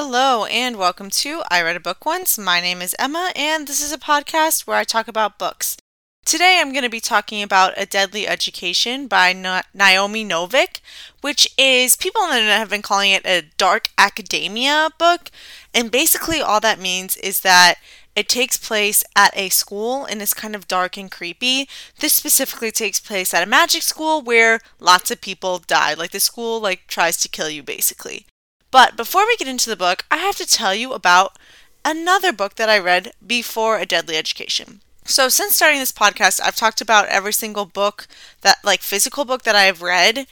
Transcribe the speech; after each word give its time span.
Hello, 0.00 0.44
and 0.44 0.76
welcome 0.76 1.10
to 1.10 1.42
I 1.50 1.60
Read 1.60 1.74
a 1.74 1.80
Book 1.80 2.06
Once. 2.06 2.38
My 2.38 2.60
name 2.60 2.80
is 2.80 2.94
Emma, 3.00 3.32
and 3.34 3.66
this 3.66 3.82
is 3.82 3.92
a 3.92 3.98
podcast 3.98 4.64
where 4.64 4.76
I 4.76 4.84
talk 4.84 5.08
about 5.08 5.40
books. 5.40 5.76
Today 6.24 6.60
I'm 6.60 6.70
going 6.70 6.84
to 6.84 6.88
be 6.88 7.00
talking 7.00 7.42
about 7.42 7.74
A 7.76 7.84
Deadly 7.84 8.28
Education 8.28 9.08
by 9.08 9.32
Naomi 9.32 10.24
Novik, 10.24 10.78
which 11.20 11.52
is 11.58 11.96
people 11.96 12.22
on 12.22 12.30
the 12.30 12.36
internet 12.36 12.58
have 12.58 12.70
been 12.70 12.80
calling 12.80 13.10
it 13.10 13.26
a 13.26 13.46
dark 13.56 13.88
academia 13.98 14.90
book. 15.00 15.32
And 15.74 15.90
basically, 15.90 16.40
all 16.40 16.60
that 16.60 16.78
means 16.78 17.16
is 17.16 17.40
that 17.40 17.74
it 18.14 18.28
takes 18.28 18.56
place 18.56 19.02
at 19.16 19.36
a 19.36 19.48
school 19.48 20.04
and 20.04 20.22
is 20.22 20.32
kind 20.32 20.54
of 20.54 20.68
dark 20.68 20.96
and 20.96 21.10
creepy. 21.10 21.68
This 21.98 22.12
specifically 22.12 22.70
takes 22.70 23.00
place 23.00 23.34
at 23.34 23.42
a 23.42 23.50
magic 23.50 23.82
school 23.82 24.22
where 24.22 24.60
lots 24.78 25.10
of 25.10 25.20
people 25.20 25.58
die. 25.58 25.94
Like 25.94 26.12
the 26.12 26.20
school 26.20 26.60
like 26.60 26.86
tries 26.86 27.16
to 27.16 27.28
kill 27.28 27.50
you 27.50 27.64
basically. 27.64 28.26
But 28.70 28.96
before 28.96 29.26
we 29.26 29.36
get 29.36 29.48
into 29.48 29.70
the 29.70 29.76
book, 29.76 30.04
I 30.10 30.18
have 30.18 30.36
to 30.36 30.46
tell 30.46 30.74
you 30.74 30.92
about 30.92 31.38
another 31.84 32.32
book 32.32 32.56
that 32.56 32.68
I 32.68 32.78
read 32.78 33.12
before 33.26 33.78
A 33.78 33.86
Deadly 33.86 34.16
Education. 34.16 34.80
So, 35.04 35.30
since 35.30 35.56
starting 35.56 35.78
this 35.80 35.92
podcast, 35.92 36.38
I've 36.44 36.56
talked 36.56 36.82
about 36.82 37.08
every 37.08 37.32
single 37.32 37.64
book 37.64 38.06
that, 38.42 38.58
like, 38.62 38.82
physical 38.82 39.24
book 39.24 39.42
that 39.44 39.56
I've 39.56 39.80
read 39.80 40.26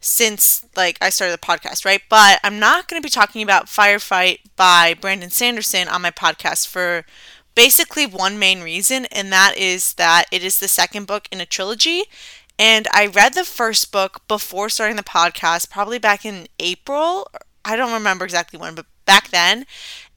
since, 0.00 0.64
like, 0.74 0.96
I 1.02 1.10
started 1.10 1.34
the 1.34 1.46
podcast, 1.46 1.84
right? 1.84 2.00
But 2.08 2.40
I'm 2.42 2.58
not 2.58 2.88
going 2.88 3.00
to 3.00 3.06
be 3.06 3.10
talking 3.10 3.42
about 3.42 3.66
Firefight 3.66 4.38
by 4.56 4.94
Brandon 4.94 5.28
Sanderson 5.28 5.88
on 5.88 6.00
my 6.00 6.10
podcast 6.10 6.66
for 6.66 7.04
basically 7.54 8.06
one 8.06 8.38
main 8.38 8.62
reason, 8.62 9.04
and 9.06 9.30
that 9.30 9.58
is 9.58 9.92
that 9.94 10.24
it 10.32 10.42
is 10.42 10.58
the 10.58 10.68
second 10.68 11.06
book 11.06 11.28
in 11.30 11.42
a 11.42 11.46
trilogy. 11.46 12.04
And 12.58 12.88
I 12.92 13.06
read 13.06 13.34
the 13.34 13.44
first 13.44 13.92
book 13.92 14.22
before 14.26 14.70
starting 14.70 14.96
the 14.96 15.02
podcast, 15.02 15.70
probably 15.70 15.98
back 15.98 16.24
in 16.24 16.46
April 16.58 17.28
I 17.64 17.76
don't 17.76 17.92
remember 17.92 18.24
exactly 18.24 18.58
when, 18.58 18.74
but 18.74 18.86
back 19.06 19.28
then. 19.28 19.66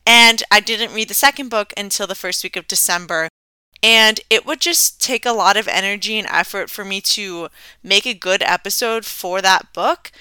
And 0.06 0.44
I 0.52 0.60
didn't 0.60 0.94
read 0.94 1.10
the 1.10 1.14
second 1.14 1.50
book 1.50 1.74
until 1.76 2.08
the 2.08 2.16
first 2.16 2.44
week 2.44 2.56
of 2.56 2.68
December. 2.68 3.30
And 3.84 4.22
it 4.30 4.46
would 4.46 4.60
just 4.60 5.02
take 5.02 5.26
a 5.26 5.34
lot 5.34 5.58
of 5.58 5.68
energy 5.68 6.18
and 6.18 6.28
effort 6.30 6.70
for 6.70 6.84
me 6.84 7.02
to 7.02 7.50
make 7.84 8.06
a 8.06 8.14
good 8.14 8.42
episode 8.42 9.06
for 9.06 9.42
that 9.42 9.74
book 9.74 10.12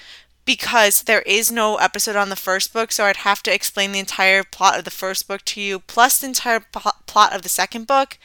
because 0.47 1.03
there 1.03 1.23
is 1.23 1.51
no 1.51 1.75
episode 1.75 2.15
on 2.15 2.29
the 2.29 2.35
first 2.37 2.71
book, 2.71 2.91
so 2.91 3.03
I'd 3.03 3.17
have 3.17 3.43
to 3.43 3.53
explain 3.53 3.91
the 3.91 3.99
entire 3.99 4.45
plot 4.45 4.77
of 4.77 4.85
the 4.85 4.91
first 4.91 5.27
book 5.27 5.43
to 5.43 5.59
you, 5.61 5.79
plus 5.79 6.19
the 6.19 6.27
entire 6.27 6.61
plot 6.61 7.35
of 7.35 7.41
the 7.41 7.49
second 7.49 7.85
book. 7.85 8.17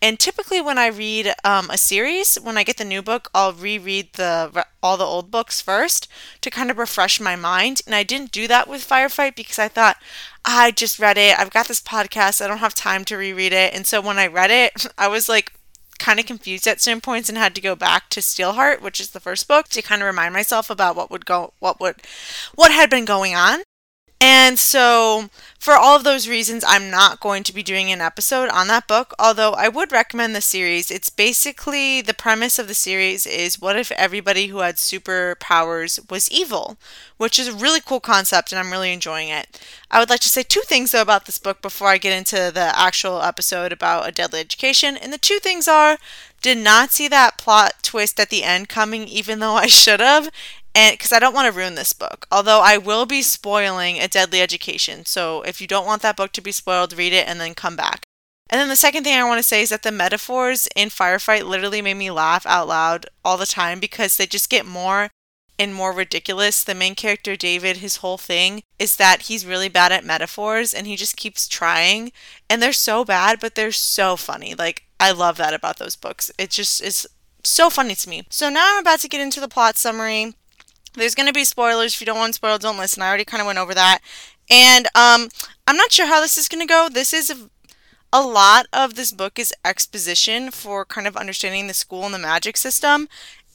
And 0.00 0.18
typically, 0.18 0.60
when 0.60 0.78
I 0.78 0.86
read 0.86 1.34
um, 1.44 1.70
a 1.70 1.78
series, 1.78 2.36
when 2.36 2.56
I 2.56 2.62
get 2.62 2.76
the 2.76 2.84
new 2.84 3.02
book, 3.02 3.28
I'll 3.34 3.52
reread 3.52 4.12
the 4.12 4.64
all 4.80 4.96
the 4.96 5.04
old 5.04 5.30
books 5.30 5.60
first 5.60 6.06
to 6.40 6.50
kind 6.50 6.70
of 6.70 6.78
refresh 6.78 7.20
my 7.20 7.34
mind. 7.34 7.82
And 7.84 7.94
I 7.94 8.04
didn't 8.04 8.30
do 8.30 8.46
that 8.46 8.68
with 8.68 8.88
Firefight 8.88 9.34
because 9.34 9.58
I 9.58 9.68
thought 9.68 9.96
I 10.44 10.70
just 10.70 11.00
read 11.00 11.18
it. 11.18 11.38
I've 11.38 11.50
got 11.50 11.66
this 11.66 11.80
podcast. 11.80 12.40
I 12.40 12.46
don't 12.46 12.58
have 12.58 12.74
time 12.74 13.04
to 13.06 13.16
reread 13.16 13.52
it. 13.52 13.74
And 13.74 13.86
so 13.86 14.00
when 14.00 14.18
I 14.18 14.28
read 14.28 14.50
it, 14.50 14.86
I 14.98 15.08
was 15.08 15.28
like 15.28 15.52
kind 15.98 16.20
of 16.20 16.26
confused 16.26 16.68
at 16.68 16.80
certain 16.80 17.00
points 17.00 17.28
and 17.28 17.36
had 17.36 17.54
to 17.56 17.60
go 17.60 17.74
back 17.74 18.08
to 18.10 18.20
Steelheart, 18.20 18.80
which 18.80 19.00
is 19.00 19.10
the 19.10 19.20
first 19.20 19.48
book, 19.48 19.68
to 19.68 19.82
kind 19.82 20.00
of 20.00 20.06
remind 20.06 20.32
myself 20.32 20.70
about 20.70 20.94
what 20.94 21.10
would 21.10 21.26
go, 21.26 21.52
what 21.58 21.80
would, 21.80 21.96
what 22.54 22.70
had 22.70 22.88
been 22.88 23.04
going 23.04 23.34
on. 23.34 23.62
And 24.20 24.58
so, 24.58 25.30
for 25.60 25.74
all 25.74 25.94
of 25.94 26.02
those 26.02 26.28
reasons, 26.28 26.64
I'm 26.66 26.90
not 26.90 27.20
going 27.20 27.44
to 27.44 27.54
be 27.54 27.62
doing 27.62 27.92
an 27.92 28.00
episode 28.00 28.48
on 28.48 28.66
that 28.66 28.88
book, 28.88 29.14
although 29.16 29.52
I 29.52 29.68
would 29.68 29.92
recommend 29.92 30.34
the 30.34 30.40
series. 30.40 30.90
It's 30.90 31.08
basically 31.08 32.00
the 32.00 32.14
premise 32.14 32.58
of 32.58 32.66
the 32.66 32.74
series 32.74 33.26
is 33.26 33.60
what 33.60 33.78
if 33.78 33.92
everybody 33.92 34.48
who 34.48 34.58
had 34.58 34.74
superpowers 34.74 36.10
was 36.10 36.30
evil, 36.32 36.78
which 37.16 37.38
is 37.38 37.46
a 37.46 37.54
really 37.54 37.80
cool 37.80 38.00
concept 38.00 38.50
and 38.50 38.58
I'm 38.58 38.72
really 38.72 38.92
enjoying 38.92 39.28
it. 39.28 39.60
I 39.88 40.00
would 40.00 40.10
like 40.10 40.20
to 40.20 40.28
say 40.28 40.42
two 40.42 40.62
things 40.62 40.90
though 40.90 41.02
about 41.02 41.26
this 41.26 41.38
book 41.38 41.62
before 41.62 41.88
I 41.88 41.98
get 41.98 42.16
into 42.16 42.50
the 42.52 42.72
actual 42.76 43.22
episode 43.22 43.72
about 43.72 44.08
a 44.08 44.12
deadly 44.12 44.40
education. 44.40 44.96
And 44.96 45.12
the 45.12 45.18
two 45.18 45.38
things 45.38 45.68
are 45.68 45.96
did 46.40 46.58
not 46.58 46.90
see 46.92 47.08
that 47.08 47.38
plot 47.38 47.74
twist 47.82 48.20
at 48.20 48.30
the 48.30 48.44
end 48.44 48.68
coming 48.68 49.06
even 49.08 49.38
though 49.40 49.54
I 49.54 49.66
should 49.66 50.00
have 50.00 50.30
and 50.78 50.94
because 50.94 51.10
I 51.10 51.18
don't 51.18 51.34
want 51.34 51.52
to 51.52 51.58
ruin 51.58 51.74
this 51.74 51.92
book, 51.92 52.28
although 52.30 52.60
I 52.60 52.78
will 52.78 53.04
be 53.04 53.20
spoiling 53.20 53.98
A 53.98 54.06
Deadly 54.06 54.40
Education. 54.40 55.04
So 55.04 55.42
if 55.42 55.60
you 55.60 55.66
don't 55.66 55.86
want 55.86 56.02
that 56.02 56.16
book 56.16 56.30
to 56.34 56.40
be 56.40 56.52
spoiled, 56.52 56.96
read 56.96 57.12
it 57.12 57.26
and 57.26 57.40
then 57.40 57.56
come 57.56 57.74
back. 57.74 58.04
And 58.48 58.60
then 58.60 58.68
the 58.68 58.76
second 58.76 59.02
thing 59.02 59.18
I 59.18 59.24
want 59.24 59.40
to 59.40 59.42
say 59.42 59.60
is 59.60 59.70
that 59.70 59.82
the 59.82 59.90
metaphors 59.90 60.68
in 60.76 60.88
Firefight 60.88 61.48
literally 61.48 61.82
made 61.82 61.94
me 61.94 62.12
laugh 62.12 62.46
out 62.46 62.68
loud 62.68 63.06
all 63.24 63.36
the 63.36 63.44
time 63.44 63.80
because 63.80 64.16
they 64.16 64.26
just 64.28 64.48
get 64.48 64.64
more 64.64 65.10
and 65.58 65.74
more 65.74 65.92
ridiculous. 65.92 66.62
The 66.62 66.76
main 66.76 66.94
character, 66.94 67.34
David, 67.34 67.78
his 67.78 67.96
whole 67.96 68.16
thing 68.16 68.62
is 68.78 68.94
that 68.98 69.22
he's 69.22 69.44
really 69.44 69.68
bad 69.68 69.90
at 69.90 70.04
metaphors 70.04 70.72
and 70.72 70.86
he 70.86 70.94
just 70.94 71.16
keeps 71.16 71.48
trying. 71.48 72.12
And 72.48 72.62
they're 72.62 72.72
so 72.72 73.04
bad, 73.04 73.40
but 73.40 73.56
they're 73.56 73.72
so 73.72 74.14
funny. 74.14 74.54
Like, 74.54 74.84
I 75.00 75.10
love 75.10 75.38
that 75.38 75.54
about 75.54 75.78
those 75.78 75.96
books. 75.96 76.30
It 76.38 76.50
just 76.50 76.80
is 76.80 77.04
so 77.42 77.68
funny 77.68 77.96
to 77.96 78.08
me. 78.08 78.22
So 78.30 78.48
now 78.48 78.74
I'm 78.76 78.80
about 78.80 79.00
to 79.00 79.08
get 79.08 79.20
into 79.20 79.40
the 79.40 79.48
plot 79.48 79.76
summary. 79.76 80.34
There's 80.94 81.14
going 81.14 81.26
to 81.26 81.32
be 81.32 81.44
spoilers. 81.44 81.94
If 81.94 82.00
you 82.00 82.06
don't 82.06 82.18
want 82.18 82.34
spoiled, 82.34 82.62
don't 82.62 82.78
listen. 82.78 83.02
I 83.02 83.08
already 83.08 83.24
kind 83.24 83.40
of 83.40 83.46
went 83.46 83.58
over 83.58 83.74
that. 83.74 84.00
And 84.50 84.86
um, 84.94 85.28
I'm 85.66 85.76
not 85.76 85.92
sure 85.92 86.06
how 86.06 86.20
this 86.20 86.38
is 86.38 86.48
going 86.48 86.66
to 86.66 86.72
go. 86.72 86.88
This 86.90 87.12
is 87.12 87.30
a, 87.30 87.50
a 88.12 88.22
lot 88.22 88.66
of 88.72 88.94
this 88.94 89.12
book 89.12 89.38
is 89.38 89.52
exposition 89.64 90.50
for 90.50 90.84
kind 90.84 91.06
of 91.06 91.16
understanding 91.16 91.66
the 91.66 91.74
school 91.74 92.04
and 92.04 92.14
the 92.14 92.18
magic 92.18 92.56
system. 92.56 93.08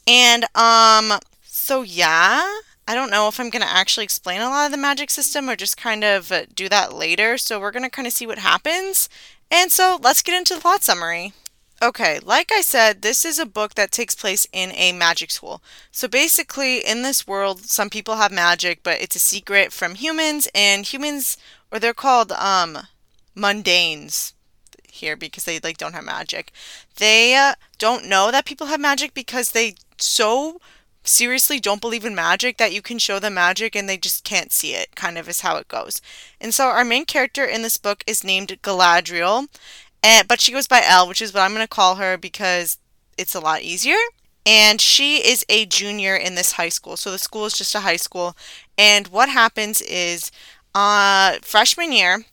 And 0.07 0.45
um, 0.55 1.19
so, 1.43 1.81
yeah, 1.81 2.43
I 2.87 2.93
don't 2.93 3.09
know 3.09 3.27
if 3.27 3.39
I'm 3.39 3.49
going 3.49 3.63
to 3.63 3.71
actually 3.71 4.03
explain 4.03 4.41
a 4.41 4.49
lot 4.49 4.65
of 4.65 4.71
the 4.71 4.77
magic 4.77 5.09
system 5.09 5.49
or 5.49 5.55
just 5.55 5.77
kind 5.77 6.03
of 6.03 6.31
do 6.53 6.69
that 6.69 6.93
later. 6.93 7.37
So, 7.37 7.59
we're 7.59 7.71
going 7.71 7.83
to 7.83 7.89
kind 7.89 8.07
of 8.07 8.13
see 8.13 8.27
what 8.27 8.39
happens. 8.39 9.09
And 9.49 9.71
so, 9.71 9.99
let's 10.01 10.21
get 10.21 10.37
into 10.37 10.55
the 10.55 10.61
plot 10.61 10.83
summary. 10.83 11.33
Okay, 11.83 12.19
like 12.23 12.49
I 12.49 12.61
said, 12.61 13.01
this 13.01 13.25
is 13.25 13.37
a 13.37 13.45
book 13.45 13.73
that 13.73 13.91
takes 13.91 14.15
place 14.15 14.47
in 14.53 14.71
a 14.71 14.93
magic 14.93 15.29
school. 15.31 15.61
So 15.91 16.07
basically, 16.07 16.77
in 16.77 17.01
this 17.01 17.27
world, 17.27 17.65
some 17.65 17.89
people 17.89 18.15
have 18.15 18.31
magic, 18.31 18.79
but 18.83 19.01
it's 19.01 19.17
a 19.17 19.19
secret 19.19 19.73
from 19.73 19.95
humans, 19.95 20.47
and 20.55 20.85
humans, 20.85 21.35
or 21.69 21.79
they're 21.79 21.93
called 21.93 22.31
um, 22.31 22.87
mundanes 23.35 24.31
here 24.87 25.17
because 25.17 25.43
they 25.43 25.59
like 25.59 25.77
don't 25.77 25.91
have 25.91 26.05
magic. 26.05 26.53
They 26.95 27.35
uh, 27.35 27.55
don't 27.79 28.07
know 28.07 28.31
that 28.31 28.45
people 28.45 28.67
have 28.67 28.79
magic 28.79 29.13
because 29.13 29.51
they 29.51 29.75
so 29.97 30.61
seriously 31.03 31.59
don't 31.59 31.81
believe 31.81 32.05
in 32.05 32.15
magic 32.15 32.57
that 32.57 32.73
you 32.73 32.81
can 32.81 32.97
show 32.97 33.19
them 33.19 33.33
magic 33.33 33.75
and 33.75 33.89
they 33.89 33.97
just 33.97 34.23
can't 34.23 34.51
see 34.51 34.73
it, 34.73 34.95
kind 34.95 35.17
of 35.17 35.27
is 35.27 35.41
how 35.41 35.57
it 35.57 35.67
goes. 35.67 36.01
And 36.39 36.53
so 36.53 36.67
our 36.67 36.85
main 36.85 37.05
character 37.05 37.43
in 37.43 37.61
this 37.61 37.77
book 37.77 38.03
is 38.07 38.23
named 38.23 38.57
Galadriel, 38.61 39.47
and, 40.03 40.27
but 40.27 40.41
she 40.41 40.51
goes 40.51 40.67
by 40.67 40.81
L, 40.85 41.07
which 41.07 41.21
is 41.21 41.33
what 41.33 41.41
I'm 41.41 41.53
going 41.53 41.63
to 41.63 41.67
call 41.67 41.95
her 41.95 42.17
because 42.17 42.77
it's 43.17 43.35
a 43.35 43.39
lot 43.39 43.61
easier. 43.61 43.97
And 44.45 44.81
she 44.81 45.17
is 45.25 45.45
a 45.47 45.65
junior 45.65 46.15
in 46.15 46.35
this 46.35 46.53
high 46.53 46.69
school. 46.69 46.97
So 46.97 47.11
the 47.11 47.17
school 47.17 47.45
is 47.45 47.57
just 47.57 47.75
a 47.75 47.79
high 47.81 47.95
school. 47.95 48.35
And 48.77 49.07
what 49.07 49.29
happens 49.29 49.81
is, 49.81 50.31
uh, 50.75 51.37
freshman 51.41 51.93
year, 51.93 52.25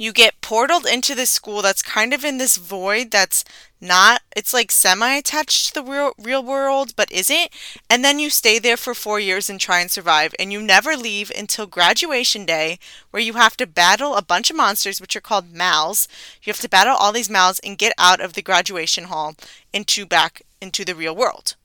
you 0.00 0.14
get 0.14 0.40
portaled 0.40 0.90
into 0.90 1.14
this 1.14 1.28
school 1.28 1.60
that's 1.60 1.82
kind 1.82 2.14
of 2.14 2.24
in 2.24 2.38
this 2.38 2.56
void 2.56 3.10
that's 3.10 3.44
not 3.82 4.22
it's 4.34 4.54
like 4.54 4.70
semi 4.70 5.12
attached 5.12 5.66
to 5.66 5.74
the 5.74 5.82
real 5.82 6.12
real 6.18 6.42
world 6.42 6.94
but 6.96 7.12
isn't. 7.12 7.50
And 7.90 8.02
then 8.02 8.18
you 8.18 8.30
stay 8.30 8.58
there 8.58 8.78
for 8.78 8.94
4 8.94 9.20
years 9.20 9.50
and 9.50 9.60
try 9.60 9.80
and 9.80 9.90
survive 9.90 10.34
and 10.38 10.50
you 10.50 10.62
never 10.62 10.96
leave 10.96 11.30
until 11.36 11.66
graduation 11.66 12.46
day 12.46 12.78
where 13.10 13.22
you 13.22 13.34
have 13.34 13.58
to 13.58 13.66
battle 13.66 14.16
a 14.16 14.22
bunch 14.22 14.48
of 14.48 14.56
monsters 14.56 15.02
which 15.02 15.14
are 15.16 15.20
called 15.20 15.52
mals. 15.52 16.08
You 16.42 16.50
have 16.50 16.60
to 16.60 16.68
battle 16.68 16.96
all 16.96 17.12
these 17.12 17.28
mals 17.28 17.60
and 17.62 17.76
get 17.76 17.92
out 17.98 18.22
of 18.22 18.32
the 18.32 18.42
graduation 18.42 19.04
hall 19.04 19.34
into 19.70 20.06
back 20.06 20.40
into 20.62 20.82
the 20.82 20.94
real 20.94 21.14
world. 21.14 21.56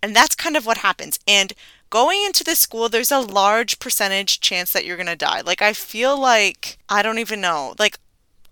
And 0.00 0.14
that's 0.14 0.36
kind 0.36 0.56
of 0.56 0.64
what 0.64 0.78
happens. 0.78 1.18
And 1.26 1.54
going 1.94 2.24
into 2.26 2.42
this 2.42 2.58
school, 2.58 2.88
there's 2.88 3.12
a 3.12 3.20
large 3.20 3.78
percentage 3.78 4.40
chance 4.40 4.72
that 4.72 4.84
you're 4.84 4.96
going 4.96 5.06
to 5.06 5.14
die. 5.14 5.40
Like, 5.42 5.62
I 5.62 5.72
feel 5.72 6.20
like, 6.20 6.76
I 6.88 7.02
don't 7.02 7.20
even 7.20 7.40
know, 7.40 7.76
like, 7.78 8.00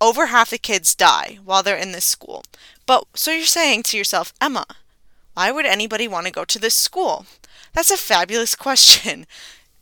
over 0.01 0.27
half 0.27 0.51
the 0.51 0.59
kids 0.59 0.95
die 0.95 1.41
while 1.45 1.61
they're 1.61 1.77
in 1.77 1.91
this 1.91 2.05
school. 2.05 2.45
But 2.87 3.05
so 3.15 3.33
you're 3.33 3.47
saying 3.47 3.83
to 3.85 3.99
yourself, 3.99 4.33
Emma, 4.41 4.65
why 5.35 5.51
would 5.51 5.67
anybody 5.67 6.07
want 6.07 6.27
to 6.27 6.33
go 6.33 6.45
to 6.45 6.59
this 6.61 6.77
school? 6.77 7.27
That's 7.73 7.91
a 7.91 7.97
fabulous 7.97 8.55
question. 8.67 9.27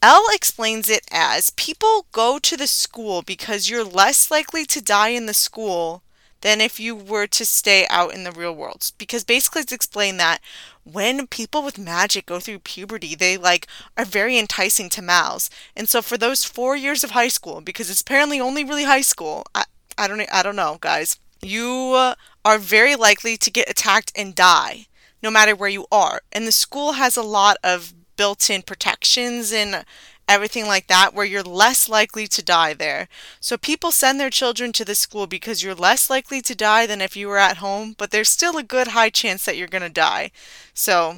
L 0.00 0.24
explains 0.32 0.88
it 0.88 1.04
as 1.12 1.50
people 1.50 2.06
go 2.12 2.38
to 2.38 2.56
the 2.56 2.66
school 2.66 3.20
because 3.20 3.68
you're 3.68 3.84
less 3.84 4.30
likely 4.30 4.64
to 4.64 4.80
die 4.80 5.10
in 5.10 5.26
the 5.26 5.34
school 5.34 6.02
than 6.40 6.60
if 6.60 6.80
you 6.80 6.94
were 6.94 7.26
to 7.26 7.44
stay 7.44 7.86
out 7.90 8.14
in 8.14 8.24
the 8.24 8.32
real 8.32 8.54
world. 8.54 8.90
Because 8.98 9.24
basically, 9.24 9.62
it's 9.62 9.72
explained 9.72 10.18
that 10.20 10.40
when 10.84 11.26
people 11.26 11.62
with 11.62 11.78
magic 11.78 12.26
go 12.26 12.40
through 12.40 12.60
puberty, 12.60 13.14
they 13.14 13.36
like 13.36 13.66
are 13.96 14.04
very 14.04 14.38
enticing 14.38 14.88
to 14.90 15.02
mals. 15.02 15.50
And 15.76 15.88
so 15.88 16.02
for 16.02 16.16
those 16.16 16.44
four 16.44 16.76
years 16.76 17.04
of 17.04 17.10
high 17.10 17.28
school, 17.28 17.60
because 17.60 17.90
it's 17.90 18.00
apparently 18.00 18.40
only 18.40 18.64
really 18.64 18.84
high 18.84 19.02
school, 19.02 19.44
I, 19.54 19.64
I 19.98 20.08
don't 20.08 20.22
I 20.32 20.42
don't 20.42 20.56
know, 20.56 20.78
guys. 20.80 21.18
You 21.42 21.92
uh, 21.94 22.14
are 22.44 22.58
very 22.58 22.96
likely 22.96 23.36
to 23.36 23.50
get 23.50 23.70
attacked 23.70 24.12
and 24.14 24.34
die, 24.34 24.86
no 25.22 25.30
matter 25.30 25.54
where 25.54 25.68
you 25.70 25.86
are. 25.90 26.20
And 26.32 26.46
the 26.46 26.52
school 26.52 26.92
has 26.92 27.16
a 27.16 27.22
lot 27.22 27.56
of 27.62 27.94
built-in 28.16 28.62
protections 28.62 29.50
and 29.52 29.84
everything 30.30 30.66
like 30.66 30.86
that, 30.86 31.12
where 31.12 31.26
you're 31.26 31.42
less 31.42 31.88
likely 31.88 32.28
to 32.28 32.42
die 32.42 32.72
there. 32.72 33.08
So 33.40 33.58
people 33.58 33.90
send 33.90 34.20
their 34.20 34.30
children 34.30 34.72
to 34.72 34.84
the 34.84 34.94
school 34.94 35.26
because 35.26 35.62
you're 35.62 35.74
less 35.74 36.08
likely 36.08 36.40
to 36.42 36.54
die 36.54 36.86
than 36.86 37.00
if 37.00 37.16
you 37.16 37.26
were 37.26 37.38
at 37.38 37.56
home, 37.56 37.96
but 37.98 38.12
there's 38.12 38.28
still 38.28 38.56
a 38.56 38.62
good 38.62 38.88
high 38.88 39.10
chance 39.10 39.44
that 39.44 39.56
you're 39.56 39.66
going 39.66 39.82
to 39.82 39.90
die. 39.90 40.30
So 40.72 41.16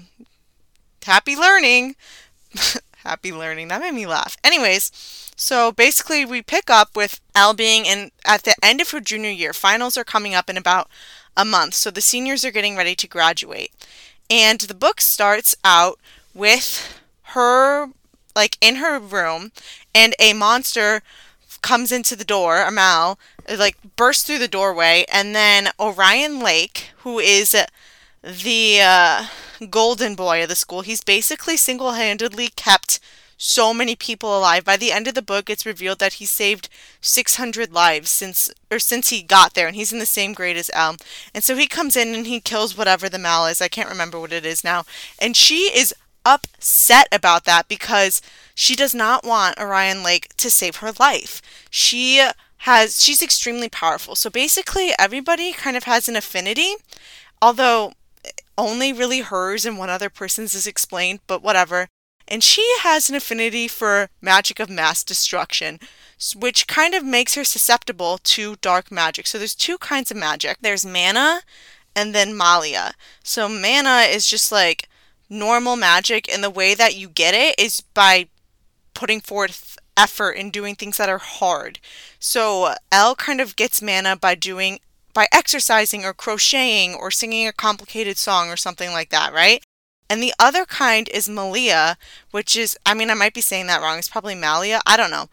happy 1.05 1.37
learning. 1.37 1.95
happy 3.05 3.33
learning. 3.33 3.69
That 3.69 3.83
made 3.83 3.95
me 3.95 4.07
laugh. 4.07 4.39
Anyways, 4.43 4.91
so 5.37 5.73
basically 5.73 6.25
we 6.25 6.41
pick 6.41 6.71
up 6.71 6.97
with 6.97 7.21
Elle 7.35 7.55
being 7.55 7.85
in 7.85 8.13
at 8.25 8.45
the 8.45 8.55
end 8.63 8.81
of 8.81 8.91
her 8.91 9.01
junior 9.01 9.31
year. 9.31 9.53
Finals 9.53 9.99
are 9.99 10.05
coming 10.05 10.35
up 10.35 10.49
in 10.49 10.57
about 10.57 10.89
a 11.37 11.45
month. 11.45 11.75
So 11.75 11.91
the 11.91 12.01
seniors 12.01 12.47
are 12.47 12.51
getting 12.51 12.77
ready 12.77 12.95
to 12.95 13.07
graduate. 13.07 13.73
And 14.31 14.61
the 14.61 14.75
book 14.75 15.03
starts 15.03 15.55
out 15.65 15.99
with 16.33 16.99
her 17.35 17.89
like 18.35 18.57
in 18.61 18.77
her 18.77 18.99
room 18.99 19.53
and 19.95 20.15
a 20.19 20.33
monster 20.33 21.03
comes 21.63 21.93
into 21.93 22.17
the 22.17 22.25
door, 22.25 22.63
Amal, 22.63 23.19
like 23.49 23.77
bursts 23.97 24.25
through 24.25 24.39
the 24.39 24.49
doorway, 24.49 25.05
and 25.11 25.35
then 25.35 25.69
Orion 25.79 26.41
Lake, 26.41 26.91
who 26.99 27.19
is 27.19 27.57
the 28.23 28.81
uh, 28.83 29.27
golden 29.71 30.15
boy 30.15 30.43
of 30.43 30.49
the 30.49 30.57
school, 30.57 30.83
he's 30.83 31.03
basically 31.03 31.57
single 31.57 31.93
handedly 31.93 32.49
kept 32.49 32.99
so 33.43 33.75
many 33.75 33.97
people 33.97 34.39
alive. 34.39 34.65
By 34.65 34.77
the 34.77 34.93
end 34.93 35.09
of 35.09 35.15
the 35.15 35.23
book, 35.23 35.51
it's 35.51 35.67
revealed 35.67 35.99
that 35.99 36.15
he 36.15 36.27
saved 36.27 36.69
600 37.01 37.73
lives 37.73 38.09
since 38.09 38.53
or 38.71 38.79
since 38.79 39.09
he 39.09 39.21
got 39.21 39.55
there, 39.55 39.67
and 39.67 39.75
he's 39.75 39.93
in 39.93 39.99
the 39.99 40.07
same 40.07 40.33
grade 40.33 40.57
as 40.57 40.71
Elle. 40.73 40.97
And 41.35 41.43
so 41.43 41.57
he 41.57 41.67
comes 41.67 41.97
in 41.97 42.15
and 42.15 42.27
he 42.27 42.39
kills 42.39 42.77
whatever 42.77 43.09
the 43.09 43.19
mal 43.19 43.47
is. 43.47 43.61
I 43.61 43.67
can't 43.67 43.89
remember 43.91 44.21
what 44.21 44.33
it 44.33 44.47
is 44.47 44.63
now. 44.63 44.85
And 45.19 45.37
she 45.37 45.77
is 45.77 45.93
upset 46.25 47.09
about 47.13 47.45
that 47.45 47.69
because 47.69 48.21
she 48.55 48.75
does 48.75 48.95
not 48.95 49.25
want 49.25 49.59
Orion 49.59 50.03
Lake 50.03 50.35
to 50.37 50.51
save 50.51 50.77
her 50.77 50.93
life. 50.99 51.41
She 51.71 52.27
has 52.59 53.03
she's 53.03 53.23
extremely 53.23 53.69
powerful. 53.69 54.15
So 54.15 54.31
basically 54.31 54.93
everybody 54.99 55.53
kind 55.53 55.77
of 55.77 55.85
has 55.85 56.09
an 56.09 56.17
affinity, 56.17 56.75
although 57.41 57.93
only 58.57 58.93
really 58.93 59.21
hers 59.21 59.65
and 59.65 59.79
one 59.79 59.91
other 59.91 60.11
person's 60.11 60.55
is 60.55 60.67
explained, 60.67 61.21
but 61.27 61.43
whatever. 61.43 61.89
And 62.29 62.43
she 62.43 62.67
has 62.81 63.11
an 63.11 63.17
affinity 63.17 63.67
for 63.67 64.09
magic 64.21 64.61
of 64.61 64.71
mass 64.71 65.03
destruction, 65.03 65.81
which 66.37 66.69
kind 66.69 66.95
of 66.95 67.05
makes 67.05 67.35
her 67.35 67.45
susceptible 67.45 68.19
to 68.23 68.57
dark 68.61 68.93
magic. 68.93 69.27
So 69.27 69.39
there's 69.39 69.55
two 69.55 69.79
kinds 69.79 70.11
of 70.11 70.17
magic. 70.17 70.59
There's 70.61 70.87
mana 70.87 71.41
and 71.97 72.15
then 72.15 72.37
Malia. 72.37 72.93
So 73.25 73.49
mana 73.49 74.07
is 74.09 74.27
just 74.27 74.53
like 74.53 74.89
normal 75.33 75.77
magic 75.77 76.33
and 76.33 76.45
the 76.45 76.51
way 76.51 76.75
that 76.75 76.95
you 76.95 77.09
get 77.09 77.35
it 77.35 77.59
is 77.59 77.81
by 77.81 78.29
putting 78.95 79.21
forth 79.21 79.79
effort 79.97 80.33
in 80.33 80.51
doing 80.51 80.75
things 80.75 80.97
that 80.99 81.09
are 81.09 81.19
hard. 81.19 81.79
So 82.19 82.75
L 82.91 83.15
kind 83.15 83.41
of 83.41 83.57
gets 83.57 83.83
mana 83.83 84.17
by 84.17 84.35
doing 84.35 84.81
by 85.15 85.27
exercising 85.33 86.05
or 86.05 86.15
crocheting 86.15 86.95
or 86.95 87.11
singing 87.11 87.47
a 87.47 87.53
complicated 87.53 88.17
song 88.17 88.49
or 88.49 88.57
something 88.57 88.93
like 88.93 89.11
that, 89.11 89.33
right? 89.33 89.63
And 90.09 90.23
the 90.23 90.33
other 90.39 90.65
kind 90.65 91.09
is 91.09 91.29
Malia, 91.29 91.97
which 92.31 92.57
is 92.57 92.79
I 92.87 92.95
mean 92.95 93.11
I 93.11 93.15
might 93.15 93.35
be 93.35 93.41
saying 93.41 93.67
that 93.67 93.81
wrong. 93.83 93.99
It's 93.99 94.09
probably 94.09 94.35
Malia. 94.35 94.81
I 94.87 94.97
don't 94.97 95.11
know. 95.11 95.29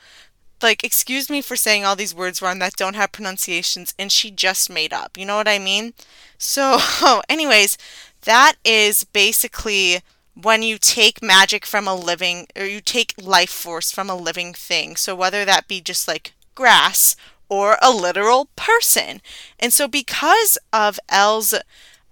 Like 0.62 0.84
excuse 0.84 1.30
me 1.30 1.42
for 1.42 1.56
saying 1.56 1.86
all 1.86 1.96
these 1.96 2.16
words 2.16 2.42
wrong 2.42 2.60
that 2.60 2.76
don't 2.76 2.96
have 2.96 3.12
pronunciations 3.14 3.94
and 3.98 4.12
she 4.12 4.32
just 4.32 4.70
made 4.70 4.94
up. 4.94 5.18
You 5.18 5.26
know 5.26 5.36
what 5.36 5.48
I 5.48 5.60
mean? 5.60 5.94
So, 6.38 6.80
anyways, 7.30 7.78
that 8.24 8.56
is 8.64 9.04
basically 9.04 10.02
when 10.34 10.64
you 10.64 10.78
take 10.78 11.22
magic 11.22 11.66
from 11.66 11.88
a 11.88 11.96
living 11.96 12.48
or 12.56 12.66
you 12.66 12.82
take 12.82 13.14
life 13.22 13.50
force 13.50 13.92
from 13.92 14.10
a 14.10 14.16
living 14.16 14.54
thing. 14.54 14.96
So 14.96 15.16
whether 15.16 15.46
that 15.46 15.68
be 15.68 15.82
just 15.82 16.08
like 16.08 16.34
grass 16.56 17.16
or 17.50 17.78
a 17.82 17.92
literal 17.92 18.50
person. 18.56 19.22
And 19.60 19.74
so 19.74 19.88
because 19.88 20.58
of 20.72 21.00
Elle's 21.10 21.54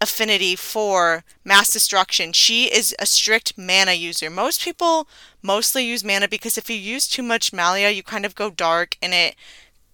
affinity 0.01 0.56
for 0.56 1.24
mass 1.45 1.71
destruction, 1.71 2.33
she 2.33 2.65
is 2.65 2.95
a 3.00 3.06
strict 3.06 3.57
mana 3.57 3.94
user. 3.94 4.30
Most 4.30 4.62
people 4.62 5.07
mostly 5.42 5.86
use 5.86 6.03
mana 6.03 6.27
because 6.27 6.57
if 6.57 6.69
you 6.69 6.75
use 6.75 7.07
too 7.07 7.24
much 7.24 7.53
Malia, 7.53 7.89
you 7.89 8.03
kind 8.03 8.25
of 8.25 8.36
go 8.36 8.50
dark 8.50 8.98
and 9.01 9.13
it 9.13 9.36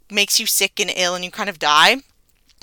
makes 0.09 0.39
you 0.39 0.45
sick 0.45 0.79
and 0.79 0.91
ill 0.95 1.15
and 1.15 1.23
you 1.23 1.31
kind 1.31 1.49
of 1.49 1.59
die. 1.59 1.97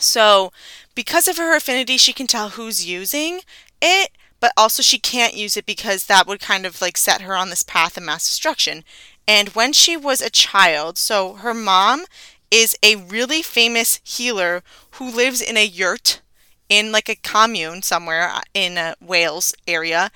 So, 0.00 0.52
because 0.94 1.28
of 1.28 1.36
her 1.36 1.54
affinity, 1.54 1.96
she 1.96 2.12
can 2.12 2.26
tell 2.26 2.50
who's 2.50 2.86
using 2.86 3.40
it, 3.80 4.10
but 4.40 4.52
also 4.56 4.82
she 4.82 4.98
can't 4.98 5.34
use 5.34 5.56
it 5.56 5.66
because 5.66 6.06
that 6.06 6.26
would 6.26 6.40
kind 6.40 6.66
of 6.66 6.80
like 6.80 6.96
set 6.96 7.22
her 7.22 7.36
on 7.36 7.50
this 7.50 7.62
path 7.62 7.96
of 7.96 8.02
mass 8.02 8.24
destruction. 8.24 8.84
And 9.28 9.50
when 9.50 9.72
she 9.72 9.96
was 9.96 10.20
a 10.20 10.30
child, 10.30 10.98
so 10.98 11.34
her 11.34 11.54
mom 11.54 12.04
is 12.50 12.76
a 12.82 12.96
really 12.96 13.42
famous 13.42 14.00
healer 14.02 14.62
who 14.92 15.10
lives 15.10 15.40
in 15.40 15.56
a 15.56 15.64
yurt 15.64 16.20
in 16.68 16.92
like 16.92 17.08
a 17.08 17.14
commune 17.16 17.82
somewhere 17.82 18.28
uh, 18.28 18.40
in 18.54 18.78
uh, 18.78 18.94
Wales 19.00 19.54
area. 19.66 20.10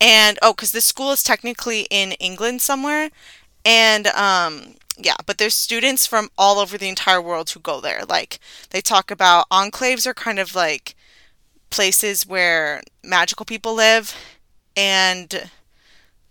And 0.00 0.38
oh, 0.42 0.52
because 0.52 0.72
this 0.72 0.84
school 0.84 1.12
is 1.12 1.22
technically 1.22 1.86
in 1.90 2.12
England 2.12 2.62
somewhere. 2.62 3.10
And 3.64 4.06
um, 4.08 4.74
yeah, 4.98 5.16
but 5.26 5.38
there's 5.38 5.54
students 5.54 6.06
from 6.06 6.28
all 6.36 6.58
over 6.58 6.76
the 6.76 6.88
entire 6.88 7.22
world 7.22 7.50
who 7.50 7.60
go 7.60 7.80
there. 7.80 8.02
Like 8.08 8.40
they 8.70 8.80
talk 8.80 9.10
about 9.10 9.48
enclaves 9.50 10.06
are 10.06 10.14
kind 10.14 10.38
of 10.38 10.54
like 10.54 10.96
places 11.70 12.26
where 12.26 12.82
magical 13.04 13.46
people 13.46 13.74
live 13.74 14.14
and 14.76 15.50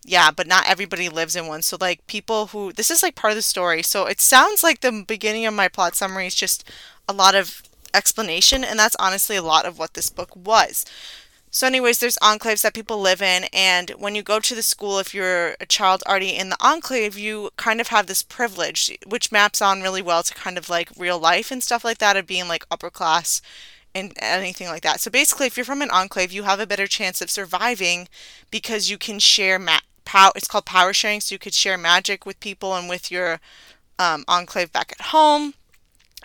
yeah, 0.05 0.31
but 0.31 0.47
not 0.47 0.69
everybody 0.69 1.09
lives 1.09 1.35
in 1.35 1.47
one. 1.47 1.61
So 1.61 1.77
like 1.79 2.07
people 2.07 2.47
who 2.47 2.71
this 2.73 2.91
is 2.91 3.03
like 3.03 3.15
part 3.15 3.31
of 3.31 3.37
the 3.37 3.41
story. 3.41 3.83
So 3.83 4.05
it 4.05 4.21
sounds 4.21 4.63
like 4.63 4.81
the 4.81 5.03
beginning 5.07 5.45
of 5.45 5.53
my 5.53 5.67
plot 5.67 5.95
summary 5.95 6.27
is 6.27 6.35
just 6.35 6.69
a 7.09 7.13
lot 7.13 7.35
of 7.35 7.61
explanation 7.93 8.63
and 8.63 8.79
that's 8.79 8.95
honestly 8.99 9.35
a 9.35 9.41
lot 9.41 9.65
of 9.65 9.79
what 9.79 9.93
this 9.95 10.09
book 10.09 10.29
was. 10.35 10.85
So, 11.57 11.65
anyways, 11.65 11.97
there's 11.97 12.17
enclaves 12.17 12.61
that 12.61 12.75
people 12.75 13.01
live 13.01 13.19
in, 13.19 13.45
and 13.51 13.89
when 13.97 14.13
you 14.13 14.21
go 14.21 14.39
to 14.39 14.53
the 14.53 14.61
school, 14.61 14.99
if 14.99 15.11
you're 15.11 15.55
a 15.59 15.65
child 15.65 16.03
already 16.05 16.35
in 16.35 16.49
the 16.49 16.57
enclave, 16.61 17.17
you 17.17 17.49
kind 17.57 17.81
of 17.81 17.87
have 17.87 18.05
this 18.05 18.21
privilege, 18.21 18.95
which 19.07 19.31
maps 19.31 19.59
on 19.59 19.81
really 19.81 20.03
well 20.03 20.21
to 20.21 20.35
kind 20.35 20.59
of 20.59 20.69
like 20.69 20.91
real 20.95 21.17
life 21.17 21.49
and 21.49 21.63
stuff 21.63 21.83
like 21.83 21.97
that 21.97 22.15
of 22.15 22.27
being 22.27 22.47
like 22.47 22.67
upper 22.69 22.91
class 22.91 23.41
and 23.95 24.13
anything 24.17 24.67
like 24.67 24.83
that. 24.83 24.99
So, 24.99 25.09
basically, 25.09 25.47
if 25.47 25.57
you're 25.57 25.65
from 25.65 25.81
an 25.81 25.89
enclave, 25.89 26.31
you 26.31 26.43
have 26.43 26.59
a 26.59 26.67
better 26.67 26.85
chance 26.85 27.23
of 27.23 27.31
surviving 27.31 28.07
because 28.51 28.91
you 28.91 28.99
can 28.99 29.17
share 29.17 29.59
power. 30.05 30.31
It's 30.35 30.47
called 30.47 30.65
power 30.65 30.93
sharing, 30.93 31.21
so 31.21 31.33
you 31.33 31.39
could 31.39 31.55
share 31.55 31.75
magic 31.75 32.23
with 32.23 32.39
people 32.39 32.75
and 32.75 32.87
with 32.87 33.09
your 33.09 33.39
um, 33.97 34.25
enclave 34.27 34.71
back 34.71 34.91
at 34.91 35.07
home, 35.07 35.55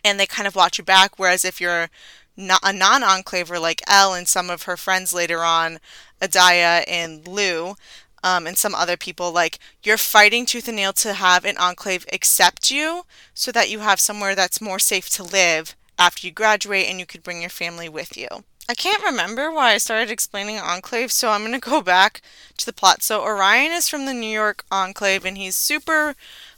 and 0.04 0.20
they 0.20 0.26
kind 0.26 0.46
of 0.46 0.54
watch 0.54 0.76
your 0.76 0.84
back. 0.84 1.18
Whereas 1.18 1.42
if 1.42 1.58
you're 1.58 1.88
a 2.36 2.72
non-enclaver 2.72 3.58
like 3.58 3.82
Elle 3.86 4.14
and 4.14 4.28
some 4.28 4.50
of 4.50 4.62
her 4.62 4.76
friends 4.76 5.12
later 5.12 5.42
on, 5.44 5.78
Aadhya 6.20 6.84
and 6.86 7.26
Liu, 7.26 7.74
um, 8.22 8.46
and 8.46 8.56
some 8.56 8.74
other 8.74 8.96
people, 8.96 9.32
like 9.32 9.58
you're 9.82 9.98
fighting 9.98 10.46
tooth 10.46 10.68
and 10.68 10.76
nail 10.76 10.92
to 10.94 11.14
have 11.14 11.44
an 11.44 11.56
enclave 11.58 12.06
accept 12.12 12.70
you 12.70 13.04
so 13.34 13.50
that 13.52 13.70
you 13.70 13.80
have 13.80 14.00
somewhere 14.00 14.34
that's 14.34 14.60
more 14.60 14.78
safe 14.78 15.08
to 15.10 15.22
live 15.22 15.74
after 15.98 16.26
you 16.26 16.32
graduate 16.32 16.86
and 16.88 17.00
you 17.00 17.06
could 17.06 17.22
bring 17.22 17.40
your 17.40 17.50
family 17.50 17.88
with 17.88 18.16
you. 18.16 18.28
I 18.68 18.74
can't 18.74 19.02
remember 19.02 19.50
why 19.50 19.72
I 19.72 19.78
started 19.78 20.10
explaining 20.10 20.58
Enclave, 20.58 21.10
so 21.10 21.30
I'm 21.30 21.40
going 21.40 21.52
to 21.52 21.70
go 21.70 21.82
back 21.82 22.22
to 22.58 22.64
the 22.64 22.72
plot. 22.72 23.02
So 23.02 23.22
Orion 23.22 23.72
is 23.72 23.88
from 23.88 24.06
the 24.06 24.14
New 24.14 24.30
York 24.30 24.64
Enclave 24.70 25.24
and 25.24 25.36
he's 25.36 25.56
super 25.56 26.14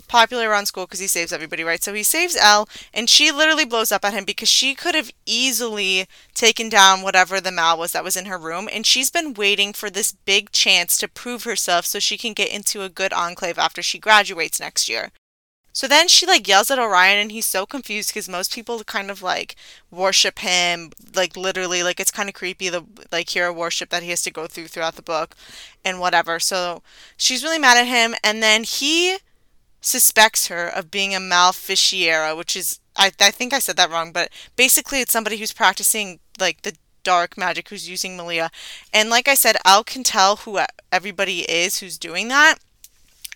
popular 0.09 0.49
around 0.49 0.67
school 0.67 0.87
because 0.87 1.01
he 1.01 1.07
saves 1.07 1.33
everybody, 1.33 1.65
right? 1.65 1.83
So 1.83 1.95
he 1.95 2.03
saves 2.03 2.37
Elle, 2.37 2.69
and 2.93 3.09
she 3.09 3.31
literally 3.31 3.65
blows 3.65 3.93
up 3.93 4.05
at 4.05 4.15
him 4.15 4.25
because 4.25 4.49
she 4.49 4.75
could 4.75 4.95
have 4.95 5.13
easily 5.27 6.07
taken 6.35 6.69
down 6.69 7.03
whatever 7.03 7.41
the 7.41 7.53
mal 7.53 7.79
was 7.79 7.93
that 7.93 8.05
was 8.05 8.17
in 8.17 8.27
her 8.27 8.39
room, 8.39 8.69
and 8.73 8.87
she's 8.87 9.11
been 9.11 9.35
waiting 9.35 9.73
for 9.73 9.91
this 9.91 10.13
big 10.13 10.51
chance 10.53 10.97
to 10.99 11.09
prove 11.09 11.45
herself 11.45 11.87
so 11.87 11.99
she 11.99 12.17
can 12.19 12.33
get 12.33 12.53
into 12.53 12.83
a 12.83 12.89
good 12.89 13.13
enclave 13.13 13.59
after 13.59 13.83
she 13.83 13.99
graduates 13.99 14.61
next 14.61 14.89
year. 14.89 15.11
So 15.75 15.89
then 15.89 16.07
she 16.07 16.25
like 16.25 16.47
yells 16.47 16.71
at 16.71 16.79
Orion 16.79 17.19
and 17.19 17.33
he's 17.33 17.47
so 17.47 17.67
confused 17.67 18.11
because 18.11 18.29
most 18.29 18.55
people 18.55 18.85
kind 18.85 19.11
of 19.11 19.23
like 19.23 19.57
worship 19.91 20.39
him 20.39 20.93
like 21.17 21.37
literally 21.37 21.83
like 21.83 21.99
it's 21.99 22.13
kind 22.13 22.29
of 22.29 22.35
creepy 22.35 22.69
the 22.69 22.85
like 23.11 23.29
hero 23.29 23.53
worship 23.53 23.91
that 23.91 24.05
he 24.05 24.11
has 24.11 24.23
to 24.23 24.31
go 24.31 24.47
through 24.47 24.69
throughout 24.69 24.95
the 24.95 25.03
book 25.03 25.35
and 25.85 25.99
whatever. 25.99 26.39
So 26.39 26.83
she's 27.17 27.43
really 27.43 27.59
mad 27.59 27.77
at 27.77 27.89
him 27.89 28.15
and 28.23 28.41
then 28.41 28.63
he 28.63 29.19
suspects 29.85 30.47
her 30.49 30.67
of 30.67 30.91
being 30.91 31.15
a 31.15 31.19
maleficiera, 31.19 32.37
which 32.37 32.57
is 32.57 32.81
I, 32.97 33.13
I 33.21 33.31
think 33.31 33.53
I 33.53 33.59
said 33.59 33.77
that 33.77 33.91
wrong, 33.91 34.13
but 34.13 34.31
basically 34.57 35.01
it's 35.01 35.13
somebody 35.13 35.37
who's 35.37 35.53
practicing 35.53 36.21
like 36.39 36.63
the 36.63 36.77
dark 37.03 37.37
magic 37.37 37.69
who's 37.69 37.89
using 37.89 38.17
Malia. 38.17 38.51
And 38.93 39.11
like 39.11 39.29
I 39.29 39.35
said, 39.35 39.57
Elle 39.65 39.85
can 39.85 40.03
tell 40.03 40.37
who 40.37 40.61
everybody 40.91 41.41
is 41.41 41.79
who's 41.79 41.99
doing 41.99 42.29
that. 42.29 42.57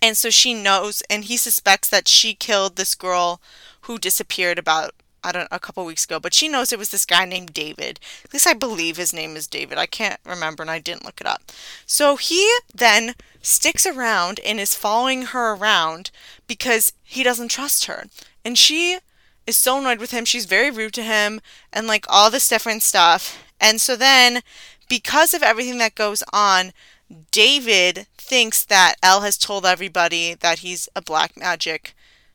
And 0.00 0.16
so 0.16 0.30
she 0.30 0.54
knows 0.54 1.02
and 1.10 1.24
he 1.24 1.36
suspects 1.36 1.88
that 1.88 2.08
she 2.08 2.34
killed 2.34 2.76
this 2.76 2.94
girl 2.94 3.40
who 3.82 3.98
disappeared 3.98 4.58
about 4.58 4.92
I 5.22 5.32
don't 5.32 5.48
a 5.50 5.58
couple 5.58 5.84
weeks 5.84 6.04
ago, 6.04 6.20
but 6.20 6.34
she 6.34 6.48
knows 6.48 6.72
it 6.72 6.78
was 6.78 6.90
this 6.90 7.04
guy 7.06 7.24
named 7.24 7.52
David. 7.52 8.00
At 8.24 8.32
least 8.32 8.46
I 8.46 8.54
believe 8.54 8.96
his 8.96 9.12
name 9.12 9.36
is 9.36 9.46
David. 9.46 9.78
I 9.78 9.86
can't 9.86 10.20
remember 10.24 10.62
and 10.62 10.70
I 10.70 10.78
didn't 10.78 11.04
look 11.04 11.20
it 11.20 11.26
up. 11.26 11.42
So 11.86 12.16
he 12.16 12.50
then 12.74 13.14
sticks 13.42 13.86
around 13.86 14.40
and 14.44 14.60
is 14.60 14.74
following 14.74 15.22
her 15.26 15.54
around 15.54 16.10
because 16.46 16.92
he 17.02 17.22
doesn't 17.22 17.48
trust 17.48 17.86
her. 17.86 18.04
And 18.44 18.56
she 18.56 18.98
is 19.46 19.56
so 19.56 19.78
annoyed 19.78 19.98
with 19.98 20.10
him. 20.10 20.24
She's 20.24 20.44
very 20.44 20.70
rude 20.70 20.94
to 20.94 21.02
him 21.02 21.40
and 21.72 21.86
like 21.86 22.06
all 22.08 22.30
this 22.30 22.48
different 22.48 22.82
stuff. 22.82 23.42
And 23.60 23.80
so 23.80 23.96
then 23.96 24.42
because 24.88 25.34
of 25.34 25.42
everything 25.42 25.78
that 25.78 25.94
goes 25.94 26.22
on, 26.32 26.72
David 27.30 28.06
thinks 28.16 28.64
that 28.64 28.96
Elle 29.02 29.22
has 29.22 29.38
told 29.38 29.64
everybody 29.64 30.34
that 30.34 30.58
he's 30.58 30.88
a 30.94 31.02
black 31.02 31.36
magic 31.36 31.94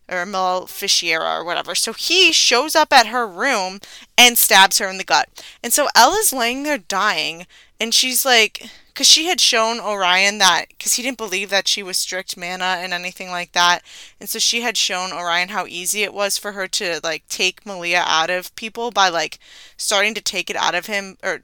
or 0.09 0.25
Maleficiera 0.25 1.39
or 1.39 1.43
whatever. 1.43 1.75
So 1.75 1.93
he 1.93 2.31
shows 2.31 2.75
up 2.75 2.91
at 2.91 3.07
her 3.07 3.27
room 3.27 3.79
and 4.17 4.37
stabs 4.37 4.79
her 4.79 4.87
in 4.87 4.97
the 4.97 5.03
gut. 5.03 5.29
And 5.63 5.71
so 5.71 5.87
Elle 5.95 6.13
is 6.13 6.33
laying 6.33 6.63
there 6.63 6.77
dying, 6.77 7.45
and 7.79 7.93
she's 7.93 8.25
like, 8.25 8.69
because 8.87 9.07
she 9.07 9.25
had 9.25 9.41
shown 9.41 9.79
Orion 9.79 10.37
that, 10.37 10.65
because 10.69 10.93
he 10.93 11.01
didn't 11.01 11.17
believe 11.17 11.49
that 11.49 11.67
she 11.67 11.81
was 11.81 11.97
strict 11.97 12.37
mana 12.37 12.77
and 12.79 12.93
anything 12.93 13.29
like 13.29 13.53
that. 13.53 13.79
And 14.19 14.29
so 14.29 14.37
she 14.37 14.61
had 14.61 14.77
shown 14.77 15.11
Orion 15.11 15.49
how 15.49 15.65
easy 15.65 16.03
it 16.03 16.13
was 16.13 16.37
for 16.37 16.51
her 16.51 16.67
to, 16.67 16.99
like, 17.03 17.27
take 17.27 17.65
Malia 17.65 18.03
out 18.05 18.29
of 18.29 18.55
people 18.55 18.91
by, 18.91 19.09
like, 19.09 19.39
starting 19.77 20.13
to 20.13 20.21
take 20.21 20.51
it 20.51 20.55
out 20.55 20.75
of 20.75 20.85
him, 20.85 21.17
or 21.23 21.41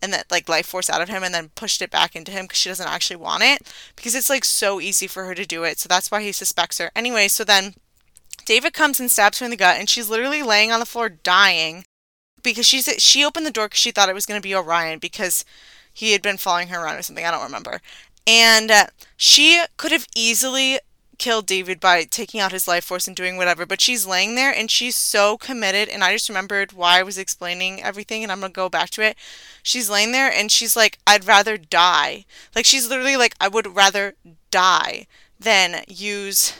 and 0.00 0.12
that 0.12 0.30
like 0.30 0.48
life 0.48 0.66
force 0.66 0.88
out 0.90 1.00
of 1.00 1.08
him 1.08 1.22
and 1.22 1.34
then 1.34 1.50
pushed 1.54 1.82
it 1.82 1.90
back 1.90 2.14
into 2.14 2.32
him 2.32 2.44
because 2.44 2.58
she 2.58 2.68
doesn't 2.68 2.88
actually 2.88 3.16
want 3.16 3.42
it 3.42 3.72
because 3.96 4.14
it's 4.14 4.30
like 4.30 4.44
so 4.44 4.80
easy 4.80 5.06
for 5.06 5.24
her 5.24 5.34
to 5.34 5.46
do 5.46 5.64
it. 5.64 5.78
So 5.78 5.88
that's 5.88 6.10
why 6.10 6.22
he 6.22 6.32
suspects 6.32 6.78
her. 6.78 6.90
Anyway, 6.94 7.28
so 7.28 7.44
then 7.44 7.74
David 8.44 8.72
comes 8.72 9.00
and 9.00 9.10
stabs 9.10 9.38
her 9.38 9.44
in 9.44 9.50
the 9.50 9.56
gut 9.56 9.78
and 9.78 9.88
she's 9.88 10.08
literally 10.08 10.42
laying 10.42 10.72
on 10.72 10.80
the 10.80 10.86
floor 10.86 11.08
dying 11.08 11.84
because 12.42 12.66
she's 12.66 12.88
she 12.98 13.24
opened 13.24 13.46
the 13.46 13.50
door 13.50 13.66
because 13.66 13.80
she 13.80 13.90
thought 13.90 14.08
it 14.08 14.14
was 14.14 14.26
going 14.26 14.40
to 14.40 14.46
be 14.46 14.54
Orion 14.54 14.98
because 14.98 15.44
he 15.92 16.12
had 16.12 16.22
been 16.22 16.36
following 16.36 16.68
her 16.68 16.82
around 16.82 16.96
or 16.96 17.02
something. 17.02 17.24
I 17.24 17.30
don't 17.30 17.42
remember. 17.42 17.80
And 18.26 18.70
uh, 18.70 18.86
she 19.16 19.62
could 19.76 19.90
have 19.90 20.06
easily 20.14 20.78
kill 21.18 21.42
David 21.42 21.80
by 21.80 22.04
taking 22.04 22.40
out 22.40 22.52
his 22.52 22.68
life 22.68 22.84
force 22.84 23.06
and 23.06 23.16
doing 23.16 23.36
whatever, 23.36 23.66
but 23.66 23.80
she's 23.80 24.06
laying 24.06 24.34
there 24.34 24.52
and 24.54 24.70
she's 24.70 24.96
so 24.96 25.36
committed. 25.36 25.88
And 25.88 26.02
I 26.04 26.12
just 26.12 26.28
remembered 26.28 26.72
why 26.72 27.00
I 27.00 27.02
was 27.02 27.18
explaining 27.18 27.82
everything, 27.82 28.22
and 28.22 28.32
I'm 28.32 28.40
gonna 28.40 28.52
go 28.52 28.68
back 28.68 28.90
to 28.90 29.02
it. 29.02 29.16
She's 29.62 29.90
laying 29.90 30.12
there 30.12 30.32
and 30.32 30.50
she's 30.50 30.76
like, 30.76 30.98
I'd 31.06 31.26
rather 31.26 31.56
die. 31.56 32.24
Like, 32.54 32.64
she's 32.64 32.88
literally 32.88 33.16
like, 33.16 33.34
I 33.40 33.48
would 33.48 33.74
rather 33.74 34.14
die 34.50 35.06
than 35.38 35.84
use 35.88 36.52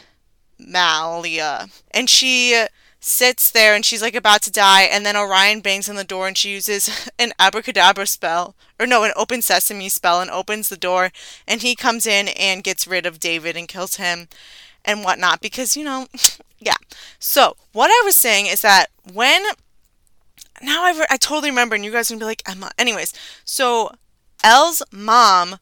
Malia. 0.59 1.69
And 1.93 2.11
she 2.11 2.67
sits 3.01 3.51
there 3.51 3.75
and 3.75 3.85
she's 3.85 4.03
like 4.03 4.15
about 4.15 4.43
to 4.43 4.51
die 4.51 4.83
and 4.83 5.07
then 5.07 5.17
Orion 5.17 5.61
bangs 5.61 5.89
on 5.89 5.97
the 5.97 6.05
door 6.05 6.27
and 6.27 6.37
she 6.37 6.51
uses 6.51 7.09
an 7.19 7.33
abracadabra 7.39 8.07
spell 8.07 8.57
or 8.79 8.87
no 8.87 9.05
an 9.05 9.13
open 9.17 9.41
sesame 9.43 9.89
spell 9.89 10.21
and 10.21 10.31
opens 10.31 10.69
the 10.69 10.77
door 10.77 11.11
and 11.47 11.63
he 11.63 11.77
comes 11.77 12.07
in 12.07 12.29
and 12.29 12.65
gets 12.65 12.87
rid 12.87 13.07
of 13.07 13.21
David 13.21 13.57
and 13.57 13.69
kills 13.69 13.97
him 13.97 14.29
and 14.85 15.05
whatnot 15.05 15.41
because 15.41 15.77
you 15.77 15.85
know 15.85 16.07
yeah. 16.59 16.77
So 17.19 17.57
what 17.73 17.89
I 17.91 18.03
was 18.05 18.17
saying 18.17 18.47
is 18.47 18.63
that 18.63 18.87
when 19.13 19.43
now 20.63 20.85
I, 20.85 20.93
re- 20.93 21.07
I 21.11 21.17
totally 21.17 21.51
remember 21.51 21.75
and 21.75 21.85
you 21.85 21.93
guys 21.93 22.11
are 22.11 22.15
gonna 22.15 22.21
be 22.21 22.27
like 22.27 22.43
Emma 22.49 22.71
anyways. 22.79 23.13
So 23.45 23.91
Elle's 24.43 24.83
mom 24.93 25.57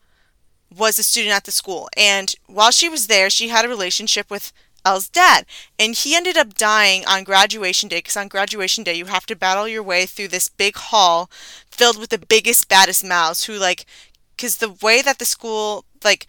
was 0.76 0.98
a 0.98 1.02
student 1.02 1.34
at 1.34 1.44
the 1.44 1.52
school 1.52 1.88
and 1.96 2.34
while 2.46 2.70
she 2.70 2.88
was 2.88 3.06
there 3.06 3.30
she 3.30 3.48
had 3.48 3.64
a 3.64 3.68
relationship 3.68 4.30
with 4.30 4.52
Elle's 4.86 5.08
dad. 5.08 5.44
And 5.78 5.94
he 5.94 6.14
ended 6.14 6.36
up 6.36 6.54
dying 6.54 7.04
on 7.06 7.24
graduation 7.24 7.88
day 7.88 7.98
because 7.98 8.16
on 8.16 8.28
graduation 8.28 8.84
day 8.84 8.94
you 8.94 9.06
have 9.06 9.26
to 9.26 9.36
battle 9.36 9.66
your 9.68 9.82
way 9.82 10.06
through 10.06 10.28
this 10.28 10.48
big 10.48 10.76
hall 10.76 11.28
filled 11.70 11.98
with 11.98 12.10
the 12.10 12.18
biggest, 12.18 12.68
baddest 12.68 13.04
mouths 13.04 13.44
who, 13.44 13.58
like, 13.58 13.84
because 14.36 14.58
the 14.58 14.70
way 14.82 15.02
that 15.02 15.18
the 15.18 15.24
school, 15.24 15.84
like, 16.04 16.26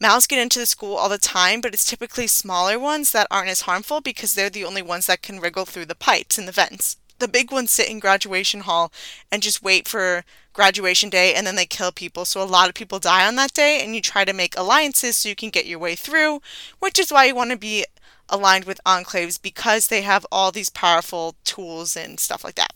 mouths 0.00 0.26
get 0.26 0.40
into 0.40 0.58
the 0.58 0.66
school 0.66 0.96
all 0.96 1.08
the 1.08 1.18
time, 1.18 1.60
but 1.60 1.72
it's 1.72 1.84
typically 1.84 2.26
smaller 2.26 2.78
ones 2.78 3.12
that 3.12 3.26
aren't 3.30 3.50
as 3.50 3.62
harmful 3.62 4.00
because 4.00 4.34
they're 4.34 4.50
the 4.50 4.64
only 4.64 4.82
ones 4.82 5.06
that 5.06 5.22
can 5.22 5.38
wriggle 5.38 5.64
through 5.64 5.86
the 5.86 5.94
pipes 5.94 6.38
and 6.38 6.48
the 6.48 6.52
vents. 6.52 6.96
The 7.18 7.28
big 7.28 7.52
ones 7.52 7.70
sit 7.70 7.90
in 7.90 8.00
graduation 8.00 8.60
hall 8.60 8.90
and 9.30 9.42
just 9.42 9.62
wait 9.62 9.86
for 9.86 10.24
graduation 10.54 11.10
day 11.10 11.34
and 11.34 11.46
then 11.46 11.54
they 11.54 11.66
kill 11.66 11.92
people. 11.92 12.24
So 12.24 12.42
a 12.42 12.44
lot 12.44 12.70
of 12.70 12.74
people 12.74 12.98
die 12.98 13.26
on 13.26 13.36
that 13.36 13.52
day 13.52 13.80
and 13.82 13.94
you 13.94 14.00
try 14.00 14.24
to 14.24 14.32
make 14.32 14.56
alliances 14.56 15.16
so 15.18 15.28
you 15.28 15.36
can 15.36 15.50
get 15.50 15.66
your 15.66 15.78
way 15.78 15.94
through, 15.94 16.40
which 16.78 16.98
is 16.98 17.12
why 17.12 17.26
you 17.26 17.34
want 17.34 17.50
to 17.50 17.58
be 17.58 17.84
aligned 18.30 18.64
with 18.64 18.80
enclaves 18.86 19.40
because 19.40 19.88
they 19.88 20.02
have 20.02 20.26
all 20.32 20.50
these 20.50 20.70
powerful 20.70 21.36
tools 21.44 21.96
and 21.96 22.18
stuff 22.18 22.44
like 22.44 22.54
that. 22.54 22.72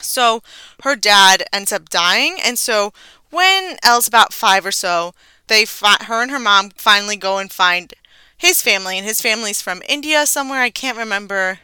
So 0.00 0.42
her 0.82 0.96
dad 0.96 1.44
ends 1.52 1.72
up 1.72 1.88
dying, 1.88 2.38
and 2.42 2.58
so 2.58 2.92
when 3.30 3.76
Elle's 3.82 4.08
about 4.08 4.32
five 4.32 4.64
or 4.64 4.72
so, 4.72 5.14
they 5.48 5.64
fi- 5.64 6.04
her 6.04 6.22
and 6.22 6.30
her 6.30 6.38
mom 6.38 6.70
finally 6.76 7.16
go 7.16 7.38
and 7.38 7.50
find 7.50 7.92
his 8.36 8.60
family, 8.60 8.98
and 8.98 9.06
his 9.06 9.20
family's 9.20 9.62
from 9.62 9.82
India 9.88 10.26
somewhere. 10.26 10.60
I 10.60 10.70
can't 10.70 10.98
remember 10.98 11.60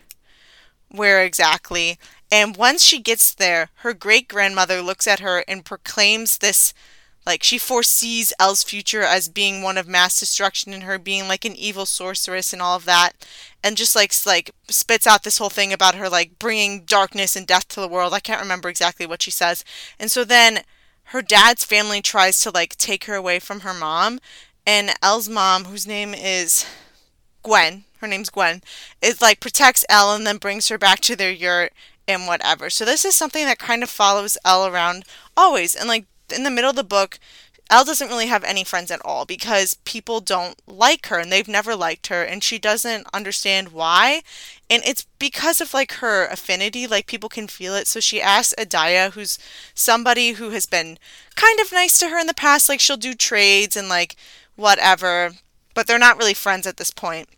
where 0.88 1.22
exactly. 1.22 1.98
And 2.30 2.56
once 2.56 2.82
she 2.82 2.98
gets 2.98 3.34
there, 3.34 3.68
her 3.76 3.92
great 3.92 4.26
grandmother 4.28 4.80
looks 4.80 5.06
at 5.06 5.20
her 5.20 5.44
and 5.46 5.64
proclaims 5.64 6.38
this 6.38 6.72
like 7.26 7.42
she 7.42 7.58
foresees 7.58 8.32
Elle's 8.38 8.64
future 8.64 9.02
as 9.02 9.28
being 9.28 9.62
one 9.62 9.78
of 9.78 9.86
mass 9.86 10.18
destruction 10.18 10.72
and 10.72 10.82
her 10.82 10.98
being 10.98 11.28
like 11.28 11.44
an 11.44 11.54
evil 11.54 11.86
sorceress 11.86 12.52
and 12.52 12.60
all 12.60 12.76
of 12.76 12.84
that 12.84 13.12
and 13.62 13.76
just 13.76 13.94
like 13.94 14.12
like 14.26 14.50
spits 14.68 15.06
out 15.06 15.22
this 15.22 15.38
whole 15.38 15.50
thing 15.50 15.72
about 15.72 15.94
her 15.94 16.08
like 16.08 16.38
bringing 16.38 16.84
darkness 16.84 17.36
and 17.36 17.46
death 17.46 17.68
to 17.68 17.80
the 17.80 17.88
world. 17.88 18.12
I 18.12 18.20
can't 18.20 18.40
remember 18.40 18.68
exactly 18.68 19.06
what 19.06 19.22
she 19.22 19.30
says. 19.30 19.64
And 19.98 20.10
so 20.10 20.24
then 20.24 20.60
her 21.06 21.22
dad's 21.22 21.64
family 21.64 22.02
tries 22.02 22.40
to 22.40 22.50
like 22.50 22.76
take 22.76 23.04
her 23.04 23.14
away 23.14 23.38
from 23.38 23.60
her 23.60 23.74
mom 23.74 24.18
and 24.66 24.90
Elle's 25.02 25.28
mom 25.28 25.66
whose 25.66 25.86
name 25.86 26.14
is 26.14 26.66
Gwen, 27.42 27.84
her 28.00 28.08
name's 28.08 28.30
Gwen, 28.30 28.62
is 29.00 29.20
like 29.20 29.40
protects 29.40 29.84
Elle 29.88 30.14
and 30.14 30.26
then 30.26 30.38
brings 30.38 30.68
her 30.68 30.78
back 30.78 31.00
to 31.00 31.16
their 31.16 31.30
yurt 31.30 31.72
and 32.08 32.26
whatever. 32.26 32.68
So 32.68 32.84
this 32.84 33.04
is 33.04 33.14
something 33.14 33.44
that 33.44 33.58
kind 33.58 33.82
of 33.82 33.90
follows 33.90 34.38
Elle 34.44 34.66
around 34.66 35.04
always 35.36 35.74
and 35.74 35.88
like 35.88 36.06
in 36.32 36.42
the 36.42 36.50
middle 36.50 36.70
of 36.70 36.76
the 36.76 36.84
book, 36.84 37.18
Elle 37.72 37.84
doesn't 37.84 38.08
really 38.08 38.26
have 38.26 38.44
any 38.44 38.64
friends 38.64 38.90
at 38.90 39.00
all 39.02 39.24
because 39.24 39.74
people 39.84 40.20
don't 40.20 40.60
like 40.66 41.06
her 41.06 41.18
and 41.18 41.32
they've 41.32 41.48
never 41.48 41.74
liked 41.74 42.08
her 42.08 42.22
and 42.22 42.44
she 42.44 42.58
doesn't 42.58 43.06
understand 43.14 43.72
why. 43.72 44.22
And 44.68 44.82
it's 44.84 45.06
because 45.18 45.60
of 45.60 45.72
like 45.72 45.92
her 45.94 46.26
affinity, 46.26 46.86
like 46.86 47.06
people 47.06 47.30
can 47.30 47.48
feel 47.48 47.74
it. 47.74 47.86
So 47.86 47.98
she 47.98 48.20
asks 48.20 48.54
Aadhya, 48.58 49.12
who's 49.12 49.38
somebody 49.74 50.32
who 50.32 50.50
has 50.50 50.66
been 50.66 50.98
kind 51.34 51.60
of 51.60 51.72
nice 51.72 51.98
to 52.00 52.08
her 52.08 52.18
in 52.18 52.26
the 52.26 52.34
past, 52.34 52.68
like 52.68 52.80
she'll 52.80 52.98
do 52.98 53.14
trades 53.14 53.74
and 53.74 53.88
like 53.88 54.16
whatever, 54.54 55.32
but 55.74 55.86
they're 55.86 55.98
not 55.98 56.18
really 56.18 56.34
friends 56.34 56.66
at 56.66 56.76
this 56.76 56.90
point. 56.90 57.28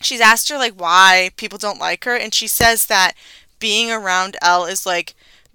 She's 0.00 0.22
asked 0.22 0.48
her 0.48 0.56
like 0.56 0.80
why 0.80 1.32
people 1.36 1.58
don't 1.58 1.78
like 1.78 2.04
her 2.04 2.16
and 2.16 2.32
she 2.32 2.46
says 2.46 2.86
that 2.86 3.12
being 3.58 3.90
around 3.90 4.38
Elle 4.40 4.64
is 4.64 4.86
like 4.86 5.14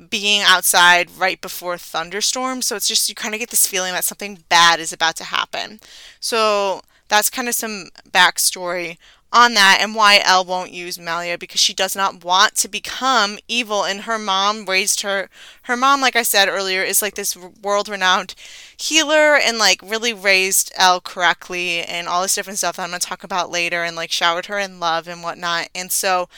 being 0.10 0.42
outside 0.46 1.10
right 1.18 1.42
before 1.42 1.77
thunderstorms. 1.77 2.66
So 2.66 2.75
it's 2.75 2.88
just 2.88 3.10
you 3.10 3.16
kind 3.16 3.34
of 3.34 3.39
get 3.39 3.50
this 3.50 3.68
feeling 3.68 3.94
that 3.94 4.04
something 4.04 4.44
bad 4.50 4.80
is 4.80 4.94
about 4.94 5.16
to 5.18 5.24
happen. 5.25 5.80
So 6.20 6.82
that's 7.08 7.30
kind 7.30 7.48
of 7.48 7.56
some 7.56 7.89
backstory 8.12 8.98
on 9.34 9.54
that 9.56 9.80
and 9.82 9.94
why 9.94 10.22
Elle 10.24 10.46
won't 10.46 10.72
use 10.72 10.98
Malia 10.98 11.38
because 11.38 11.60
she 11.60 11.74
does 11.74 11.96
not 11.96 12.24
want 12.24 12.56
to 12.56 12.70
become 12.70 13.38
evil 13.48 13.84
and 13.84 14.01
her 14.01 14.18
mom 14.18 14.66
raised 14.66 15.01
her 15.01 15.30
her 15.63 15.75
mom 15.75 16.00
like 16.00 16.16
I 16.16 16.24
said 16.24 16.48
earlier 16.48 16.82
is 16.82 17.01
like 17.01 17.16
this 17.16 17.36
world 17.36 17.89
renowned 17.89 18.36
healer 18.77 19.36
and 19.36 19.58
like 19.58 19.82
really 19.84 20.13
raised 20.13 20.72
Elle 20.77 21.01
correctly 21.01 21.82
and 21.82 22.08
all 22.08 22.22
this 22.22 22.36
different 22.36 22.60
stuff 22.60 22.77
that 22.77 22.84
I'm 22.84 22.89
gonna 22.89 23.00
talk 23.00 23.24
about 23.24 23.51
later 23.51 23.84
and 23.84 23.98
like 23.98 24.12
showered 24.12 24.46
her 24.46 24.58
in 24.58 24.80
love 24.80 25.10
and 25.10 25.22
whatnot 25.22 25.68
and 25.75 25.92
so 25.92 26.30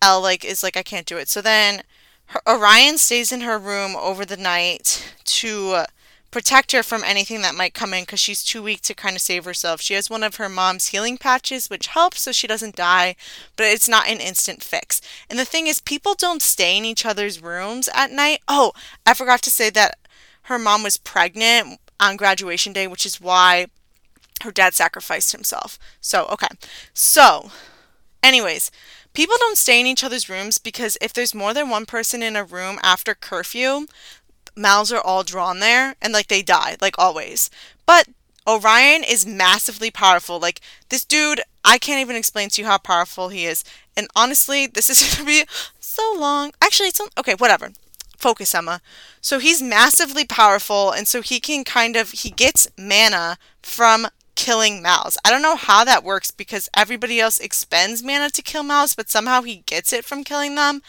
Elle 0.00 0.22
like 0.22 0.44
is 0.44 0.62
like 0.62 0.76
I 0.76 0.84
can't 0.84 1.06
do 1.06 1.16
it 1.16 1.28
so 1.28 1.42
then 1.42 1.82
her, 2.28 2.40
Orion 2.46 2.98
stays 2.98 3.32
in 3.32 3.42
her 3.42 3.58
room 3.58 3.96
over 3.96 4.24
the 4.24 4.36
night 4.36 5.12
to 5.24 5.70
uh, 5.72 5.86
protect 6.30 6.72
her 6.72 6.82
from 6.82 7.02
anything 7.04 7.40
that 7.42 7.54
might 7.54 7.74
come 7.74 7.94
in 7.94 8.02
because 8.02 8.20
she's 8.20 8.44
too 8.44 8.62
weak 8.62 8.82
to 8.82 8.94
kind 8.94 9.16
of 9.16 9.22
save 9.22 9.44
herself. 9.44 9.80
She 9.80 9.94
has 9.94 10.10
one 10.10 10.22
of 10.22 10.36
her 10.36 10.48
mom's 10.48 10.88
healing 10.88 11.16
patches, 11.16 11.70
which 11.70 11.88
helps 11.88 12.20
so 12.20 12.32
she 12.32 12.46
doesn't 12.46 12.76
die, 12.76 13.16
but 13.56 13.66
it's 13.66 13.88
not 13.88 14.08
an 14.08 14.20
instant 14.20 14.62
fix. 14.62 15.00
And 15.30 15.38
the 15.38 15.44
thing 15.44 15.66
is, 15.66 15.80
people 15.80 16.14
don't 16.14 16.42
stay 16.42 16.76
in 16.76 16.84
each 16.84 17.06
other's 17.06 17.42
rooms 17.42 17.88
at 17.94 18.10
night. 18.10 18.40
Oh, 18.48 18.72
I 19.06 19.14
forgot 19.14 19.40
to 19.42 19.50
say 19.50 19.70
that 19.70 19.98
her 20.42 20.58
mom 20.58 20.82
was 20.82 20.96
pregnant 20.96 21.80
on 21.98 22.16
graduation 22.16 22.72
day, 22.72 22.86
which 22.86 23.06
is 23.06 23.20
why 23.20 23.66
her 24.42 24.52
dad 24.52 24.74
sacrificed 24.74 25.32
himself. 25.32 25.78
So, 26.00 26.26
okay. 26.26 26.48
So, 26.92 27.50
anyways, 28.22 28.70
People 29.16 29.36
don't 29.38 29.56
stay 29.56 29.80
in 29.80 29.86
each 29.86 30.04
other's 30.04 30.28
rooms 30.28 30.58
because 30.58 30.98
if 31.00 31.14
there's 31.14 31.34
more 31.34 31.54
than 31.54 31.70
one 31.70 31.86
person 31.86 32.22
in 32.22 32.36
a 32.36 32.44
room 32.44 32.78
after 32.82 33.14
curfew, 33.14 33.86
mouths 34.54 34.92
are 34.92 35.00
all 35.00 35.22
drawn 35.22 35.58
there 35.58 35.94
and 36.02 36.12
like 36.12 36.28
they 36.28 36.42
die, 36.42 36.76
like 36.82 36.98
always. 36.98 37.48
But 37.86 38.08
Orion 38.46 39.02
is 39.02 39.24
massively 39.24 39.90
powerful. 39.90 40.38
Like 40.38 40.60
this 40.90 41.02
dude, 41.02 41.40
I 41.64 41.78
can't 41.78 42.02
even 42.02 42.14
explain 42.14 42.50
to 42.50 42.60
you 42.60 42.68
how 42.68 42.76
powerful 42.76 43.30
he 43.30 43.46
is. 43.46 43.64
And 43.96 44.06
honestly, 44.14 44.66
this 44.66 44.90
is 44.90 44.98
to 45.16 45.24
be 45.24 45.46
so 45.80 46.14
long. 46.18 46.52
Actually, 46.60 46.88
it's 46.88 47.00
okay, 47.16 47.34
whatever. 47.36 47.70
Focus, 48.18 48.54
Emma. 48.54 48.82
So 49.22 49.38
he's 49.38 49.62
massively 49.62 50.26
powerful, 50.26 50.90
and 50.90 51.08
so 51.08 51.22
he 51.22 51.40
can 51.40 51.64
kind 51.64 51.96
of 51.96 52.10
he 52.10 52.28
gets 52.28 52.68
mana 52.76 53.38
from 53.62 54.08
killing 54.46 54.80
Mals. 54.80 55.16
I 55.24 55.30
don't 55.30 55.42
know 55.42 55.56
how 55.56 55.82
that 55.82 56.04
works 56.04 56.30
because 56.30 56.68
everybody 56.72 57.18
else 57.18 57.40
expends 57.40 58.00
mana 58.00 58.30
to 58.30 58.42
kill 58.42 58.62
Mals, 58.62 58.94
but 58.96 59.10
somehow 59.10 59.42
he 59.42 59.64
gets 59.66 59.92
it 59.92 60.04
from 60.04 60.22
killing 60.22 60.54
them. 60.54 60.82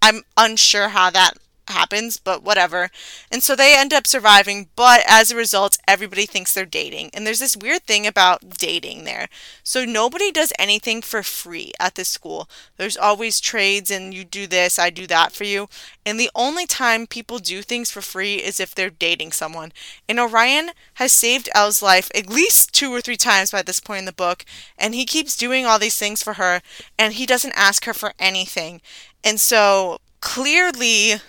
I'm 0.00 0.22
unsure 0.36 0.90
how 0.90 1.10
that 1.10 1.32
happens, 1.70 2.18
but 2.18 2.42
whatever. 2.42 2.90
And 3.30 3.42
so 3.42 3.56
they 3.56 3.76
end 3.76 3.92
up 3.92 4.06
surviving, 4.06 4.68
but 4.76 5.02
as 5.08 5.30
a 5.30 5.36
result, 5.36 5.78
everybody 5.88 6.26
thinks 6.26 6.52
they're 6.52 6.66
dating. 6.66 7.10
And 7.14 7.26
there's 7.26 7.38
this 7.38 7.56
weird 7.56 7.84
thing 7.84 8.06
about 8.06 8.58
dating 8.58 9.04
there. 9.04 9.28
So 9.62 9.84
nobody 9.84 10.30
does 10.30 10.52
anything 10.58 11.02
for 11.02 11.22
free 11.22 11.72
at 11.80 11.94
this 11.94 12.08
school. 12.08 12.48
There's 12.76 12.96
always 12.96 13.40
trades, 13.40 13.90
and 13.90 14.12
you 14.12 14.24
do 14.24 14.46
this, 14.46 14.78
I 14.78 14.90
do 14.90 15.06
that 15.06 15.32
for 15.32 15.44
you. 15.44 15.68
And 16.04 16.18
the 16.18 16.30
only 16.34 16.66
time 16.66 17.06
people 17.06 17.38
do 17.38 17.62
things 17.62 17.90
for 17.90 18.00
free 18.00 18.36
is 18.36 18.60
if 18.60 18.74
they're 18.74 18.90
dating 18.90 19.32
someone. 19.32 19.72
And 20.08 20.18
Orion 20.18 20.70
has 20.94 21.12
saved 21.12 21.48
Elle's 21.54 21.82
life 21.82 22.10
at 22.14 22.28
least 22.28 22.74
two 22.74 22.92
or 22.92 23.00
three 23.00 23.16
times 23.16 23.50
by 23.50 23.62
this 23.62 23.80
point 23.80 24.00
in 24.00 24.04
the 24.06 24.12
book, 24.12 24.44
and 24.76 24.94
he 24.94 25.04
keeps 25.04 25.36
doing 25.36 25.66
all 25.66 25.78
these 25.78 25.98
things 25.98 26.22
for 26.22 26.34
her, 26.34 26.60
and 26.98 27.14
he 27.14 27.26
doesn't 27.26 27.52
ask 27.56 27.84
her 27.84 27.94
for 27.94 28.12
anything. 28.18 28.80
And 29.22 29.40
so 29.40 30.00
clearly 30.20 31.20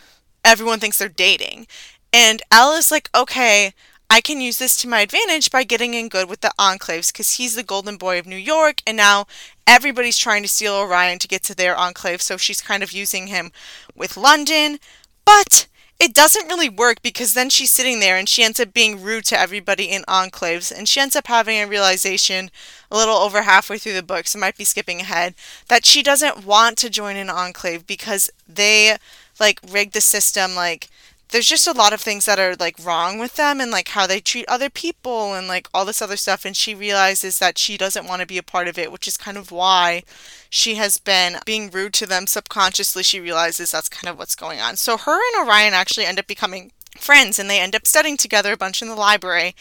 everyone 0.43 0.79
thinks 0.79 0.97
they're 0.97 1.09
dating. 1.09 1.67
And 2.13 2.41
Elle 2.51 2.73
is 2.73 2.91
like, 2.91 3.09
okay, 3.15 3.73
I 4.09 4.19
can 4.19 4.41
use 4.41 4.57
this 4.57 4.75
to 4.81 4.89
my 4.89 4.99
advantage 4.99 5.49
by 5.51 5.63
getting 5.63 5.93
in 5.93 6.09
good 6.09 6.27
with 6.27 6.41
the 6.41 6.51
enclaves 6.59 7.13
because 7.13 7.33
he's 7.37 7.55
the 7.55 7.63
golden 7.63 7.95
boy 7.95 8.19
of 8.19 8.27
New 8.27 8.35
York, 8.35 8.81
and 8.85 8.97
now 8.97 9.25
everybody's 9.65 10.17
trying 10.17 10.43
to 10.43 10.49
steal 10.49 10.73
Orion 10.73 11.17
to 11.19 11.29
get 11.29 11.43
to 11.43 11.55
their 11.55 11.77
enclave, 11.77 12.21
so 12.21 12.35
she's 12.35 12.61
kind 12.61 12.83
of 12.83 12.91
using 12.91 13.27
him 13.27 13.53
with 13.95 14.17
London. 14.17 14.79
But 15.23 15.67
it 15.97 16.13
doesn't 16.13 16.47
really 16.47 16.67
work 16.67 17.01
because 17.01 17.35
then 17.35 17.49
she's 17.49 17.69
sitting 17.69 18.01
there 18.01 18.17
and 18.17 18.27
she 18.27 18.43
ends 18.43 18.59
up 18.59 18.73
being 18.73 19.01
rude 19.01 19.23
to 19.25 19.39
everybody 19.39 19.85
in 19.85 20.01
enclaves, 20.09 20.77
and 20.77 20.89
she 20.89 20.99
ends 20.99 21.15
up 21.15 21.27
having 21.27 21.57
a 21.59 21.65
realization 21.67 22.51
a 22.89 22.97
little 22.97 23.15
over 23.15 23.43
halfway 23.43 23.77
through 23.77 23.93
the 23.93 24.03
book, 24.03 24.27
so 24.27 24.39
I 24.39 24.41
might 24.41 24.57
be 24.57 24.65
skipping 24.65 24.99
ahead, 24.99 25.35
that 25.69 25.85
she 25.85 26.03
doesn't 26.03 26.45
want 26.45 26.77
to 26.79 26.89
join 26.89 27.15
an 27.15 27.29
enclave 27.29 27.87
because 27.87 28.29
they 28.45 28.97
like 29.39 29.59
rig 29.69 29.91
the 29.91 30.01
system 30.01 30.55
like 30.55 30.89
there's 31.31 31.47
just 31.47 31.67
a 31.67 31.71
lot 31.71 31.93
of 31.93 32.01
things 32.01 32.25
that 32.25 32.39
are 32.39 32.55
like 32.55 32.75
wrong 32.83 33.17
with 33.17 33.35
them 33.35 33.61
and 33.61 33.71
like 33.71 33.89
how 33.89 34.05
they 34.05 34.19
treat 34.19 34.45
other 34.47 34.69
people 34.69 35.33
and 35.33 35.47
like 35.47 35.67
all 35.73 35.85
this 35.85 36.01
other 36.01 36.17
stuff. 36.17 36.45
And 36.45 36.55
she 36.55 36.75
realizes 36.75 37.39
that 37.39 37.57
she 37.57 37.77
doesn't 37.77 38.05
want 38.05 38.19
to 38.19 38.27
be 38.27 38.37
a 38.37 38.43
part 38.43 38.67
of 38.67 38.77
it 38.77 38.91
which 38.91 39.07
is 39.07 39.17
kind 39.17 39.37
of 39.37 39.51
why 39.51 40.03
she 40.49 40.75
has 40.75 40.97
been 40.97 41.37
being 41.45 41.71
rude 41.71 41.93
to 41.95 42.05
them 42.05 42.27
subconsciously. 42.27 43.03
She 43.03 43.19
realizes 43.21 43.71
that's 43.71 43.89
kind 43.89 44.11
of 44.11 44.19
what's 44.19 44.35
going 44.35 44.59
on. 44.59 44.75
So 44.75 44.97
her 44.97 45.19
and 45.19 45.47
orion 45.47 45.73
actually 45.73 46.05
end 46.05 46.19
up 46.19 46.27
becoming 46.27 46.71
friends 46.97 47.39
and 47.39 47.49
they 47.49 47.61
end 47.61 47.75
up 47.75 47.87
studying 47.87 48.17
together 48.17 48.53
a 48.53 48.57
bunch 48.57 48.81
in 48.81 48.89
the 48.89 48.95
library. 48.95 49.55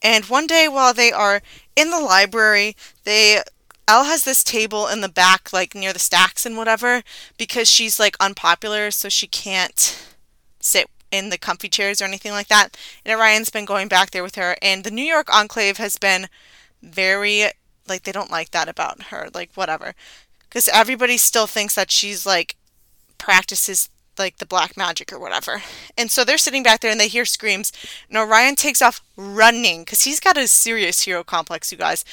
And 0.00 0.24
one 0.26 0.46
day 0.46 0.68
while 0.68 0.94
they 0.94 1.10
are 1.10 1.42
in 1.74 1.90
the 1.90 2.00
library 2.00 2.76
they 3.02 3.42
Elle 3.88 4.04
has 4.04 4.24
this 4.24 4.44
table 4.44 4.86
in 4.86 5.00
the 5.00 5.08
back, 5.08 5.50
like 5.50 5.74
near 5.74 5.94
the 5.94 5.98
stacks 5.98 6.44
and 6.44 6.58
whatever, 6.58 7.02
because 7.38 7.70
she's 7.70 7.98
like 7.98 8.16
unpopular, 8.20 8.90
so 8.90 9.08
she 9.08 9.26
can't 9.26 10.06
sit 10.60 10.90
in 11.10 11.30
the 11.30 11.38
comfy 11.38 11.70
chairs 11.70 12.02
or 12.02 12.04
anything 12.04 12.32
like 12.32 12.48
that. 12.48 12.76
And 13.04 13.18
Orion's 13.18 13.48
been 13.48 13.64
going 13.64 13.88
back 13.88 14.10
there 14.10 14.22
with 14.22 14.34
her, 14.34 14.56
and 14.60 14.84
the 14.84 14.90
New 14.90 15.04
York 15.04 15.34
Enclave 15.34 15.78
has 15.78 15.96
been 15.96 16.28
very 16.82 17.46
like 17.88 18.02
they 18.02 18.12
don't 18.12 18.30
like 18.30 18.50
that 18.50 18.68
about 18.68 19.04
her, 19.04 19.28
like 19.32 19.50
whatever, 19.54 19.94
because 20.42 20.68
everybody 20.68 21.16
still 21.16 21.46
thinks 21.46 21.74
that 21.74 21.90
she's 21.90 22.26
like 22.26 22.56
practices 23.16 23.88
like 24.18 24.36
the 24.36 24.46
black 24.46 24.76
magic 24.76 25.12
or 25.12 25.18
whatever. 25.18 25.62
And 25.96 26.10
so 26.10 26.24
they're 26.24 26.38
sitting 26.38 26.62
back 26.62 26.80
there 26.80 26.90
and 26.90 27.00
they 27.00 27.08
hear 27.08 27.24
screams, 27.24 27.72
and 28.10 28.18
Orion 28.18 28.56
takes 28.56 28.82
off 28.82 29.00
running 29.16 29.80
because 29.82 30.02
he's 30.02 30.20
got 30.20 30.36
a 30.36 30.46
serious 30.46 31.02
hero 31.02 31.24
complex, 31.24 31.72
you 31.72 31.78
guys 31.78 32.04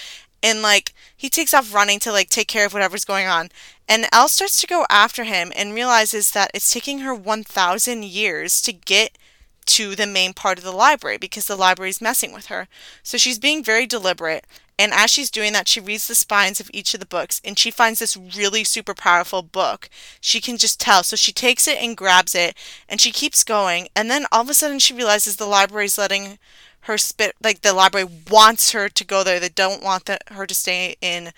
and 0.46 0.62
like 0.62 0.94
he 1.18 1.28
takes 1.28 1.56
off 1.56 1.74
running 1.74 2.00
to 2.00 2.12
like 2.12 2.30
take 2.30 2.48
care 2.48 2.68
of 2.68 2.74
whatever's 2.74 3.04
going 3.04 3.26
on 3.26 3.50
and 3.90 4.08
Elle 4.14 4.30
starts 4.30 4.62
to 4.62 4.68
go 4.68 4.86
after 4.90 5.24
him 5.24 5.52
and 5.56 5.74
realizes 5.74 6.32
that 6.32 6.52
it's 6.54 6.72
taking 6.72 7.00
her 7.00 7.14
1000 7.14 8.06
years 8.06 8.62
to 8.62 8.72
get 8.72 9.18
to 9.66 9.96
the 9.96 10.06
main 10.06 10.34
part 10.34 10.60
of 10.60 10.64
the 10.64 10.72
library 10.72 11.18
because 11.18 11.48
the 11.48 11.56
library 11.56 11.90
is 11.90 12.00
messing 12.00 12.32
with 12.32 12.48
her. 12.48 12.68
So 13.02 13.18
she's 13.18 13.40
being 13.40 13.64
very 13.64 13.88
deliberate. 13.88 14.46
And 14.78 14.94
as 14.94 15.10
she's 15.10 15.32
doing 15.32 15.54
that, 15.54 15.68
she 15.68 15.80
reads 15.80 16.08
the 16.08 16.14
spines 16.14 16.60
of 16.60 16.70
each 16.72 16.94
of 16.94 17.00
the 17.00 17.06
books 17.08 17.42
and 17.44 17.58
she 17.58 17.72
finds 17.72 18.00
this 18.00 18.16
really 18.16 18.64
super 18.64 18.94
powerful 18.94 19.42
book. 19.42 19.90
She 20.22 20.40
can 20.40 20.58
just 20.58 20.80
tell. 20.80 21.02
So 21.02 21.16
she 21.16 21.32
takes 21.32 21.68
it 21.68 21.82
and 21.82 21.98
grabs 21.98 22.36
it 22.36 22.56
and 22.88 23.02
she 23.02 23.12
keeps 23.12 23.44
going. 23.44 23.88
And 23.96 24.12
then 24.12 24.28
all 24.32 24.42
of 24.42 24.50
a 24.50 24.54
sudden 24.54 24.78
she 24.78 24.94
realizes 24.94 25.38
the 25.38 25.48
library 25.48 25.86
is 25.86 25.98
letting 25.98 26.38
her 26.86 26.98
spit 27.00 27.36
like 27.42 27.62
the 27.62 27.74
library 27.74 28.08
wants 28.30 28.72
her 28.72 28.90
to 28.90 29.04
go 29.04 29.24
there. 29.24 29.40
They 29.40 29.50
don't 29.50 29.84
want 29.84 30.06
the, 30.06 30.20
her 30.28 30.46
to 30.46 30.54
stay 30.54 30.96
in 31.02 31.32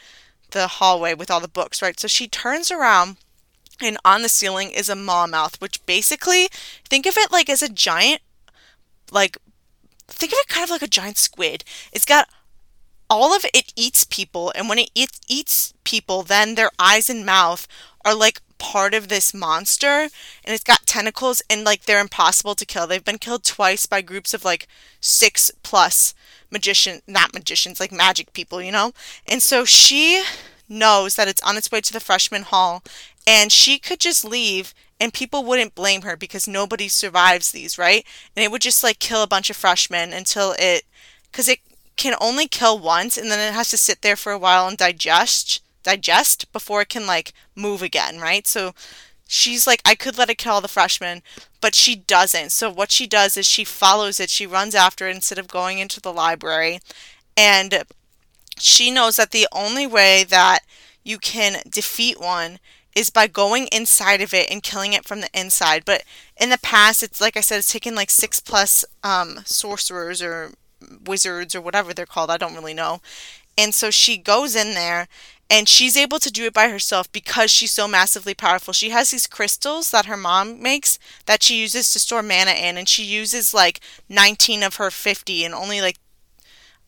the 0.52 0.68
hallway 0.68 1.14
with 1.14 1.32
all 1.32 1.40
the 1.40 1.48
books, 1.48 1.82
right? 1.82 1.98
So 2.00 2.08
she 2.08 2.28
turns 2.28 2.70
around 2.70 3.18
and 3.82 3.98
on 4.04 4.24
the 4.24 4.30
ceiling 4.30 4.72
is 4.72 4.90
a 4.90 4.96
maw 4.96 5.26
mouth, 5.26 5.62
which 5.62 5.86
basically 5.86 6.50
think 6.90 7.06
of 7.06 7.16
it 7.18 7.32
like 7.32 7.50
as 7.50 7.62
a 7.62 7.70
giant 7.70 8.22
like 9.10 9.38
think 10.08 10.34
of 10.34 10.40
it 10.40 10.50
kind 10.50 10.66
of 10.66 10.70
like 10.70 10.82
a 10.82 10.88
giant 10.88 11.18
squid. 11.18 11.64
It's 11.94 12.06
got 12.06 12.28
all 13.10 13.34
of 13.34 13.46
it 13.54 13.72
eats 13.78 14.04
people 14.04 14.52
and 14.54 14.68
when 14.68 14.80
it 14.80 14.92
eats, 14.94 15.22
eats 15.30 15.74
people 15.86 16.24
then 16.24 16.56
their 16.56 16.72
eyes 16.78 17.10
and 17.10 17.26
mouth 17.26 17.70
are 18.04 18.14
like 18.14 18.42
part 18.58 18.94
of 18.94 19.08
this 19.08 19.34
monster 19.34 19.88
and 19.88 20.10
it's 20.46 20.64
got 20.64 20.86
tentacles 20.86 21.42
and 21.50 21.64
like 21.64 21.84
they're 21.84 22.02
impossible 22.02 22.56
to 22.56 22.66
kill. 22.66 22.88
They've 22.88 23.04
been 23.04 23.18
killed 23.18 23.44
twice 23.44 23.86
by 23.86 24.02
groups 24.02 24.34
of 24.34 24.46
like 24.46 24.68
6 25.02 25.52
plus 25.64 26.14
magician 26.52 27.02
not 27.08 27.34
magicians 27.34 27.80
like 27.80 27.92
magic 27.92 28.34
people, 28.34 28.62
you 28.62 28.72
know? 28.72 28.94
And 29.28 29.42
so 29.42 29.66
she 29.66 30.24
knows 30.70 31.16
that 31.16 31.28
it's 31.28 31.44
on 31.44 31.58
its 31.58 31.72
way 31.72 31.82
to 31.82 31.94
the 31.94 32.00
freshman 32.00 32.44
hall 32.44 32.84
and 33.26 33.52
she 33.52 33.80
could 33.80 34.00
just 34.00 34.26
leave 34.26 34.74
and 35.00 35.14
people 35.14 35.44
wouldn't 35.44 35.76
blame 35.76 36.02
her 36.02 36.18
because 36.18 36.48
nobody 36.48 36.88
survives 36.88 37.52
these, 37.52 37.78
right? 37.78 38.06
And 38.36 38.44
it 38.44 38.52
would 38.52 38.62
just 38.62 38.84
like 38.84 39.00
kill 39.00 39.22
a 39.22 39.28
bunch 39.28 39.50
of 39.50 39.56
freshmen 39.56 40.14
until 40.14 40.56
it 40.58 40.84
cuz 41.32 41.48
it 41.48 41.60
can 41.96 42.16
only 42.22 42.48
kill 42.48 42.78
once 42.80 43.18
and 43.18 43.30
then 43.30 43.40
it 43.40 43.54
has 43.54 43.70
to 43.70 43.78
sit 43.78 44.02
there 44.02 44.16
for 44.16 44.32
a 44.32 44.38
while 44.38 44.68
and 44.68 44.78
digest 44.78 45.62
digest 45.88 46.52
before 46.52 46.82
it 46.82 46.90
can 46.90 47.08
like 47.08 47.34
move 47.56 47.82
again, 47.82 48.20
right? 48.20 48.48
So 48.48 48.74
she's 49.28 49.68
like, 49.68 49.82
I 49.86 49.96
could 49.96 50.18
let 50.18 50.30
it 50.30 50.38
kill 50.38 50.62
the 50.62 50.68
freshmen, 50.68 51.22
but 51.62 51.76
she 51.76 51.96
doesn't. 51.96 52.52
So 52.52 52.70
what 52.72 52.92
she 52.92 53.08
does 53.08 53.38
is 53.38 53.46
she 53.46 53.64
follows 53.64 54.20
it, 54.20 54.30
she 54.30 54.48
runs 54.48 54.76
after 54.76 55.08
it 55.08 55.16
instead 55.16 55.40
of 55.40 55.48
going 55.48 55.80
into 55.80 56.02
the 56.02 56.14
library. 56.14 56.80
And 57.38 57.84
she 58.60 58.92
knows 58.92 59.18
that 59.18 59.32
the 59.32 59.48
only 59.52 59.86
way 59.88 60.24
that 60.26 60.60
you 61.04 61.18
can 61.18 61.62
defeat 61.70 62.20
one 62.20 62.60
is 62.96 63.10
by 63.12 63.28
going 63.28 63.68
inside 63.72 64.22
of 64.22 64.34
it 64.34 64.50
and 64.50 64.64
killing 64.64 64.94
it 64.94 65.06
from 65.06 65.22
the 65.22 65.30
inside. 65.34 65.86
But 65.86 66.04
in 66.40 66.50
the 66.50 66.58
past, 66.58 67.04
it's 67.04 67.22
like 67.22 67.38
I 67.38 67.42
said, 67.42 67.60
it's 67.60 67.72
taken 67.72 67.96
like 67.96 68.10
six 68.10 68.40
plus 68.40 68.84
um, 69.04 69.42
sorcerers 69.46 70.22
or 70.22 70.52
wizards 71.06 71.56
or 71.56 71.62
whatever 71.62 71.94
they're 71.94 72.06
called. 72.08 72.32
I 72.32 72.38
don't 72.38 72.56
really 72.56 72.74
know. 72.74 73.02
And 73.58 73.74
so 73.74 73.90
she 73.90 74.18
goes 74.18 74.56
in 74.56 74.74
there 74.74 75.08
and 75.50 75.68
she's 75.68 75.96
able 75.96 76.20
to 76.20 76.32
do 76.32 76.46
it 76.46 76.54
by 76.54 76.70
herself 76.70 77.12
because 77.12 77.50
she's 77.50 77.72
so 77.72 77.88
massively 77.88 78.34
powerful. 78.34 78.74
She 78.74 78.90
has 78.90 79.12
these 79.12 79.28
crystals 79.28 79.92
that 79.92 80.06
her 80.06 80.18
mom 80.18 80.62
makes 80.62 81.00
that 81.26 81.42
she 81.42 81.60
uses 81.60 81.92
to 81.94 82.00
store 82.00 82.22
mana 82.22 82.52
in, 82.52 82.78
and 82.78 82.88
she 82.88 83.04
uses 83.04 83.54
like 83.54 83.80
19 84.10 84.62
of 84.62 84.76
her 84.76 84.92
50, 84.92 85.46
and 85.46 85.54
only 85.54 85.80
like, 85.80 85.98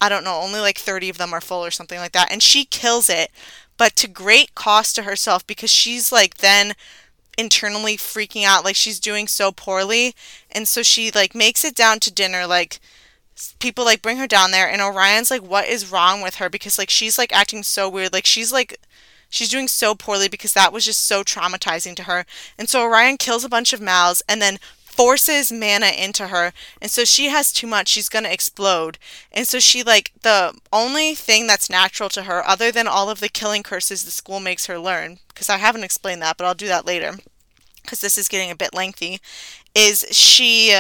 I 0.01 0.10
don't 0.10 0.25
know, 0.25 0.41
only 0.41 0.60
like 0.60 0.77
30 0.77 1.10
of 1.10 1.17
them 1.17 1.34
are 1.34 1.41
full 1.41 1.65
or 1.65 1.71
something 1.71 1.99
like 1.99 2.12
that. 2.12 2.32
And 2.32 2.43
she 2.43 2.65
kills 2.65 3.10
it, 3.10 3.32
but 3.77 3.95
to 3.95 4.08
great 4.08 4.55
cost 4.55 4.95
to 4.95 5.03
herself 5.03 5.47
because 5.47 5.71
she's 5.71 6.12
like 6.12 6.38
then 6.38 6.73
internally 7.38 7.95
freaking 7.95 8.43
out, 8.43 8.65
like 8.65 8.75
she's 8.75 8.99
doing 8.99 9.27
so 9.27 9.51
poorly. 9.53 10.13
And 10.51 10.67
so 10.67 10.84
she 10.84 11.12
like 11.12 11.34
makes 11.34 11.63
it 11.63 11.75
down 11.75 12.01
to 12.01 12.13
dinner, 12.13 12.45
like, 12.45 12.79
people 13.60 13.86
like 13.86 14.02
bring 14.02 14.17
her 14.17 14.28
down 14.28 14.52
there 14.52 14.69
and 14.69 14.82
Orion's 14.82 15.32
like 15.32 15.41
what 15.41 15.67
is 15.67 15.91
wrong 15.91 16.21
with 16.21 16.36
her? 16.36 16.49
Because 16.49 16.78
like 16.78 16.89
she's 16.89 17.17
like 17.17 17.34
acting 17.34 17.63
so 17.63 17.89
weird. 17.89 18.13
Like 18.13 18.25
she's 18.25 18.52
like 18.52 18.80
she's 19.30 19.49
doing 19.49 19.67
so 19.67 19.95
poorly 19.95 20.28
because 20.28 20.54
that 20.54 20.73
was 20.73 20.86
just 20.86 21.04
so 21.04 21.23
traumatizing 21.23 21.95
to 21.95 22.04
her. 22.04 22.25
And 22.58 22.69
so 22.69 22.84
Orion 22.84 23.17
kills 23.17 23.43
a 23.43 23.49
bunch 23.49 23.73
of 23.73 23.80
Mals 23.80 24.21
and 24.28 24.41
then 24.41 24.58
forces 24.84 25.52
mana 25.52 25.91
into 25.97 26.28
her. 26.28 26.52
And 26.82 26.91
so 26.91 27.06
she 27.06 27.30
has 27.30 27.54
too 27.54 27.67
much. 27.67 27.88
She's 27.88 28.10
going 28.10 28.25
to 28.25 28.34
explode. 28.34 28.97
And 29.32 29.47
so 29.47 29.60
she 29.60 29.82
like 29.82 30.12
the 30.23 30.54
only 30.73 31.15
thing 31.15 31.47
that's 31.47 31.69
natural 31.69 32.10
to 32.10 32.23
her 32.23 32.45
other 32.45 32.71
than 32.71 32.88
all 32.88 33.10
of 33.10 33.21
the 33.21 33.30
killing 33.30 33.63
curses 33.63 34.04
the 34.04 34.12
school 34.12 34.39
makes 34.41 34.65
her 34.65 34.78
learn 34.78 35.19
because 35.30 35.49
I 35.49 35.58
haven't 35.58 35.86
explained 35.86 36.21
that 36.21 36.36
but 36.38 36.45
I'll 36.45 36.54
do 36.54 36.67
that 36.67 36.86
later 36.86 37.13
because 37.82 38.02
this 38.02 38.17
is 38.17 38.28
getting 38.28 38.52
a 38.52 38.56
bit 38.56 38.73
lengthy 38.73 39.21
is 39.73 40.06
she 40.12 40.75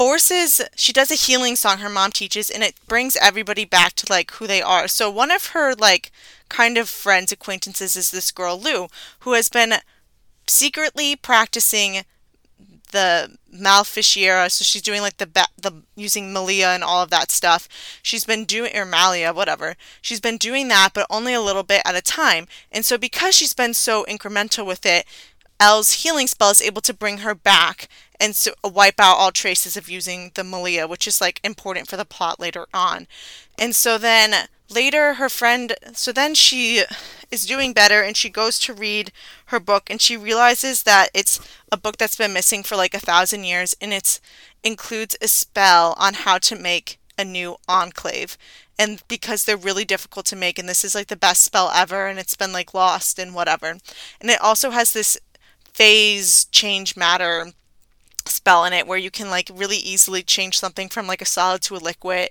forces 0.00 0.62
she 0.74 0.94
does 0.94 1.10
a 1.10 1.14
healing 1.14 1.54
song 1.54 1.76
her 1.76 1.90
mom 1.90 2.10
teaches 2.10 2.48
and 2.48 2.62
it 2.62 2.74
brings 2.88 3.16
everybody 3.16 3.66
back 3.66 3.92
to 3.92 4.06
like 4.08 4.30
who 4.30 4.46
they 4.46 4.62
are 4.62 4.88
so 4.88 5.10
one 5.10 5.30
of 5.30 5.48
her 5.48 5.74
like 5.74 6.10
kind 6.48 6.78
of 6.78 6.88
friends 6.88 7.30
acquaintances 7.30 7.94
is 7.96 8.10
this 8.10 8.32
girl 8.32 8.58
Liu 8.58 8.88
who 9.18 9.34
has 9.34 9.50
been 9.50 9.74
secretly 10.46 11.16
practicing 11.16 12.04
the 12.92 13.36
Maleficiera, 13.54 14.50
so 14.50 14.64
she's 14.64 14.82
doing 14.82 15.02
like 15.02 15.18
the 15.18 15.26
ba- 15.26 15.46
the 15.60 15.82
using 15.94 16.32
Malia 16.32 16.68
and 16.68 16.82
all 16.82 17.02
of 17.02 17.10
that 17.10 17.30
stuff. 17.30 17.68
She's 18.02 18.24
been 18.24 18.44
doing 18.44 18.76
or 18.76 18.84
Malia, 18.84 19.32
whatever. 19.32 19.76
She's 20.02 20.20
been 20.20 20.38
doing 20.38 20.66
that, 20.68 20.90
but 20.94 21.06
only 21.08 21.32
a 21.34 21.40
little 21.40 21.62
bit 21.62 21.82
at 21.84 21.94
a 21.94 22.02
time. 22.02 22.48
And 22.72 22.84
so 22.84 22.98
because 22.98 23.36
she's 23.36 23.54
been 23.54 23.74
so 23.74 24.04
incremental 24.08 24.66
with 24.66 24.84
it, 24.84 25.04
Elle's 25.60 26.02
healing 26.02 26.26
spell 26.26 26.50
is 26.50 26.62
able 26.62 26.80
to 26.82 26.94
bring 26.94 27.18
her 27.18 27.34
back 27.34 27.86
and 28.20 28.36
so 28.36 28.52
wipe 28.62 29.00
out 29.00 29.16
all 29.16 29.32
traces 29.32 29.76
of 29.76 29.88
using 29.88 30.30
the 30.34 30.44
Malia, 30.44 30.86
which 30.86 31.08
is 31.08 31.20
like 31.20 31.40
important 31.42 31.88
for 31.88 31.96
the 31.96 32.04
plot 32.04 32.38
later 32.38 32.66
on. 32.72 33.08
And 33.58 33.74
so 33.74 33.98
then 33.98 34.48
later 34.70 35.14
her 35.14 35.28
friend 35.28 35.74
so 35.94 36.12
then 36.12 36.34
she 36.34 36.84
is 37.30 37.44
doing 37.44 37.72
better 37.72 38.02
and 38.02 38.16
she 38.16 38.30
goes 38.30 38.58
to 38.58 38.72
read 38.72 39.10
her 39.46 39.58
book 39.58 39.90
and 39.90 40.00
she 40.00 40.16
realizes 40.16 40.84
that 40.84 41.08
it's 41.12 41.40
a 41.72 41.76
book 41.76 41.96
that's 41.96 42.16
been 42.16 42.32
missing 42.32 42.62
for 42.62 42.76
like 42.76 42.94
a 42.94 43.00
thousand 43.00 43.44
years 43.44 43.74
and 43.80 43.92
it 43.92 44.20
includes 44.62 45.16
a 45.20 45.28
spell 45.28 45.94
on 45.98 46.14
how 46.14 46.38
to 46.38 46.54
make 46.54 46.98
a 47.18 47.24
new 47.24 47.56
enclave 47.68 48.38
and 48.78 49.02
because 49.08 49.44
they're 49.44 49.56
really 49.56 49.84
difficult 49.84 50.24
to 50.24 50.36
make 50.36 50.58
and 50.58 50.68
this 50.68 50.84
is 50.84 50.94
like 50.94 51.08
the 51.08 51.16
best 51.16 51.42
spell 51.42 51.70
ever 51.74 52.06
and 52.06 52.18
it's 52.18 52.36
been 52.36 52.52
like 52.52 52.72
lost 52.72 53.18
and 53.18 53.34
whatever 53.34 53.76
and 54.20 54.30
it 54.30 54.40
also 54.40 54.70
has 54.70 54.92
this 54.92 55.18
phase 55.72 56.44
change 56.46 56.96
matter 56.96 57.52
spell 58.30 58.64
in 58.64 58.72
it 58.72 58.86
where 58.86 58.98
you 58.98 59.10
can 59.10 59.30
like 59.30 59.50
really 59.52 59.76
easily 59.76 60.22
change 60.22 60.58
something 60.58 60.88
from 60.88 61.06
like 61.06 61.22
a 61.22 61.26
solid 61.26 61.62
to 61.62 61.76
a 61.76 61.78
liquid 61.78 62.30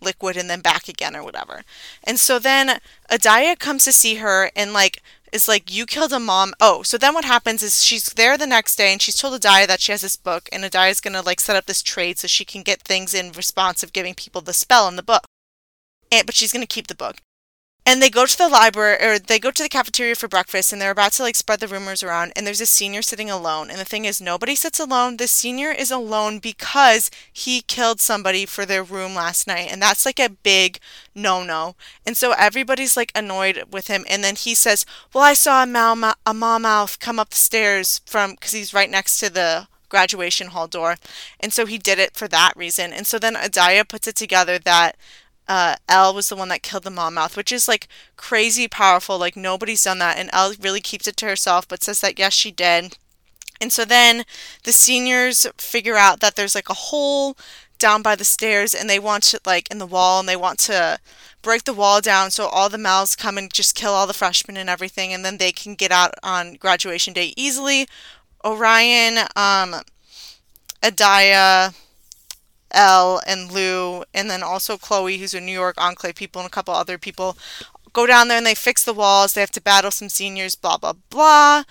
liquid 0.00 0.36
and 0.36 0.48
then 0.48 0.60
back 0.60 0.88
again 0.88 1.14
or 1.14 1.22
whatever. 1.22 1.62
And 2.04 2.18
so 2.18 2.38
then 2.38 2.80
Aadhya 3.10 3.58
comes 3.58 3.84
to 3.84 3.92
see 3.92 4.16
her 4.16 4.50
and 4.56 4.72
like 4.72 5.02
is 5.32 5.46
like 5.46 5.72
you 5.72 5.86
killed 5.86 6.12
a 6.12 6.20
mom. 6.20 6.54
Oh 6.60 6.82
so 6.82 6.96
then 6.96 7.14
what 7.14 7.24
happens 7.24 7.62
is 7.62 7.84
she's 7.84 8.06
there 8.14 8.38
the 8.38 8.46
next 8.46 8.76
day 8.76 8.92
and 8.92 9.02
she's 9.02 9.16
told 9.16 9.40
Aadhya 9.40 9.66
that 9.66 9.80
she 9.80 9.92
has 9.92 10.00
this 10.00 10.16
book 10.16 10.48
and 10.52 10.64
Aadhya's 10.64 11.00
gonna 11.00 11.22
like 11.22 11.40
set 11.40 11.56
up 11.56 11.66
this 11.66 11.82
trade 11.82 12.18
so 12.18 12.26
she 12.26 12.44
can 12.44 12.62
get 12.62 12.82
things 12.82 13.14
in 13.14 13.32
response 13.32 13.82
of 13.82 13.92
giving 13.92 14.14
people 14.14 14.40
the 14.40 14.52
spell 14.52 14.88
in 14.88 14.96
the 14.96 15.02
book. 15.02 15.24
And, 16.12 16.26
but 16.26 16.34
she's 16.34 16.52
gonna 16.52 16.66
keep 16.66 16.86
the 16.86 16.94
book 16.94 17.18
and 17.90 18.00
they 18.00 18.08
go 18.08 18.24
to 18.24 18.38
the 18.38 18.48
library 18.48 18.96
or 19.04 19.18
they 19.18 19.40
go 19.40 19.50
to 19.50 19.64
the 19.64 19.68
cafeteria 19.68 20.14
for 20.14 20.28
breakfast 20.28 20.72
and 20.72 20.80
they're 20.80 20.92
about 20.92 21.10
to 21.10 21.24
like 21.24 21.34
spread 21.34 21.58
the 21.58 21.66
rumors 21.66 22.04
around 22.04 22.32
and 22.36 22.46
there's 22.46 22.60
a 22.60 22.66
senior 22.66 23.02
sitting 23.02 23.28
alone 23.28 23.68
and 23.68 23.80
the 23.80 23.84
thing 23.84 24.04
is 24.04 24.20
nobody 24.20 24.54
sits 24.54 24.78
alone. 24.78 25.16
The 25.16 25.26
senior 25.26 25.72
is 25.72 25.90
alone 25.90 26.38
because 26.38 27.10
he 27.32 27.62
killed 27.62 28.00
somebody 28.00 28.46
for 28.46 28.64
their 28.64 28.84
room 28.84 29.16
last 29.16 29.48
night 29.48 29.68
and 29.72 29.82
that's 29.82 30.06
like 30.06 30.20
a 30.20 30.30
big 30.30 30.78
no 31.16 31.42
no 31.42 31.74
and 32.06 32.16
so 32.16 32.30
everybody's 32.38 32.96
like 32.96 33.10
annoyed 33.12 33.64
with 33.72 33.88
him 33.88 34.04
and 34.08 34.22
then 34.22 34.36
he 34.36 34.54
says 34.54 34.86
well 35.12 35.24
i 35.24 35.34
saw 35.34 35.64
a 35.64 35.66
mal 35.66 36.14
a 36.24 36.32
mouth 36.32 37.00
come 37.00 37.18
up 37.18 37.30
the 37.30 37.36
stairs 37.36 38.02
from 38.06 38.34
because 38.34 38.52
he's 38.52 38.72
right 38.72 38.88
next 38.90 39.18
to 39.18 39.28
the 39.28 39.66
graduation 39.88 40.46
hall 40.48 40.68
door. 40.68 40.94
And 41.40 41.52
so 41.52 41.66
he 41.66 41.76
did 41.76 41.98
it 41.98 42.16
for 42.16 42.28
that 42.28 42.52
reason. 42.56 42.92
And 42.92 43.08
so 43.08 43.18
then 43.18 43.34
Aadhya 43.34 43.88
puts 43.88 44.06
it 44.06 44.14
together 44.14 44.56
that 44.60 44.96
uh, 45.50 45.74
Elle 45.88 46.14
was 46.14 46.28
the 46.28 46.36
one 46.36 46.48
that 46.48 46.62
killed 46.62 46.84
the 46.84 46.90
mom 46.90 47.14
mouth, 47.14 47.36
which 47.36 47.50
is 47.50 47.66
like 47.66 47.88
crazy 48.16 48.68
powerful. 48.68 49.18
Like 49.18 49.34
nobody's 49.34 49.82
done 49.82 49.98
that. 49.98 50.16
And 50.16 50.30
Elle 50.32 50.54
really 50.60 50.80
keeps 50.80 51.08
it 51.08 51.16
to 51.16 51.26
herself, 51.26 51.66
but 51.66 51.82
says 51.82 52.00
that 52.02 52.20
yes, 52.20 52.34
she 52.34 52.52
did. 52.52 52.96
And 53.60 53.72
so 53.72 53.84
then 53.84 54.24
the 54.62 54.72
seniors 54.72 55.48
figure 55.58 55.96
out 55.96 56.20
that 56.20 56.36
there's 56.36 56.54
like 56.54 56.70
a 56.70 56.74
hole 56.74 57.36
down 57.80 58.00
by 58.00 58.14
the 58.14 58.24
stairs 58.24 58.74
and 58.74 58.88
they 58.88 59.00
want 59.00 59.24
to 59.24 59.40
like 59.44 59.68
in 59.72 59.78
the 59.78 59.86
wall 59.86 60.20
and 60.20 60.28
they 60.28 60.36
want 60.36 60.60
to 60.60 61.00
break 61.42 61.64
the 61.64 61.72
wall 61.72 62.00
down 62.00 62.30
so 62.30 62.46
all 62.46 62.68
the 62.68 62.78
mouths 62.78 63.16
come 63.16 63.36
and 63.36 63.52
just 63.52 63.74
kill 63.74 63.92
all 63.92 64.06
the 64.06 64.12
freshmen 64.12 64.56
and 64.56 64.70
everything 64.70 65.12
and 65.12 65.24
then 65.24 65.38
they 65.38 65.50
can 65.50 65.74
get 65.74 65.90
out 65.90 66.14
on 66.22 66.54
graduation 66.54 67.12
day 67.12 67.34
easily. 67.36 67.88
Orion, 68.44 69.18
um, 69.34 69.80
Aadhya, 70.82 71.74
Elle 72.72 73.20
and 73.26 73.50
Liu, 73.52 74.04
and 74.14 74.30
then 74.30 74.42
also 74.42 74.76
Chloe, 74.76 75.18
who's 75.18 75.34
a 75.34 75.40
New 75.40 75.52
York 75.52 75.76
Enclave 75.78 76.14
people, 76.14 76.40
and 76.40 76.46
a 76.48 76.52
couple 76.52 76.74
other 76.74 76.98
people 76.98 77.36
go 77.92 78.06
down 78.06 78.28
there 78.28 78.38
and 78.38 78.46
they 78.46 78.54
fix 78.54 78.84
the 78.84 78.94
walls. 78.94 79.32
They 79.32 79.40
have 79.40 79.50
to 79.52 79.60
battle 79.60 79.90
some 79.90 80.08
seniors, 80.08 80.54
blah, 80.54 80.76
blah, 80.76 80.94
blah. 81.10 81.64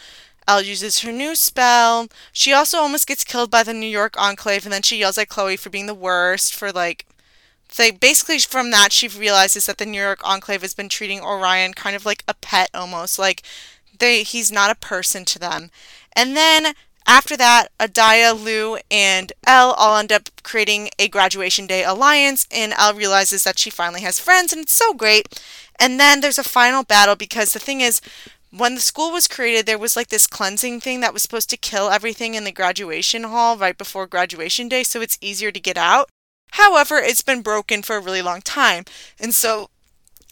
Elle 0.47 0.63
uses 0.63 1.01
her 1.01 1.11
new 1.11 1.35
spell. 1.35 2.07
She 2.31 2.51
also 2.51 2.79
almost 2.79 3.07
gets 3.07 3.23
killed 3.23 3.51
by 3.51 3.63
the 3.63 3.73
New 3.73 3.87
York 3.87 4.15
Enclave, 4.17 4.65
and 4.65 4.73
then 4.73 4.81
she 4.81 4.97
yells 4.97 5.17
at 5.17 5.29
Chloe 5.29 5.57
for 5.57 5.69
being 5.69 5.85
the 5.85 5.93
worst, 5.93 6.55
for 6.55 6.71
like. 6.71 7.05
So 7.71 7.91
basically, 7.91 8.39
from 8.39 8.71
that, 8.71 8.91
she 8.91 9.07
realizes 9.07 9.67
that 9.67 9.77
the 9.77 9.85
New 9.85 10.01
York 10.01 10.21
Enclave 10.23 10.63
has 10.63 10.73
been 10.73 10.89
treating 10.89 11.21
Orion 11.21 11.73
kind 11.75 11.95
of 11.95 12.03
like 12.03 12.23
a 12.27 12.33
pet 12.33 12.71
almost. 12.73 13.19
Like, 13.19 13.43
they 13.99 14.23
he's 14.23 14.51
not 14.51 14.71
a 14.71 14.75
person 14.75 15.23
to 15.25 15.39
them. 15.39 15.69
And 16.13 16.35
then 16.35 16.73
after 17.09 17.35
that, 17.37 17.69
Aadhya, 17.79 18.39
Liu, 18.39 18.77
and 18.91 19.33
Elle 19.47 19.71
all 19.73 19.97
end 19.97 20.11
up 20.11 20.29
creating 20.43 20.91
a 20.99 21.07
graduation 21.07 21.65
day 21.65 21.83
alliance, 21.83 22.47
and 22.51 22.71
Elle 22.77 22.93
realizes 22.93 23.43
that 23.43 23.57
she 23.57 23.71
finally 23.71 24.01
has 24.01 24.19
friends, 24.19 24.53
and 24.53 24.61
it's 24.61 24.73
so 24.73 24.93
great. 24.93 25.41
And 25.79 25.99
then 25.99 26.21
there's 26.21 26.37
a 26.37 26.43
final 26.43 26.83
battle 26.83 27.15
because 27.15 27.51
the 27.51 27.59
thing 27.59 27.81
is, 27.81 27.99
when 28.51 28.75
the 28.75 28.81
school 28.81 29.11
was 29.11 29.27
created, 29.27 29.65
there 29.65 29.79
was 29.79 29.95
like 29.95 30.09
this 30.09 30.27
cleansing 30.27 30.81
thing 30.81 30.99
that 31.01 31.13
was 31.13 31.23
supposed 31.23 31.49
to 31.49 31.57
kill 31.57 31.89
everything 31.89 32.35
in 32.35 32.43
the 32.43 32.51
graduation 32.51 33.23
hall 33.23 33.57
right 33.57 33.77
before 33.77 34.05
graduation 34.05 34.69
day, 34.69 34.83
so 34.83 35.01
it's 35.01 35.17
easier 35.19 35.51
to 35.51 35.59
get 35.59 35.77
out. 35.77 36.09
However, 36.51 36.97
it's 36.97 37.23
been 37.23 37.41
broken 37.41 37.81
for 37.81 37.95
a 37.95 38.01
really 38.01 38.21
long 38.21 38.41
time. 38.41 38.85
And 39.19 39.33
so 39.33 39.69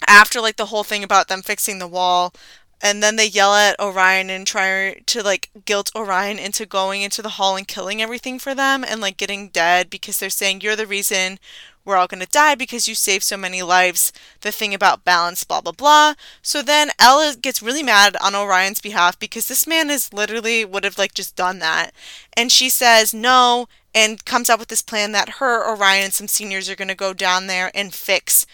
after 0.07 0.41
like 0.41 0.57
the 0.57 0.67
whole 0.67 0.83
thing 0.83 1.03
about 1.03 1.27
them 1.27 1.41
fixing 1.41 1.79
the 1.79 1.87
wall, 1.87 2.33
and 2.81 3.01
then 3.01 3.15
they 3.15 3.25
yell 3.25 3.53
at 3.53 3.79
Orion 3.79 4.29
and 4.29 4.45
try 4.45 5.01
to 5.05 5.23
like 5.23 5.49
guilt 5.65 5.91
Orion 5.95 6.37
into 6.37 6.65
going 6.65 7.01
into 7.01 7.21
the 7.21 7.29
hall 7.29 7.55
and 7.55 7.67
killing 7.67 8.01
everything 8.01 8.39
for 8.39 8.53
them 8.53 8.83
and 8.83 9.01
like 9.01 9.17
getting 9.17 9.49
dead 9.49 9.89
because 9.89 10.19
they're 10.19 10.29
saying 10.29 10.61
you're 10.61 10.75
the 10.75 10.85
reason 10.85 11.39
we're 11.87 11.95
all 11.95 12.07
going 12.07 12.21
to 12.21 12.27
die 12.27 12.53
because 12.53 12.87
you 12.87 12.93
saved 12.93 13.23
so 13.23 13.37
many 13.37 13.63
lives. 13.63 14.11
The 14.41 14.51
thing 14.51 14.73
about 14.73 15.05
balance, 15.05 15.45
blah, 15.45 15.61
blah, 15.61 15.71
blah. 15.71 16.15
So 16.41 16.61
then 16.61 16.89
Ella 16.99 17.33
gets 17.41 17.63
really 17.63 17.81
mad 17.81 18.17
on 18.21 18.35
Orion's 18.35 18.81
behalf 18.81 19.17
because 19.17 19.47
this 19.47 19.65
man 19.65 19.89
is 19.89 20.11
literally 20.11 20.65
would 20.65 20.83
have 20.83 20.97
like 20.97 21.13
just 21.13 21.37
done 21.37 21.59
that. 21.59 21.91
And 22.35 22.51
she 22.51 22.69
says 22.69 23.13
no 23.13 23.69
and 23.95 24.23
comes 24.25 24.49
up 24.49 24.59
with 24.59 24.67
this 24.67 24.81
plan 24.81 25.13
that 25.13 25.35
her, 25.39 25.65
Orion, 25.65 26.03
and 26.03 26.13
some 26.13 26.27
seniors 26.27 26.69
are 26.69 26.75
going 26.75 26.89
to 26.89 26.95
go 26.95 27.13
down 27.13 27.47
there 27.47 27.71
and 27.73 27.93
fix 27.93 28.45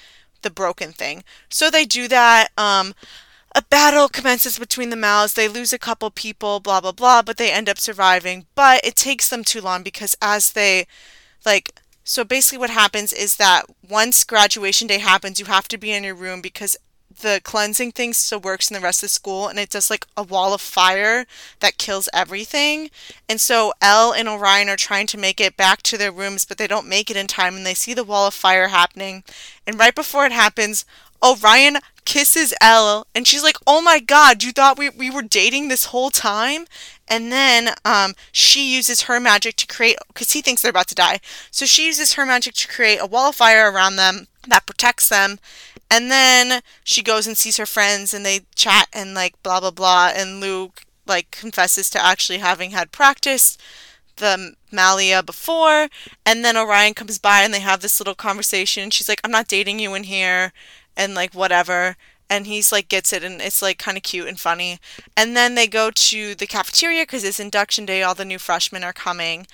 the 0.44 0.52
broken 0.52 0.92
thing. 0.92 1.24
So 1.50 1.72
they 1.72 1.86
do 1.86 2.08
that. 2.10 2.50
Um, 2.56 2.94
a 3.56 3.62
battle 3.62 4.10
commences 4.10 4.58
between 4.58 4.90
the 4.90 4.96
mouths. 4.96 5.34
They 5.34 5.48
lose 5.48 5.74
a 5.74 5.80
couple 5.80 6.10
people, 6.10 6.60
blah, 6.60 6.82
blah, 6.82 6.92
blah, 6.92 7.22
but 7.22 7.38
they 7.38 7.52
end 7.52 7.70
up 7.70 7.78
surviving. 7.78 8.48
But 8.56 8.84
it 8.84 8.96
takes 8.96 9.30
them 9.30 9.44
too 9.44 9.62
long 9.62 9.84
because 9.84 10.16
as 10.22 10.54
they, 10.54 10.88
like, 11.46 11.80
so 12.04 12.24
basically 12.24 12.58
what 12.58 12.72
happens 12.72 13.14
is 13.14 13.38
that 13.38 13.66
once 13.88 14.24
graduation 14.24 14.88
day 14.88 14.98
happens, 14.98 15.40
you 15.40 15.46
have 15.46 15.68
to 15.70 15.78
be 15.78 15.92
in 15.92 16.04
your 16.04 16.16
room 16.16 16.42
because 16.42 16.76
the 17.22 17.40
cleansing 17.44 17.92
thing 17.92 18.12
still 18.12 18.40
works 18.40 18.70
in 18.70 18.74
the 18.74 18.82
rest 18.82 19.04
of 19.04 19.08
the 19.08 19.10
school 19.10 19.48
and 19.48 19.60
it 19.60 19.70
does 19.70 19.90
like 19.90 20.08
a 20.18 20.24
wall 20.24 20.54
of 20.54 20.62
fire 20.62 21.26
that 21.60 21.78
kills 21.78 22.10
everything. 22.12 22.90
And 23.30 23.40
so 23.40 23.72
Elle 23.82 24.14
and 24.14 24.28
Orion 24.28 24.68
are 24.70 24.76
trying 24.76 25.08
to 25.08 25.18
make 25.18 25.40
it 25.40 25.56
back 25.56 25.84
to 25.84 25.98
their 25.98 26.12
rooms, 26.12 26.44
but 26.44 26.58
they 26.58 26.68
don't 26.68 26.90
make 26.90 27.12
it 27.12 27.18
in 27.18 27.28
time 27.28 27.56
and 27.56 27.66
they 27.66 27.76
see 27.76 27.94
the 27.94 28.04
wall 28.04 28.28
of 28.28 28.34
fire 28.34 28.70
happening. 28.70 29.24
And 29.68 29.80
right 29.80 29.94
before 29.94 30.26
it 30.26 30.32
happens, 30.32 30.86
Orion 31.24 31.78
kisses 32.06 32.54
Elle 32.62 33.06
and 33.16 33.28
she's 33.28 33.44
like, 33.44 33.58
Oh 33.66 33.82
my 33.82 34.00
god, 34.00 34.44
you 34.44 34.52
thought 34.52 34.78
we, 34.78 34.90
we 34.90 35.10
were 35.10 35.22
dating 35.22 35.68
this 35.68 35.86
whole 35.86 36.10
time? 36.10 36.66
And 37.08 37.32
then 37.32 37.70
um, 37.84 38.14
she 38.32 38.74
uses 38.74 39.04
her 39.04 39.20
magic 39.20 39.56
to 39.58 39.68
create, 39.68 39.98
because 40.08 40.32
he 40.32 40.42
thinks 40.42 40.62
they're 40.62 40.70
about 40.70 40.88
to 40.88 40.96
die. 40.96 41.20
So 41.52 41.66
she 41.66 41.86
uses 41.86 42.14
her 42.14 42.26
magic 42.26 42.54
to 42.56 42.68
create 42.68 42.98
a 43.02 43.06
wall 43.06 43.30
of 43.30 43.36
fire 43.36 43.72
around 43.72 43.98
them 43.98 44.28
that 44.48 44.66
protects 44.66 45.10
them. 45.10 45.40
And 45.92 46.10
then 46.10 46.62
she 46.84 47.04
goes 47.04 47.28
and 47.28 47.38
sees 47.38 47.58
her 47.58 47.66
friends 47.66 48.14
and 48.14 48.26
they 48.26 48.42
chat 48.56 48.88
and 48.94 49.14
like 49.14 49.42
blah 49.44 49.60
blah 49.60 49.72
blah. 49.72 50.12
And 50.16 50.40
Luke 50.40 50.86
like 51.06 51.32
confesses 51.32 51.90
to 51.92 52.04
actually 52.04 52.40
having 52.40 52.72
had 52.72 52.92
practiced 52.92 53.62
the 54.18 54.54
Malia 54.72 55.22
before. 55.24 55.90
And 56.26 56.44
then 56.44 56.58
Orion 56.58 56.94
comes 56.94 57.20
by 57.20 57.42
and 57.42 57.54
they 57.54 57.60
have 57.60 57.82
this 57.82 58.00
little 58.00 58.16
conversation. 58.16 58.90
She's 58.90 59.10
like, 59.10 59.22
I'm 59.24 59.32
not 59.32 59.48
dating 59.48 59.80
you 59.80 59.94
in 59.94 60.04
here 60.04 60.54
and 60.96 61.16
like 61.16 61.34
whatever 61.34 61.96
and 62.30 62.48
he's 62.48 62.72
like 62.72 62.90
gets 62.90 63.14
it 63.14 63.24
and 63.24 63.42
it's 63.42 63.62
like 63.62 63.78
kind 63.78 63.98
of 63.98 64.04
cute 64.04 64.28
and 64.28 64.40
funny. 64.40 64.80
And 65.16 65.36
then 65.36 65.56
they 65.56 65.68
go 65.68 65.92
to 65.92 66.36
the 66.36 66.48
cafeteria 66.48 67.04
because 67.04 67.24
it's 67.24 67.40
induction 67.40 67.86
day 67.86 68.02
all 68.04 68.16
the 68.16 68.26
new 68.26 68.40
freshmen 68.40 68.84
are 68.84 68.94
coming. 68.94 69.46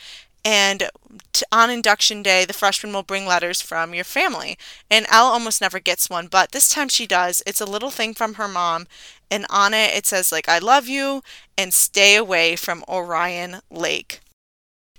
And 0.45 0.89
t- 1.33 1.45
on 1.51 1.69
induction 1.69 2.23
day 2.23 2.45
the 2.45 2.53
freshman 2.53 2.93
will 2.93 3.03
bring 3.03 3.25
letters 3.25 3.61
from 3.61 3.93
your 3.93 4.05
family. 4.05 4.57
And 4.89 5.05
Elle 5.09 5.25
almost 5.25 5.61
never 5.61 5.79
gets 5.79 6.09
one 6.09 6.27
but 6.27 6.51
this 6.51 6.69
time 6.69 6.87
she 6.89 7.05
does. 7.05 7.43
It's 7.45 7.61
a 7.61 7.65
little 7.65 7.89
thing 7.91 8.13
from 8.13 8.35
her 8.35 8.47
mom 8.47 8.87
and 9.29 9.45
on 9.49 9.73
it 9.73 9.95
it 9.95 10.05
says 10.05 10.31
like 10.31 10.49
i 10.49 10.57
love 10.57 10.87
you 10.87 11.21
and 11.57 11.73
stay 11.73 12.15
away 12.15 12.55
from 12.55 12.83
orion 12.87 13.57
lake. 13.69 14.21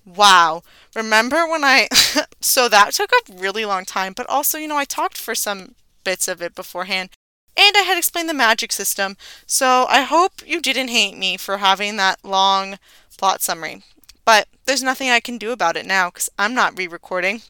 Wow. 0.05 0.63
Remember 0.95 1.47
when 1.49 1.65
i 1.65 1.89
so 2.41 2.69
that 2.69 2.93
took 2.93 3.11
a 3.13 3.33
really 3.35 3.65
long 3.65 3.85
time 3.85 4.13
but 4.15 4.29
also 4.29 4.59
you 4.59 4.69
know 4.69 4.77
i 4.77 4.85
talked 4.85 5.19
for 5.19 5.35
some 5.35 5.75
bits 6.05 6.29
of 6.29 6.43
it 6.43 6.55
beforehand. 6.55 7.11
and 7.57 7.77
I 7.77 7.81
had 7.81 7.99
explained 7.99 8.29
the 8.29 8.35
magic 8.35 8.73
system. 8.73 9.17
So 9.47 9.87
I 9.89 10.03
hope 10.03 10.43
you 10.47 10.61
didn't 10.61 10.89
hate 10.89 11.17
me 11.19 11.37
for 11.37 11.59
having 11.59 11.97
that 11.97 12.25
long 12.25 12.79
plot 13.19 13.43
summary. 13.43 13.83
But 14.25 14.49
there's 14.65 14.83
nothing 14.83 15.11
I 15.11 15.21
can 15.21 15.37
do 15.39 15.51
about 15.53 15.77
it 15.77 15.87
now 15.87 16.09
because 16.11 16.31
I'm 16.39 16.55
not 16.55 16.79
re 16.79 16.87
recording. 16.87 17.43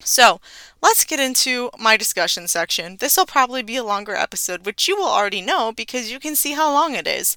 So 0.00 0.40
let's 0.82 1.04
get 1.04 1.20
into 1.20 1.70
my 1.78 1.96
discussion 1.96 2.48
section. 2.48 2.96
This 2.98 3.16
will 3.16 3.26
probably 3.26 3.62
be 3.62 3.76
a 3.76 3.84
longer 3.84 4.14
episode, 4.14 4.66
which 4.66 4.86
you 4.88 4.96
will 4.96 5.08
already 5.08 5.40
know 5.40 5.72
because 5.72 6.10
you 6.10 6.18
can 6.20 6.36
see 6.36 6.52
how 6.52 6.72
long 6.72 6.94
it 6.94 7.06
is. 7.06 7.36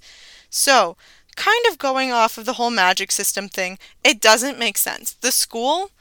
So, 0.50 0.98
kind 1.36 1.66
of 1.70 1.78
going 1.78 2.12
off 2.12 2.38
of 2.38 2.46
the 2.46 2.54
whole 2.54 2.72
magic 2.72 3.12
system 3.12 3.48
thing, 3.50 3.78
it 4.04 4.20
doesn't 4.20 4.60
make 4.60 4.78
sense. 4.78 5.14
The 5.14 5.32
school 5.32 5.92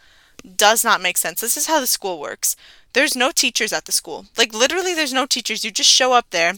does 0.57 0.85
not 0.85 1.01
make 1.03 1.19
sense. 1.19 1.41
This 1.41 1.57
is 1.57 1.67
how 1.67 1.81
the 1.81 1.87
school 1.87 2.21
works. 2.21 2.57
There's 2.93 3.17
no 3.17 3.31
teachers 3.31 3.73
at 3.73 3.85
the 3.85 3.93
school. 3.93 4.27
Like, 4.37 4.55
literally, 4.55 4.95
there's 4.95 5.13
no 5.13 5.27
teachers. 5.27 5.65
You 5.65 5.71
just 5.71 5.91
show 5.91 6.13
up 6.13 6.31
there. 6.31 6.55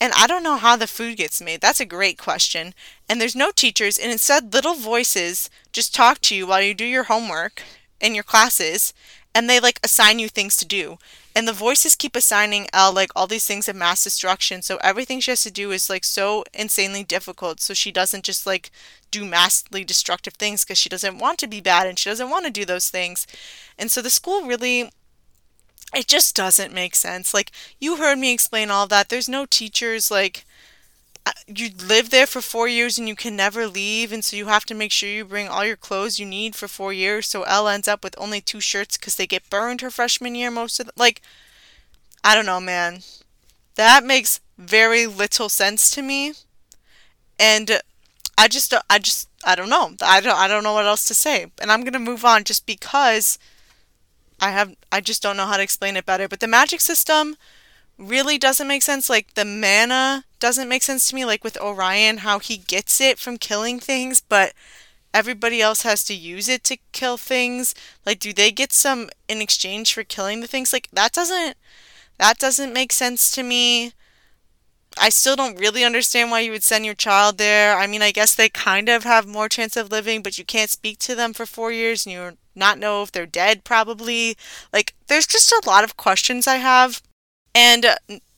And 0.00 0.12
I 0.14 0.26
don't 0.26 0.42
know 0.42 0.56
how 0.56 0.76
the 0.76 0.86
food 0.86 1.16
gets 1.16 1.40
made. 1.40 1.60
That's 1.60 1.80
a 1.80 1.86
great 1.86 2.18
question. 2.18 2.74
And 3.08 3.20
there's 3.20 3.36
no 3.36 3.50
teachers, 3.50 3.98
and 3.98 4.12
instead, 4.12 4.52
little 4.52 4.74
voices 4.74 5.48
just 5.72 5.94
talk 5.94 6.20
to 6.22 6.34
you 6.34 6.46
while 6.46 6.60
you 6.60 6.74
do 6.74 6.84
your 6.84 7.04
homework 7.04 7.62
in 8.00 8.14
your 8.14 8.24
classes 8.24 8.92
and 9.36 9.50
they 9.50 9.60
like 9.60 9.78
assign 9.84 10.18
you 10.18 10.30
things 10.30 10.56
to 10.56 10.64
do. 10.64 10.96
And 11.34 11.46
the 11.46 11.52
voices 11.52 11.94
keep 11.94 12.16
assigning 12.16 12.68
Elle 12.72 12.94
like 12.94 13.10
all 13.14 13.26
these 13.26 13.44
things 13.46 13.68
of 13.68 13.76
mass 13.76 14.02
destruction. 14.02 14.62
So 14.62 14.78
everything 14.82 15.20
she 15.20 15.30
has 15.30 15.42
to 15.42 15.50
do 15.50 15.72
is 15.72 15.90
like 15.90 16.04
so 16.04 16.42
insanely 16.54 17.04
difficult. 17.04 17.60
So 17.60 17.74
she 17.74 17.92
doesn't 17.92 18.24
just 18.24 18.46
like 18.46 18.70
do 19.10 19.26
massively 19.26 19.84
destructive 19.84 20.32
things 20.34 20.64
because 20.64 20.78
she 20.78 20.88
doesn't 20.88 21.18
want 21.18 21.38
to 21.40 21.46
be 21.46 21.60
bad 21.60 21.86
and 21.86 21.98
she 21.98 22.08
doesn't 22.08 22.30
want 22.30 22.46
to 22.46 22.50
do 22.50 22.64
those 22.64 22.88
things. 22.88 23.26
And 23.78 23.90
so 23.90 24.00
the 24.00 24.08
school 24.08 24.46
really 24.46 24.90
it 25.94 26.06
just 26.06 26.34
doesn't 26.36 26.74
make 26.74 26.94
sense. 26.94 27.32
Like 27.34 27.50
you 27.80 27.96
heard 27.96 28.18
me 28.18 28.32
explain 28.32 28.70
all 28.70 28.86
that. 28.88 29.08
There's 29.08 29.28
no 29.28 29.46
teachers 29.46 30.10
like 30.10 30.44
uh, 31.26 31.32
you 31.46 31.70
live 31.88 32.10
there 32.10 32.26
for 32.26 32.40
four 32.40 32.68
years 32.68 32.98
and 32.98 33.08
you 33.08 33.16
can 33.16 33.36
never 33.36 33.66
leave, 33.66 34.12
and 34.12 34.24
so 34.24 34.36
you 34.36 34.46
have 34.46 34.64
to 34.66 34.74
make 34.74 34.92
sure 34.92 35.08
you 35.08 35.24
bring 35.24 35.48
all 35.48 35.64
your 35.64 35.76
clothes 35.76 36.18
you 36.18 36.26
need 36.26 36.54
for 36.54 36.68
four 36.68 36.92
years. 36.92 37.26
So 37.26 37.42
Elle 37.44 37.68
ends 37.68 37.88
up 37.88 38.04
with 38.04 38.14
only 38.18 38.40
two 38.40 38.60
shirts 38.60 38.96
because 38.96 39.16
they 39.16 39.26
get 39.26 39.50
burned 39.50 39.80
her 39.80 39.90
freshman 39.90 40.34
year. 40.34 40.50
Most 40.50 40.80
of 40.80 40.86
the, 40.86 40.92
like, 40.96 41.20
I 42.22 42.34
don't 42.34 42.46
know, 42.46 42.60
man. 42.60 43.00
That 43.76 44.04
makes 44.04 44.40
very 44.58 45.06
little 45.06 45.48
sense 45.48 45.90
to 45.92 46.02
me, 46.02 46.34
and 47.38 47.80
I 48.38 48.48
just, 48.48 48.74
I 48.90 48.98
just, 48.98 49.28
I 49.44 49.54
don't 49.54 49.70
know. 49.70 49.94
I 50.02 50.20
don't, 50.20 50.36
I 50.36 50.48
don't 50.48 50.62
know 50.62 50.74
what 50.74 50.86
else 50.86 51.04
to 51.06 51.14
say, 51.14 51.46
and 51.60 51.70
I'm 51.70 51.84
gonna 51.84 51.98
move 51.98 52.24
on 52.24 52.44
just 52.44 52.66
because 52.66 53.38
I 54.40 54.50
have, 54.50 54.74
I 54.92 55.00
just 55.00 55.22
don't 55.22 55.36
know 55.36 55.46
how 55.46 55.56
to 55.56 55.62
explain 55.62 55.96
it 55.96 56.06
better. 56.06 56.28
But 56.28 56.40
the 56.40 56.46
magic 56.46 56.80
system 56.80 57.36
really 57.98 58.38
doesn't 58.38 58.68
make 58.68 58.82
sense. 58.82 59.08
Like 59.08 59.34
the 59.34 59.44
mana 59.44 60.24
doesn't 60.38 60.68
make 60.68 60.82
sense 60.82 61.08
to 61.08 61.14
me, 61.14 61.24
like 61.24 61.44
with 61.44 61.60
Orion, 61.60 62.18
how 62.18 62.38
he 62.38 62.56
gets 62.56 63.00
it 63.00 63.18
from 63.18 63.38
killing 63.38 63.80
things, 63.80 64.20
but 64.20 64.52
everybody 65.14 65.62
else 65.62 65.82
has 65.82 66.04
to 66.04 66.14
use 66.14 66.48
it 66.48 66.62
to 66.64 66.76
kill 66.92 67.16
things. 67.16 67.74
Like, 68.04 68.18
do 68.18 68.32
they 68.32 68.52
get 68.52 68.72
some 68.72 69.08
in 69.28 69.40
exchange 69.40 69.94
for 69.94 70.04
killing 70.04 70.40
the 70.40 70.46
things? 70.46 70.72
Like 70.72 70.88
that 70.92 71.12
doesn't 71.12 71.56
that 72.18 72.38
doesn't 72.38 72.72
make 72.72 72.92
sense 72.92 73.30
to 73.32 73.42
me. 73.42 73.92
I 74.98 75.10
still 75.10 75.36
don't 75.36 75.58
really 75.58 75.84
understand 75.84 76.30
why 76.30 76.40
you 76.40 76.52
would 76.52 76.64
send 76.64 76.84
your 76.86 76.94
child 76.94 77.38
there. 77.38 77.76
I 77.76 77.86
mean, 77.86 78.02
I 78.02 78.12
guess 78.12 78.34
they 78.34 78.48
kind 78.48 78.88
of 78.88 79.04
have 79.04 79.26
more 79.26 79.48
chance 79.48 79.76
of 79.76 79.90
living, 79.90 80.22
but 80.22 80.38
you 80.38 80.44
can't 80.44 80.70
speak 80.70 80.98
to 81.00 81.14
them 81.14 81.32
for 81.32 81.44
four 81.46 81.70
years 81.70 82.06
and 82.06 82.12
you 82.12 82.38
not 82.54 82.78
know 82.78 83.02
if 83.02 83.12
they're 83.12 83.26
dead, 83.26 83.64
probably. 83.64 84.36
Like, 84.72 84.94
there's 85.08 85.26
just 85.26 85.52
a 85.52 85.62
lot 85.66 85.84
of 85.84 85.96
questions 85.96 86.46
I 86.46 86.56
have. 86.56 87.02
And 87.54 87.84
uh, 87.84 87.96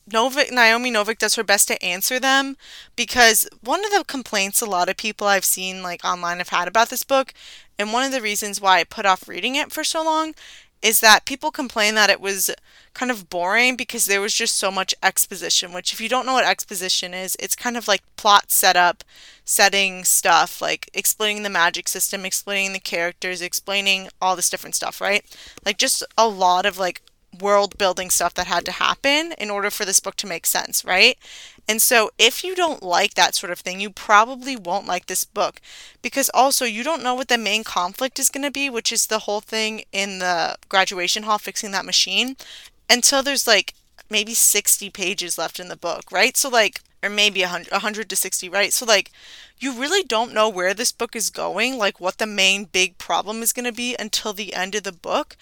Novik, 0.09 0.51
Naomi 0.51 0.91
Novik 0.91 1.19
does 1.19 1.35
her 1.35 1.43
best 1.43 1.67
to 1.67 1.83
answer 1.83 2.19
them 2.19 2.57
because 2.95 3.47
one 3.61 3.85
of 3.85 3.91
the 3.91 4.03
complaints 4.05 4.61
a 4.61 4.65
lot 4.65 4.89
of 4.89 4.97
people 4.97 5.27
I've 5.27 5.45
seen 5.45 5.83
like 5.83 6.03
online 6.03 6.39
have 6.39 6.49
had 6.49 6.67
about 6.67 6.89
this 6.89 7.03
book, 7.03 7.33
and 7.77 7.93
one 7.93 8.03
of 8.03 8.11
the 8.11 8.21
reasons 8.21 8.59
why 8.59 8.79
I 8.79 8.83
put 8.83 9.05
off 9.05 9.27
reading 9.27 9.55
it 9.55 9.71
for 9.71 9.83
so 9.83 10.03
long 10.03 10.33
is 10.81 10.99
that 11.01 11.25
people 11.25 11.51
complain 11.51 11.95
that 11.95 12.09
it 12.09 12.21
was 12.21 12.49
kind 12.93 13.11
of 13.11 13.29
boring 13.29 13.75
because 13.75 14.05
there 14.05 14.21
was 14.21 14.33
just 14.33 14.57
so 14.57 14.71
much 14.71 14.95
exposition, 15.03 15.73
which 15.73 15.93
if 15.93 15.99
you 16.01 16.09
don't 16.09 16.25
know 16.25 16.33
what 16.33 16.45
exposition 16.45 17.13
is, 17.13 17.35
it's 17.39 17.55
kind 17.55 17.77
of 17.77 17.87
like 17.87 18.01
plot 18.15 18.49
setup, 18.51 19.03
setting 19.43 20.03
stuff, 20.03 20.61
like 20.61 20.89
explaining 20.93 21.43
the 21.43 21.49
magic 21.49 21.87
system, 21.87 22.25
explaining 22.25 22.73
the 22.73 22.79
characters, 22.79 23.41
explaining 23.41 24.09
all 24.21 24.35
this 24.35 24.49
different 24.49 24.75
stuff, 24.75 25.01
right? 25.01 25.23
Like 25.65 25.77
just 25.77 26.03
a 26.17 26.27
lot 26.27 26.65
of 26.65 26.77
like 26.77 27.01
world 27.39 27.77
building 27.77 28.09
stuff 28.09 28.33
that 28.33 28.47
had 28.47 28.65
to 28.65 28.71
happen 28.71 29.33
in 29.37 29.49
order 29.49 29.69
for 29.69 29.85
this 29.85 29.99
book 29.99 30.15
to 30.15 30.27
make 30.27 30.45
sense, 30.45 30.83
right? 30.83 31.17
And 31.69 31.83
so, 31.83 32.09
if 32.17 32.43
you 32.43 32.55
don't 32.55 32.81
like 32.81 33.13
that 33.13 33.35
sort 33.35 33.51
of 33.51 33.59
thing, 33.59 33.79
you 33.79 33.91
probably 33.91 34.55
won't 34.55 34.87
like 34.87 35.05
this 35.05 35.23
book 35.23 35.61
because 36.01 36.31
also 36.33 36.65
you 36.65 36.83
don't 36.83 37.03
know 37.03 37.13
what 37.13 37.27
the 37.27 37.37
main 37.37 37.63
conflict 37.63 38.17
is 38.17 38.31
going 38.31 38.43
to 38.43 38.49
be, 38.49 38.71
which 38.71 38.91
is 38.91 39.05
the 39.05 39.19
whole 39.19 39.39
thing 39.39 39.83
in 39.91 40.17
the 40.17 40.57
graduation 40.67 41.23
hall 41.23 41.37
fixing 41.37 41.69
that 41.69 41.85
machine, 41.85 42.35
until 42.89 43.21
there's 43.21 43.45
like 43.45 43.75
maybe 44.09 44.33
60 44.33 44.89
pages 44.89 45.37
left 45.37 45.59
in 45.59 45.67
the 45.67 45.75
book, 45.77 46.11
right? 46.11 46.35
So, 46.35 46.49
like, 46.49 46.81
or 47.03 47.09
maybe 47.09 47.41
100, 47.41 47.71
100 47.71 48.09
to 48.09 48.15
60, 48.15 48.49
right? 48.49 48.73
So, 48.73 48.83
like, 48.83 49.11
you 49.59 49.79
really 49.79 50.01
don't 50.01 50.33
know 50.33 50.49
where 50.49 50.73
this 50.73 50.91
book 50.91 51.15
is 51.15 51.29
going, 51.29 51.77
like, 51.77 51.99
what 51.99 52.17
the 52.17 52.25
main 52.25 52.65
big 52.65 52.97
problem 52.97 53.43
is 53.43 53.53
going 53.53 53.65
to 53.65 53.71
be 53.71 53.95
until 53.99 54.33
the 54.33 54.55
end 54.55 54.73
of 54.73 54.81
the 54.81 54.91
book 54.91 55.37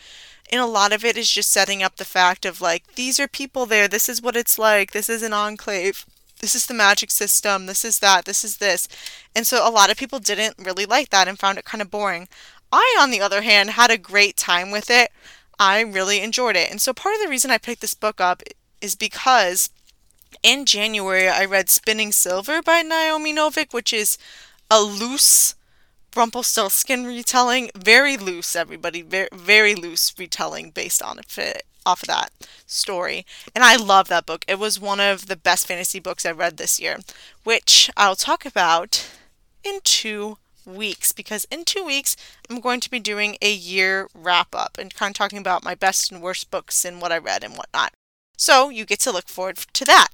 and 0.52 0.62
a 0.62 0.66
lot 0.66 0.94
of 0.94 1.04
it 1.04 1.18
is 1.18 1.30
just 1.32 1.52
setting 1.52 1.84
up 1.84 1.98
the 1.98 2.06
fact 2.06 2.46
of 2.46 2.62
like 2.62 2.96
these 2.96 3.20
are 3.20 3.28
people 3.28 3.66
there 3.66 3.88
this 3.88 4.08
is 4.08 4.22
what 4.22 4.36
it's 4.36 4.58
like 4.58 4.92
this 4.92 5.10
is 5.10 5.22
an 5.22 5.34
enclave 5.34 6.06
this 6.40 6.56
is 6.56 6.66
the 6.66 6.74
magic 6.74 7.12
system 7.12 7.66
this 7.66 7.84
is 7.84 8.00
that 8.00 8.26
this 8.26 8.44
is 8.44 8.58
this. 8.58 8.88
And 9.36 9.46
so 9.46 9.68
a 9.68 9.72
lot 9.72 9.92
of 9.92 9.98
people 9.98 10.20
didn't 10.20 10.56
really 10.58 10.86
like 10.86 11.10
that 11.10 11.28
and 11.28 11.38
found 11.38 11.58
it 11.58 11.66
kind 11.66 11.82
of 11.82 11.92
boring. 11.92 12.28
I 12.72 12.98
on 13.00 13.12
the 13.12 13.22
other 13.22 13.42
hand 13.42 13.72
had 13.72 13.92
a 13.92 13.98
great 13.98 14.38
time 14.38 14.72
with 14.72 14.90
it. 14.90 15.12
I 15.60 15.82
really 15.82 16.22
enjoyed 16.22 16.56
it. 16.56 16.70
And 16.70 16.82
so 16.82 16.94
part 16.94 17.16
of 17.16 17.22
the 17.22 17.30
reason 17.30 17.52
i 17.52 17.58
picked 17.58 17.82
this 17.82 17.94
book 17.94 18.22
up 18.22 18.44
is 18.82 18.96
because 18.96 19.70
in 20.44 20.66
january 20.66 21.28
i 21.28 21.44
read 21.44 21.70
spinning 21.70 22.12
silver 22.12 22.62
by 22.62 22.82
naomi 22.82 23.34
novik 23.34 23.74
which 23.74 23.94
is 23.94 24.18
a 24.70 24.82
loose 24.82 25.56
Rumpelstiltskin 26.16 27.06
retelling, 27.06 27.70
very 27.76 28.18
loose, 28.18 28.56
everybody, 28.56 29.04
very, 29.04 29.30
very 29.32 29.76
loose 29.76 30.14
retelling 30.18 30.72
based 30.72 31.04
on 31.04 31.20
it 31.20 31.64
off 31.88 32.04
of 32.04 32.08
that 32.10 32.32
story. 32.66 33.26
And 33.56 33.64
I 33.64 33.78
love 33.78 34.10
that 34.10 34.26
book. 34.26 34.44
It 34.48 34.60
was 34.60 34.80
one 34.80 35.00
of 35.00 35.28
the 35.28 35.38
best 35.38 35.68
fantasy 35.68 36.00
books 36.00 36.26
I 36.26 36.32
read 36.32 36.58
this 36.58 36.80
year, 36.80 36.98
which 37.44 37.90
I'll 37.96 38.18
talk 38.18 38.46
about 38.46 39.08
in 39.64 39.80
two 39.84 40.38
weeks 40.66 41.14
because 41.14 41.46
in 41.50 41.64
two 41.64 41.86
weeks 41.86 42.18
I'm 42.50 42.60
going 42.60 42.82
to 42.82 42.92
be 42.92 43.00
doing 43.00 43.38
a 43.42 43.52
year 43.54 44.10
wrap 44.14 44.54
up 44.54 44.78
and 44.78 44.94
kind 44.94 45.12
of 45.12 45.16
talking 45.18 45.40
about 45.40 45.64
my 45.64 45.76
best 45.76 46.12
and 46.12 46.22
worst 46.22 46.52
books 46.52 46.84
and 46.84 47.02
what 47.02 47.14
I 47.14 47.18
read 47.18 47.44
and 47.44 47.56
whatnot. 47.56 47.94
So 48.38 48.70
you 48.70 48.86
get 48.86 49.00
to 49.02 49.12
look 49.12 49.30
forward 49.30 49.58
to 49.58 49.86
that. 49.86 50.10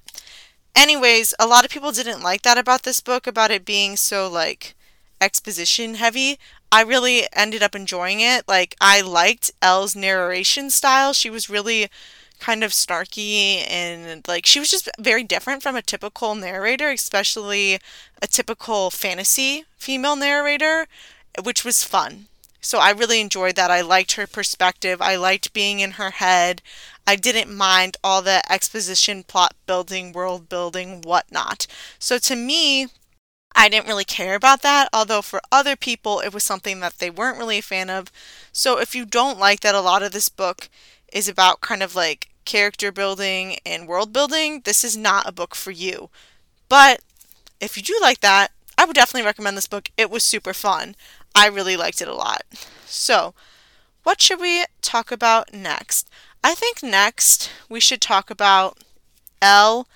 Anyways, 0.76 1.34
a 1.40 1.48
lot 1.48 1.66
of 1.66 1.72
people 1.72 1.92
didn't 1.92 2.22
like 2.22 2.44
that 2.44 2.58
about 2.58 2.84
this 2.84 3.02
book, 3.02 3.26
about 3.26 3.52
it 3.52 3.66
being 3.66 3.98
so 3.98 4.30
like 4.30 4.76
exposition 5.22 5.96
heavy, 5.96 6.38
I 6.72 6.82
really 6.82 7.28
ended 7.34 7.64
up 7.64 7.76
enjoying 7.76 8.20
it. 8.20 8.48
Like, 8.48 8.76
I 8.82 9.02
liked 9.02 9.52
Elle's 9.62 9.96
narration 9.96 10.70
style. 10.70 11.14
She 11.14 11.30
was 11.30 11.50
really 11.50 11.90
kind 12.40 12.64
of 12.64 12.72
snarky 12.72 13.64
and 13.70 14.28
like 14.28 14.46
she 14.46 14.60
was 14.60 14.70
just 14.70 14.90
very 15.00 15.24
different 15.24 15.64
from 15.64 15.78
a 15.78 15.82
typical 15.82 16.36
narrator, 16.36 16.90
especially 16.90 17.80
a 18.22 18.28
typical 18.28 18.90
fantasy 18.90 19.64
female 19.78 20.18
narrator, 20.18 20.86
which 21.42 21.64
was 21.64 21.86
fun. 21.86 22.26
So 22.60 22.80
I 22.80 22.92
really 22.92 23.22
enjoyed 23.22 23.56
that. 23.56 23.72
I 23.72 23.82
liked 23.82 24.14
her 24.14 24.28
perspective. 24.28 25.02
I 25.02 25.16
liked 25.16 25.54
being 25.54 25.80
in 25.80 25.92
her 25.92 26.12
head. 26.12 26.62
I 27.06 27.16
didn't 27.16 27.56
mind 27.56 27.98
all 28.04 28.22
the 28.22 28.42
exposition, 28.52 29.24
plot 29.24 29.56
building, 29.66 30.12
world 30.14 30.50
building, 30.50 31.02
whatnot. 31.02 31.68
So 32.00 32.18
to 32.20 32.36
me, 32.36 32.88
I 33.56 33.70
didn't 33.70 33.88
really 33.88 34.06
care 34.06 34.36
about 34.36 34.62
that, 34.64 34.90
although 34.92 35.22
for 35.22 35.42
other 35.52 35.76
people 35.76 36.20
it 36.20 36.34
was 36.34 36.44
something 36.44 36.80
that 36.80 36.98
they 37.00 37.10
weren't 37.10 37.38
really 37.38 37.60
a 37.60 37.64
fan 37.64 37.90
of. 37.90 38.12
So 38.52 38.80
if 38.80 38.96
you 38.96 39.06
don't 39.06 39.40
like 39.40 39.60
that 39.62 39.76
a 39.76 39.82
lot 39.82 40.04
of 40.04 40.12
this 40.12 40.30
book 40.30 40.70
is 41.12 41.28
about 41.28 41.62
kind 41.62 41.84
of 41.84 41.96
like 41.96 42.30
character 42.46 42.92
building 42.92 43.58
and 43.66 43.88
world 43.88 44.12
building, 44.12 44.62
this 44.66 44.84
is 44.84 44.98
not 44.98 45.28
a 45.28 45.32
book 45.32 45.56
for 45.56 45.72
you. 45.72 46.10
But 46.70 47.02
if 47.60 47.78
you 47.78 47.84
do 47.84 47.98
like 48.02 48.22
that, 48.22 48.52
I 48.78 48.86
would 48.86 48.96
definitely 48.96 49.26
recommend 49.26 49.58
this 49.58 49.68
book. 49.68 49.90
It 49.98 50.10
was 50.10 50.24
super 50.24 50.54
fun. 50.54 50.96
I 51.36 51.48
really 51.48 51.78
liked 51.78 52.02
it 52.02 52.08
a 52.08 52.16
lot. 52.16 52.44
So, 52.86 53.34
what 54.04 54.22
should 54.22 54.40
we 54.42 54.66
talk 54.82 55.12
about 55.12 55.54
next? 55.54 56.10
I 56.44 56.56
think 56.56 56.84
next 56.84 57.50
we 57.70 57.80
should 57.80 58.02
talk 58.02 58.30
about 58.30 58.78
Elle 59.42 59.88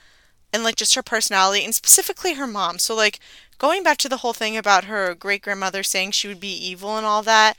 and 0.54 0.64
like 0.64 0.76
just 0.76 0.96
her 0.96 1.04
personality 1.04 1.64
and 1.64 1.76
specifically 1.76 2.36
her 2.36 2.48
mom. 2.48 2.80
So 2.80 2.96
like 2.96 3.20
going 3.58 3.84
back 3.84 3.98
to 3.98 4.10
the 4.10 4.18
whole 4.18 4.34
thing 4.34 4.58
about 4.58 4.86
her 4.86 5.14
great 5.16 5.42
grandmother 5.42 5.84
saying 5.84 6.12
she 6.12 6.28
would 6.28 6.40
be 6.40 6.54
evil 6.54 6.98
and 6.98 7.06
all 7.06 7.24
that, 7.24 7.58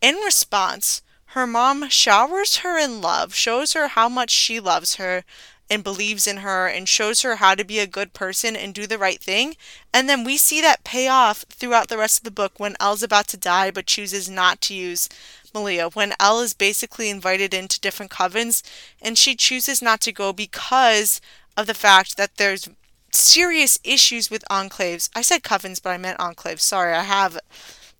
in 0.00 0.16
response, 0.16 1.02
her 1.30 1.46
mom 1.46 1.88
showers 1.88 2.56
her 2.58 2.78
in 2.78 3.00
love, 3.00 3.34
shows 3.34 3.72
her 3.72 3.88
how 3.88 4.08
much 4.08 4.30
she 4.30 4.60
loves 4.60 4.96
her, 4.96 5.24
and 5.68 5.82
believes 5.82 6.26
in 6.26 6.38
her 6.38 6.66
and 6.66 6.88
shows 6.88 7.22
her 7.22 7.36
how 7.36 7.54
to 7.54 7.64
be 7.64 7.78
a 7.78 7.86
good 7.86 8.12
person 8.12 8.54
and 8.54 8.72
do 8.72 8.86
the 8.86 8.98
right 8.98 9.20
thing. 9.20 9.56
And 9.92 10.08
then 10.08 10.22
we 10.24 10.36
see 10.36 10.60
that 10.60 10.84
pay 10.84 11.08
off 11.08 11.44
throughout 11.50 11.88
the 11.88 11.98
rest 11.98 12.18
of 12.18 12.24
the 12.24 12.30
book 12.30 12.58
when 12.58 12.76
Elle's 12.78 13.02
about 13.02 13.26
to 13.28 13.36
die 13.36 13.70
but 13.70 13.86
chooses 13.86 14.30
not 14.30 14.60
to 14.62 14.74
use 14.74 15.08
Malia. 15.52 15.88
When 15.88 16.14
Elle 16.20 16.40
is 16.40 16.54
basically 16.54 17.10
invited 17.10 17.52
into 17.52 17.80
different 17.80 18.12
covens 18.12 18.62
and 19.02 19.18
she 19.18 19.34
chooses 19.34 19.82
not 19.82 20.00
to 20.02 20.12
go 20.12 20.32
because 20.32 21.20
of 21.56 21.66
the 21.66 21.74
fact 21.74 22.16
that 22.16 22.36
there's 22.36 22.68
serious 23.16 23.78
issues 23.84 24.30
with 24.30 24.44
enclaves. 24.50 25.08
I 25.14 25.22
said 25.22 25.42
covens, 25.42 25.82
but 25.82 25.90
I 25.90 25.98
meant 25.98 26.18
enclaves. 26.18 26.60
Sorry, 26.60 26.94
I 26.94 27.02
have 27.02 27.38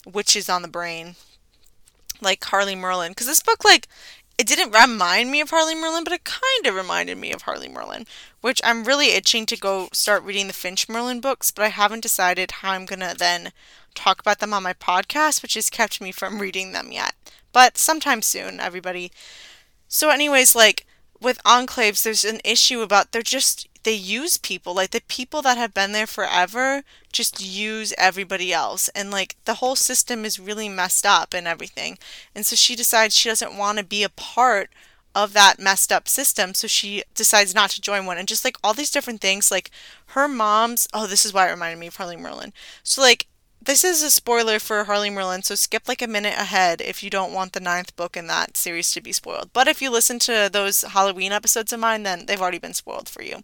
witches 0.04 0.48
on 0.48 0.62
the 0.62 0.68
brain. 0.68 1.16
Like 2.20 2.44
Harley 2.44 2.74
Merlin. 2.74 3.12
Because 3.12 3.26
this 3.26 3.42
book, 3.42 3.64
like, 3.64 3.88
it 4.38 4.46
didn't 4.46 4.74
remind 4.74 5.30
me 5.30 5.40
of 5.40 5.50
Harley 5.50 5.74
Merlin, 5.74 6.04
but 6.04 6.12
it 6.12 6.24
kind 6.24 6.66
of 6.66 6.74
reminded 6.74 7.16
me 7.16 7.32
of 7.32 7.42
Harley 7.42 7.68
Merlin, 7.68 8.06
which 8.42 8.60
I'm 8.62 8.84
really 8.84 9.12
itching 9.12 9.46
to 9.46 9.56
go 9.56 9.88
start 9.92 10.22
reading 10.22 10.46
the 10.46 10.52
Finch 10.52 10.88
Merlin 10.88 11.20
books, 11.20 11.50
but 11.50 11.64
I 11.64 11.68
haven't 11.68 12.02
decided 12.02 12.50
how 12.50 12.72
I'm 12.72 12.84
going 12.84 13.00
to 13.00 13.14
then 13.18 13.52
talk 13.94 14.20
about 14.20 14.40
them 14.40 14.52
on 14.52 14.62
my 14.62 14.74
podcast, 14.74 15.40
which 15.42 15.54
has 15.54 15.70
kept 15.70 16.00
me 16.02 16.12
from 16.12 16.38
reading 16.38 16.72
them 16.72 16.92
yet. 16.92 17.14
But 17.52 17.78
sometime 17.78 18.20
soon, 18.20 18.60
everybody. 18.60 19.10
So, 19.88 20.10
anyways, 20.10 20.54
like 20.54 20.86
with 21.20 21.42
enclaves, 21.44 22.02
there's 22.02 22.24
an 22.24 22.40
issue 22.44 22.82
about 22.82 23.12
they're 23.12 23.22
just 23.22 23.66
they 23.86 23.92
use 23.92 24.36
people 24.36 24.74
like 24.74 24.90
the 24.90 25.00
people 25.06 25.42
that 25.42 25.56
have 25.56 25.72
been 25.72 25.92
there 25.92 26.08
forever 26.08 26.82
just 27.12 27.40
use 27.40 27.94
everybody 27.96 28.52
else 28.52 28.88
and 28.96 29.12
like 29.12 29.36
the 29.44 29.54
whole 29.54 29.76
system 29.76 30.24
is 30.24 30.40
really 30.40 30.68
messed 30.68 31.06
up 31.06 31.32
and 31.32 31.46
everything. 31.46 31.96
And 32.34 32.44
so 32.44 32.56
she 32.56 32.74
decides 32.74 33.16
she 33.16 33.28
doesn't 33.28 33.56
want 33.56 33.78
to 33.78 33.84
be 33.84 34.02
a 34.02 34.08
part 34.08 34.70
of 35.14 35.34
that 35.34 35.60
messed 35.60 35.92
up 35.92 36.08
system 36.08 36.52
so 36.52 36.66
she 36.66 37.04
decides 37.14 37.54
not 37.54 37.70
to 37.70 37.80
join 37.80 38.06
one. 38.06 38.18
And 38.18 38.26
just 38.26 38.44
like 38.44 38.56
all 38.64 38.74
these 38.74 38.90
different 38.90 39.20
things 39.20 39.52
like 39.52 39.70
her 40.06 40.26
mom's 40.26 40.88
oh 40.92 41.06
this 41.06 41.24
is 41.24 41.32
why 41.32 41.46
it 41.46 41.52
reminded 41.52 41.78
me 41.78 41.86
of 41.86 41.94
harley 41.94 42.16
merlin. 42.16 42.52
So 42.82 43.00
like 43.00 43.28
this 43.66 43.84
is 43.84 44.02
a 44.02 44.10
spoiler 44.10 44.58
for 44.58 44.84
Harley 44.84 45.10
Merlin, 45.10 45.42
so 45.42 45.54
skip 45.54 45.88
like 45.88 46.00
a 46.00 46.06
minute 46.06 46.34
ahead 46.34 46.80
if 46.80 47.02
you 47.02 47.10
don't 47.10 47.32
want 47.32 47.52
the 47.52 47.60
ninth 47.60 47.94
book 47.96 48.16
in 48.16 48.26
that 48.28 48.56
series 48.56 48.92
to 48.92 49.00
be 49.00 49.12
spoiled. 49.12 49.50
But 49.52 49.68
if 49.68 49.82
you 49.82 49.90
listen 49.90 50.18
to 50.20 50.48
those 50.50 50.82
Halloween 50.82 51.32
episodes 51.32 51.72
of 51.72 51.80
mine, 51.80 52.04
then 52.04 52.26
they've 52.26 52.40
already 52.40 52.58
been 52.58 52.74
spoiled 52.74 53.08
for 53.08 53.22
you. 53.22 53.42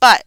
But, 0.00 0.24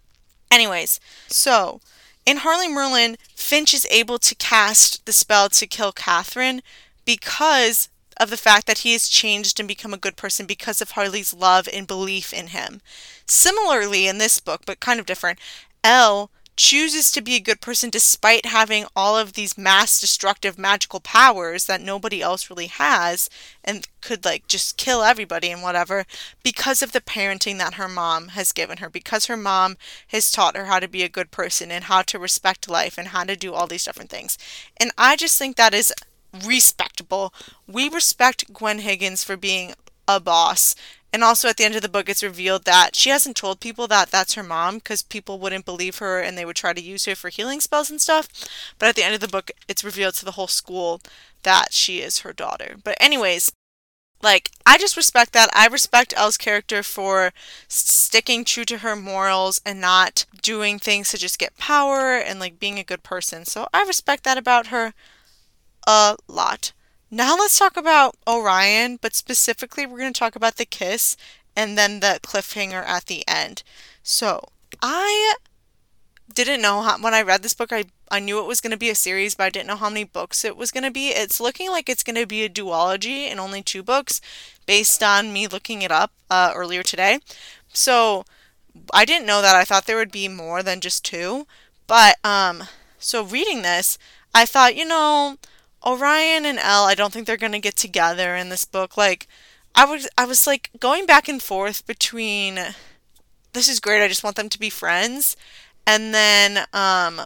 anyways, 0.52 1.00
so 1.28 1.82
in 2.26 2.38
Harley 2.38 2.72
Merlin, 2.72 3.18
Finch 3.36 3.74
is 3.74 3.88
able 3.90 4.20
to 4.20 4.36
cast 4.36 5.06
the 5.06 5.14
spell 5.14 5.50
to 5.50 5.68
kill 5.68 5.92
Katherine 5.92 6.62
because 7.04 7.90
of 8.18 8.30
the 8.30 8.38
fact 8.38 8.68
that 8.68 8.80
he 8.80 8.94
has 8.94 9.08
changed 9.08 9.60
and 9.60 9.68
become 9.68 9.94
a 9.94 9.98
good 9.98 10.16
person 10.16 10.46
because 10.46 10.82
of 10.82 10.92
Harley's 10.92 11.34
love 11.34 11.68
and 11.74 11.88
belief 11.88 12.32
in 12.32 12.48
him. 12.48 12.82
Similarly, 13.26 14.08
in 14.08 14.20
this 14.20 14.40
book, 14.40 14.62
but 14.66 14.80
kind 14.80 15.00
of 15.00 15.06
different, 15.08 15.40
Elle 15.84 16.30
chooses 16.56 17.12
to 17.12 17.22
be 17.22 17.36
a 17.36 17.42
good 17.42 17.62
person 17.62 17.90
despite 17.90 18.46
having 18.46 18.86
all 18.96 19.18
of 19.18 19.34
these 19.34 19.58
mass 19.58 20.00
destructive 20.00 20.58
magical 20.58 21.00
powers 21.00 21.66
that 21.66 21.82
nobody 21.82 22.22
else 22.22 22.50
really 22.50 22.68
has 22.68 23.30
and 23.64 23.88
could 24.02 24.24
like 24.24 24.48
just 24.48 24.78
kill 24.78 25.02
everybody 25.02 25.50
and 25.50 25.64
whatever 25.64 26.06
because 26.44 26.82
of 26.82 26.92
the 26.92 27.02
parenting 27.02 27.58
that 27.58 27.76
her 27.76 27.88
mom 27.88 28.30
has 28.30 28.52
given 28.52 28.78
her 28.78 28.90
because 28.90 29.26
her 29.26 29.38
mom 29.38 29.78
has 30.08 30.32
taught 30.32 30.56
her 30.56 30.66
how 30.66 30.80
to 30.80 30.88
be 30.88 31.04
a 31.04 31.10
good 31.10 31.32
person 31.32 31.72
and 31.72 31.86
how 31.86 32.02
to 32.02 32.20
respect 32.20 32.70
life 32.70 32.98
and 32.98 33.10
how 33.10 33.24
to 33.24 33.36
do 33.36 33.54
all 33.54 33.68
these 33.68 33.86
different 33.86 34.10
things. 34.10 34.38
And 34.78 34.92
i 34.98 35.16
just 35.16 35.38
think 35.38 35.56
that 35.56 35.74
is 35.74 35.94
respectable. 36.46 37.34
We 37.68 37.90
respect 37.90 38.52
gwen 38.54 38.80
higgins 38.80 39.24
for 39.24 39.38
being 39.38 39.74
a 40.08 40.20
boss 40.20 40.76
and 41.14 41.24
also 41.24 41.48
at 41.48 41.58
the 41.58 41.64
end 41.64 41.76
of 41.76 41.84
the 41.84 41.90
book, 41.90 42.10
it's 42.10 42.24
revealed 42.24 42.66
that 42.66 42.96
she 42.96 43.12
hasn't 43.12 43.38
told 43.38 43.60
people 43.60 43.88
that 43.88 44.10
that's 44.10 44.34
her 44.34 44.42
mom 44.44 44.78
because 44.78 45.04
people 45.04 45.38
wouldn't 45.38 45.64
believe 45.64 46.00
her 46.00 46.20
and 46.20 46.36
they 46.36 46.44
would 46.44 46.56
try 46.56 46.74
to 46.74 46.82
use 46.82 47.06
her 47.06 47.16
for 47.16 47.30
healing 47.30 47.62
spells 47.62 47.92
and 47.92 48.02
stuff. 48.02 48.28
But 48.80 48.90
at 48.90 48.96
the 48.96 49.04
end 49.04 49.14
of 49.14 49.22
the 49.22 49.28
book, 49.28 49.52
it's 49.68 49.84
revealed 49.84 50.16
to 50.16 50.26
the 50.26 50.32
whole 50.32 50.48
school 50.48 51.00
that 51.44 51.72
she 51.72 52.00
is 52.00 52.20
her 52.20 52.34
daughter. 52.34 52.78
But, 52.84 52.98
anyways, 53.00 53.52
like, 54.24 54.50
I 54.66 54.78
just 54.80 54.98
respect 54.98 55.34
that. 55.34 55.50
I 55.54 55.68
respect 55.68 56.14
Elle's 56.18 56.38
character 56.38 56.82
for 56.82 57.32
sticking 57.68 58.44
true 58.44 58.66
to 58.66 58.80
her 58.80 58.96
morals 58.96 59.62
and 59.66 59.80
not 59.80 60.26
doing 60.42 60.80
things 60.80 61.12
to 61.12 61.18
just 61.18 61.38
get 61.38 61.58
power 61.58 62.16
and, 62.18 62.40
like, 62.40 62.58
being 62.58 62.80
a 62.80 62.84
good 62.84 63.04
person. 63.04 63.46
So 63.46 63.68
I 63.74 63.84
respect 63.84 64.24
that 64.24 64.38
about 64.38 64.68
her 64.68 64.94
a 65.86 66.16
lot. 66.28 66.72
Now 67.14 67.36
let's 67.38 67.60
talk 67.60 67.78
about 67.78 68.16
Orion, 68.28 68.98
but 69.00 69.14
specifically 69.14 69.86
we're 69.86 70.00
going 70.00 70.12
to 70.12 70.20
talk 70.20 70.36
about 70.36 70.56
the 70.56 70.66
kiss 70.66 71.16
and 71.56 71.78
then 71.78 72.00
the 72.00 72.20
cliffhanger 72.24 72.84
at 72.84 73.06
the 73.06 73.24
end. 73.28 73.62
So, 74.02 74.50
I 74.82 75.36
didn't 76.34 76.64
know 76.64 76.82
how, 76.82 76.98
when 76.98 77.14
I 77.14 77.22
read 77.22 77.44
this 77.44 77.54
book, 77.54 77.72
I, 77.72 77.86
I 78.10 78.20
knew 78.20 78.40
it 78.40 78.48
was 78.48 78.62
going 78.62 78.72
to 78.72 78.78
be 78.78 78.90
a 78.90 78.96
series, 78.96 79.36
but 79.36 79.44
I 79.44 79.50
didn't 79.52 79.68
know 79.68 79.76
how 79.76 79.90
many 79.90 80.06
books 80.06 80.44
it 80.44 80.58
was 80.58 80.72
going 80.72 80.86
to 80.86 80.90
be. 80.90 81.10
It's 81.10 81.40
looking 81.40 81.70
like 81.70 81.88
it's 81.88 82.02
going 82.02 82.16
to 82.16 82.26
be 82.26 82.46
a 82.46 82.50
duology 82.50 83.30
and 83.30 83.40
only 83.40 83.62
two 83.62 83.84
books 83.84 84.20
based 84.66 85.04
on 85.04 85.32
me 85.32 85.46
looking 85.46 85.84
it 85.84 85.92
up 85.92 86.12
uh, 86.32 86.52
earlier 86.56 86.82
today. 86.82 87.20
So, 87.72 88.26
I 88.92 89.06
didn't 89.06 89.28
know 89.28 89.44
that. 89.44 89.56
I 89.56 89.66
thought 89.66 89.86
there 89.86 89.98
would 89.98 90.12
be 90.12 90.28
more 90.28 90.64
than 90.64 90.82
just 90.82 91.06
two. 91.06 91.46
But, 91.86 92.16
um, 92.24 92.64
so 92.98 93.24
reading 93.24 93.62
this, 93.62 94.00
I 94.34 94.48
thought, 94.48 94.76
you 94.76 94.86
know, 94.86 95.38
Orion 95.86 96.46
and 96.46 96.60
Elle, 96.60 96.86
I 96.86 96.96
don't 96.96 97.12
think 97.14 97.28
they're 97.28 97.38
gonna 97.38 97.60
get 97.60 97.76
together 97.76 98.36
in 98.36 98.50
this 98.50 98.66
book. 98.66 98.98
Like, 98.98 99.28
I 99.76 99.86
was, 99.86 100.08
I 100.18 100.26
was 100.26 100.48
like 100.48 100.70
going 100.80 101.06
back 101.06 101.28
and 101.28 101.42
forth 101.42 101.86
between, 101.86 102.60
this 103.54 103.68
is 103.70 103.80
great. 103.80 104.04
I 104.04 104.08
just 104.08 104.24
want 104.24 104.36
them 104.36 104.50
to 104.50 104.60
be 104.60 104.70
friends, 104.70 105.36
and 105.86 106.14
then, 106.14 106.66
um, 106.74 107.22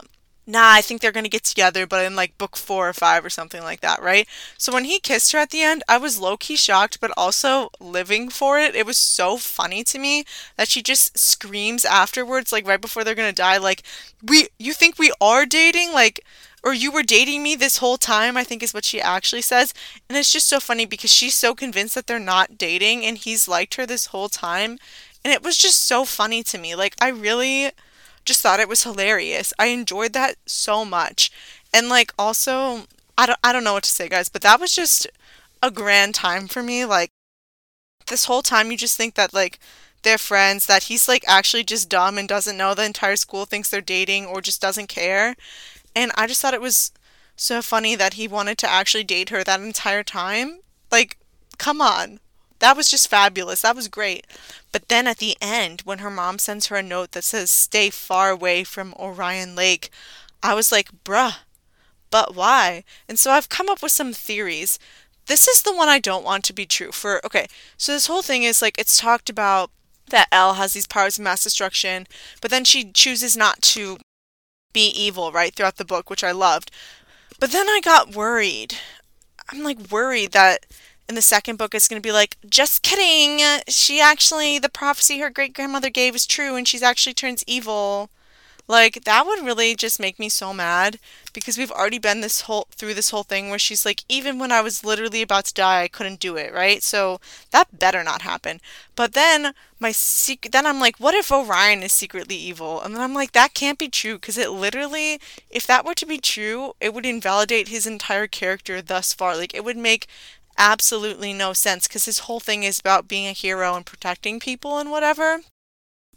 nah, 0.49 0.71
I 0.71 0.81
think 0.81 1.01
they're 1.01 1.11
gonna 1.11 1.27
get 1.29 1.43
together, 1.43 1.85
but 1.85 2.05
in 2.05 2.15
like 2.15 2.37
book 2.37 2.55
four 2.55 2.87
or 2.87 2.93
five 2.93 3.25
or 3.25 3.29
something 3.29 3.61
like 3.63 3.81
that, 3.81 4.01
right? 4.01 4.27
So 4.57 4.73
when 4.73 4.85
he 4.85 4.99
kissed 4.99 5.33
her 5.33 5.39
at 5.39 5.49
the 5.49 5.61
end, 5.61 5.83
I 5.89 5.97
was 5.97 6.19
low 6.19 6.37
key 6.37 6.55
shocked, 6.55 6.99
but 7.01 7.11
also 7.17 7.69
living 7.81 8.29
for 8.29 8.57
it. 8.57 8.73
It 8.75 8.85
was 8.85 8.97
so 8.97 9.37
funny 9.37 9.83
to 9.83 9.99
me 9.99 10.23
that 10.55 10.69
she 10.69 10.81
just 10.81 11.17
screams 11.17 11.83
afterwards, 11.83 12.51
like 12.53 12.65
right 12.65 12.81
before 12.81 13.03
they're 13.03 13.13
gonna 13.13 13.33
die, 13.33 13.57
like, 13.57 13.83
we, 14.23 14.47
you 14.57 14.73
think 14.73 14.97
we 14.97 15.11
are 15.19 15.45
dating? 15.45 15.91
Like, 15.91 16.23
or 16.63 16.73
you 16.73 16.91
were 16.91 17.03
dating 17.03 17.43
me 17.43 17.55
this 17.55 17.77
whole 17.77 17.97
time, 17.97 18.35
I 18.35 18.43
think 18.43 18.61
is 18.63 18.73
what 18.73 18.85
she 18.85 18.99
actually 19.01 19.41
says. 19.41 19.73
And 20.09 20.17
it's 20.17 20.33
just 20.33 20.47
so 20.47 20.59
funny 20.59 20.85
because 20.85 21.11
she's 21.11 21.35
so 21.35 21.55
convinced 21.55 21.95
that 21.95 22.07
they're 22.07 22.19
not 22.19 22.57
dating 22.57 23.05
and 23.05 23.17
he's 23.17 23.47
liked 23.47 23.75
her 23.75 23.85
this 23.85 24.07
whole 24.07 24.29
time. 24.29 24.77
And 25.23 25.33
it 25.33 25.43
was 25.43 25.57
just 25.57 25.83
so 25.85 26.05
funny 26.05 26.43
to 26.43 26.57
me. 26.57 26.75
Like, 26.75 26.95
I 27.01 27.09
really 27.09 27.71
just 28.27 28.41
thought 28.41 28.59
it 28.59 28.69
was 28.69 28.83
hilarious. 28.83 29.53
I 29.57 29.67
enjoyed 29.67 30.13
that 30.13 30.35
so 30.45 30.85
much. 30.85 31.31
And 31.73 31.89
like 31.89 32.13
also 32.19 32.83
I 33.17 33.25
don't 33.25 33.39
I 33.43 33.51
don't 33.53 33.63
know 33.63 33.73
what 33.73 33.83
to 33.83 33.89
say 33.89 34.07
guys, 34.09 34.29
but 34.29 34.41
that 34.43 34.59
was 34.59 34.75
just 34.75 35.07
a 35.63 35.71
grand 35.71 36.13
time 36.13 36.47
for 36.47 36.61
me. 36.61 36.85
Like 36.85 37.11
this 38.07 38.25
whole 38.25 38.41
time 38.41 38.71
you 38.71 38.77
just 38.77 38.97
think 38.97 39.15
that 39.15 39.33
like 39.33 39.59
they're 40.03 40.17
friends, 40.17 40.67
that 40.67 40.83
he's 40.83 41.07
like 41.07 41.23
actually 41.27 41.63
just 41.63 41.89
dumb 41.89 42.17
and 42.17 42.27
doesn't 42.29 42.57
know 42.57 42.73
the 42.73 42.85
entire 42.85 43.15
school 43.15 43.45
thinks 43.45 43.69
they're 43.69 43.81
dating 43.81 44.25
or 44.25 44.41
just 44.41 44.61
doesn't 44.61 44.87
care. 44.87 45.35
And 45.97 46.11
I 46.13 46.27
just 46.27 46.43
thought 46.43 46.53
it 46.53 46.61
was 46.61 46.91
so 47.35 47.63
funny 47.63 47.95
that 47.95 48.13
he 48.13 48.27
wanted 48.27 48.59
to 48.59 48.69
actually 48.69 49.03
date 49.03 49.29
her 49.29 49.43
that 49.43 49.61
entire 49.61 50.03
time. 50.03 50.59
Like, 50.91 51.17
come 51.57 51.81
on. 51.81 52.19
That 52.59 52.77
was 52.77 52.91
just 52.91 53.09
fabulous. 53.09 53.61
That 53.61 53.75
was 53.75 53.87
great. 53.87 54.27
But 54.71 54.89
then 54.89 55.07
at 55.07 55.17
the 55.17 55.35
end, 55.41 55.81
when 55.85 55.97
her 55.97 56.11
mom 56.11 56.37
sends 56.37 56.67
her 56.67 56.75
a 56.75 56.83
note 56.83 57.13
that 57.13 57.23
says, 57.23 57.49
stay 57.49 57.89
far 57.89 58.29
away 58.29 58.63
from 58.63 58.93
Orion 58.93 59.55
Lake, 59.55 59.89
I 60.43 60.53
was 60.53 60.71
like, 60.71 60.91
bruh, 61.03 61.37
but 62.11 62.35
why? 62.35 62.83
And 63.09 63.17
so 63.17 63.31
I've 63.31 63.49
come 63.49 63.67
up 63.67 63.81
with 63.81 63.91
some 63.91 64.13
theories. 64.13 64.77
This 65.25 65.47
is 65.47 65.63
the 65.63 65.75
one 65.75 65.89
I 65.89 65.97
don't 65.97 66.23
want 66.23 66.43
to 66.45 66.53
be 66.53 66.67
true 66.67 66.91
for. 66.91 67.25
Okay, 67.25 67.47
so 67.75 67.91
this 67.91 68.05
whole 68.05 68.21
thing 68.21 68.43
is 68.43 68.61
like, 68.61 68.77
it's 68.77 68.99
talked 68.99 69.31
about 69.31 69.71
that 70.09 70.27
Elle 70.31 70.53
has 70.53 70.73
these 70.73 70.87
powers 70.87 71.17
of 71.17 71.23
mass 71.23 71.43
destruction, 71.43 72.05
but 72.39 72.51
then 72.51 72.63
she 72.63 72.91
chooses 72.91 73.35
not 73.35 73.63
to 73.63 73.97
be 74.73 74.87
evil 74.89 75.31
right 75.31 75.53
throughout 75.55 75.77
the 75.77 75.85
book, 75.85 76.09
which 76.09 76.23
I 76.23 76.31
loved. 76.31 76.71
But 77.39 77.51
then 77.51 77.67
I 77.67 77.81
got 77.83 78.15
worried. 78.15 78.75
I'm 79.51 79.63
like 79.63 79.91
worried 79.91 80.31
that 80.33 80.65
in 81.07 81.15
the 81.15 81.21
second 81.21 81.57
book 81.57 81.73
it's 81.73 81.87
going 81.87 82.01
to 82.01 82.07
be 82.07 82.11
like, 82.11 82.37
just 82.49 82.83
kidding. 82.83 83.61
She 83.67 84.01
actually, 84.01 84.59
the 84.59 84.69
prophecy 84.69 85.19
her 85.19 85.29
great 85.29 85.53
grandmother 85.53 85.89
gave 85.89 86.15
is 86.15 86.25
true 86.25 86.55
and 86.55 86.67
she's 86.67 86.83
actually 86.83 87.13
turns 87.13 87.43
evil. 87.47 88.09
Like 88.67 89.05
that 89.05 89.25
would 89.25 89.45
really 89.45 89.75
just 89.75 89.99
make 89.99 90.19
me 90.19 90.27
so 90.29 90.53
mad 90.53 90.99
because 91.33 91.57
we've 91.57 91.71
already 91.71 91.99
been 91.99 92.19
this 92.21 92.41
whole 92.41 92.67
through 92.71 92.95
this 92.95 93.11
whole 93.11 93.23
thing 93.23 93.49
where 93.49 93.59
she's 93.59 93.85
like 93.85 94.03
even 94.09 94.39
when 94.39 94.51
I 94.51 94.61
was 94.61 94.83
literally 94.83 95.21
about 95.21 95.45
to 95.45 95.53
die 95.53 95.83
I 95.83 95.87
couldn't 95.87 96.19
do 96.19 96.35
it, 96.35 96.53
right? 96.53 96.83
So 96.83 97.19
that 97.51 97.79
better 97.79 98.03
not 98.03 98.23
happen. 98.23 98.59
But 98.95 99.13
then 99.13 99.53
my 99.79 99.91
secret 99.91 100.51
then 100.51 100.65
I'm 100.65 100.79
like 100.81 100.97
what 100.97 101.15
if 101.15 101.31
Orion 101.31 101.81
is 101.81 101.93
secretly 101.93 102.35
evil? 102.35 102.81
And 102.81 102.93
then 102.93 103.01
I'm 103.01 103.13
like 103.13 103.31
that 103.31 103.53
can't 103.53 103.79
be 103.79 103.87
true 103.89 104.15
because 104.15 104.37
it 104.37 104.51
literally 104.51 105.19
if 105.49 105.65
that 105.67 105.85
were 105.85 105.95
to 105.95 106.05
be 106.05 106.17
true, 106.19 106.73
it 106.81 106.93
would 106.93 107.05
invalidate 107.05 107.69
his 107.69 107.87
entire 107.87 108.27
character 108.27 108.81
thus 108.81 109.13
far. 109.13 109.37
Like 109.37 109.53
it 109.55 109.63
would 109.63 109.77
make 109.77 110.07
absolutely 110.57 111.33
no 111.33 111.53
sense 111.53 111.87
because 111.87 112.05
his 112.05 112.19
whole 112.19 112.39
thing 112.39 112.63
is 112.63 112.79
about 112.79 113.07
being 113.07 113.27
a 113.27 113.31
hero 113.31 113.75
and 113.75 113.85
protecting 113.85 114.39
people 114.39 114.77
and 114.77 114.91
whatever. 114.91 115.41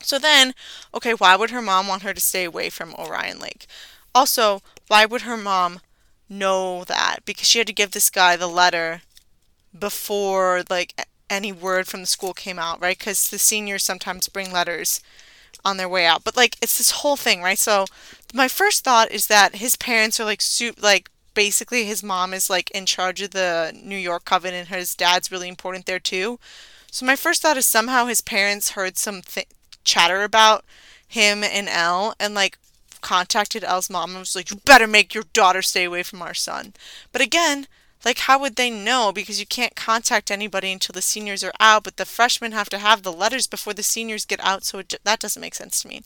So 0.03 0.19
then, 0.19 0.55
okay, 0.95 1.13
why 1.13 1.37
would 1.37 1.51
her 1.51 1.63
mom 1.63 1.87
want 1.89 2.03
her 2.03 2.15
to 2.15 2.21
stay 2.21 2.45
away 2.45 2.71
from 2.71 2.95
Orion 2.95 3.39
Lake? 3.39 3.67
Also, 4.15 4.63
why 4.89 5.07
would 5.07 5.23
her 5.23 5.37
mom 5.37 5.81
know 6.29 6.85
that? 6.85 7.21
Because 7.25 7.47
she 7.47 7.59
had 7.59 7.67
to 7.69 7.73
give 7.73 7.93
this 7.93 8.11
guy 8.11 8.37
the 8.37 8.49
letter 8.49 9.03
before 9.79 10.63
like 10.69 11.07
any 11.29 11.53
word 11.53 11.87
from 11.87 12.01
the 12.01 12.07
school 12.07 12.35
came 12.35 12.59
out, 12.59 12.81
right? 12.81 12.99
Because 12.99 13.31
the 13.31 13.39
seniors 13.39 13.85
sometimes 13.85 14.29
bring 14.29 14.53
letters 14.53 15.01
on 15.65 15.77
their 15.77 15.89
way 15.89 16.07
out. 16.07 16.25
But 16.25 16.37
like 16.37 16.57
it's 16.63 16.79
this 16.79 16.91
whole 16.93 17.17
thing, 17.17 17.43
right? 17.43 17.59
So 17.59 17.87
my 18.35 18.49
first 18.49 18.85
thought 18.85 19.11
is 19.11 19.27
that 19.29 19.57
his 19.57 19.77
parents 19.77 20.19
are 20.21 20.25
like 20.25 20.41
soup 20.43 20.83
like 20.83 21.11
basically 21.35 21.85
his 21.85 22.03
mom 22.03 22.35
is 22.35 22.51
like 22.51 22.71
in 22.73 22.87
charge 22.87 23.23
of 23.23 23.31
the 23.31 23.73
New 23.83 23.97
York 23.97 24.25
Coven 24.25 24.55
and 24.55 24.69
his 24.69 24.95
dad's 24.95 25.31
really 25.33 25.49
important 25.49 25.87
there 25.87 26.01
too. 26.01 26.39
So 26.91 27.07
my 27.07 27.17
first 27.17 27.43
thought 27.43 27.57
is 27.57 27.67
somehow 27.67 28.07
his 28.07 28.21
parents 28.21 28.71
heard 28.71 28.99
some 28.99 29.23
th- 29.23 29.49
chatter 29.85 30.23
about 30.23 30.65
him 31.07 31.43
and 31.43 31.69
Elle 31.69 32.15
and 32.21 32.35
like 32.35 32.59
contacted 33.01 33.65
Elle's 33.65 33.91
mom 33.91 34.11
and 34.11 34.19
was 34.21 34.37
like, 34.37 34.51
You 34.51 34.61
better 34.65 34.87
make 34.87 35.15
your 35.15 35.25
daughter 35.33 35.63
stay 35.63 35.85
away 35.85 36.03
from 36.03 36.23
our 36.23 36.35
son. 36.35 36.75
But 37.13 37.23
again, 37.23 37.67
like 38.05 38.19
how 38.21 38.39
would 38.39 38.57
they 38.57 38.71
know? 38.71 39.13
Because 39.13 39.41
you 39.41 39.47
can't 39.47 39.77
contact 39.77 40.31
anybody 40.31 40.73
until 40.73 40.93
the 40.93 41.03
seniors 41.03 41.45
are 41.45 41.53
out, 41.61 41.85
but 41.85 41.97
the 41.97 42.07
freshmen 42.07 42.53
have 42.53 42.71
to 42.71 42.79
have 42.79 43.03
the 43.03 43.13
letters 43.13 43.47
before 43.47 43.75
the 43.75 43.83
seniors 43.83 44.25
get 44.25 44.41
out, 44.43 44.65
so 44.65 44.79
it, 44.79 44.95
that 45.05 45.21
doesn't 45.21 45.41
make 45.41 45.55
sense 45.55 45.83
to 45.83 45.89
me. 45.89 46.03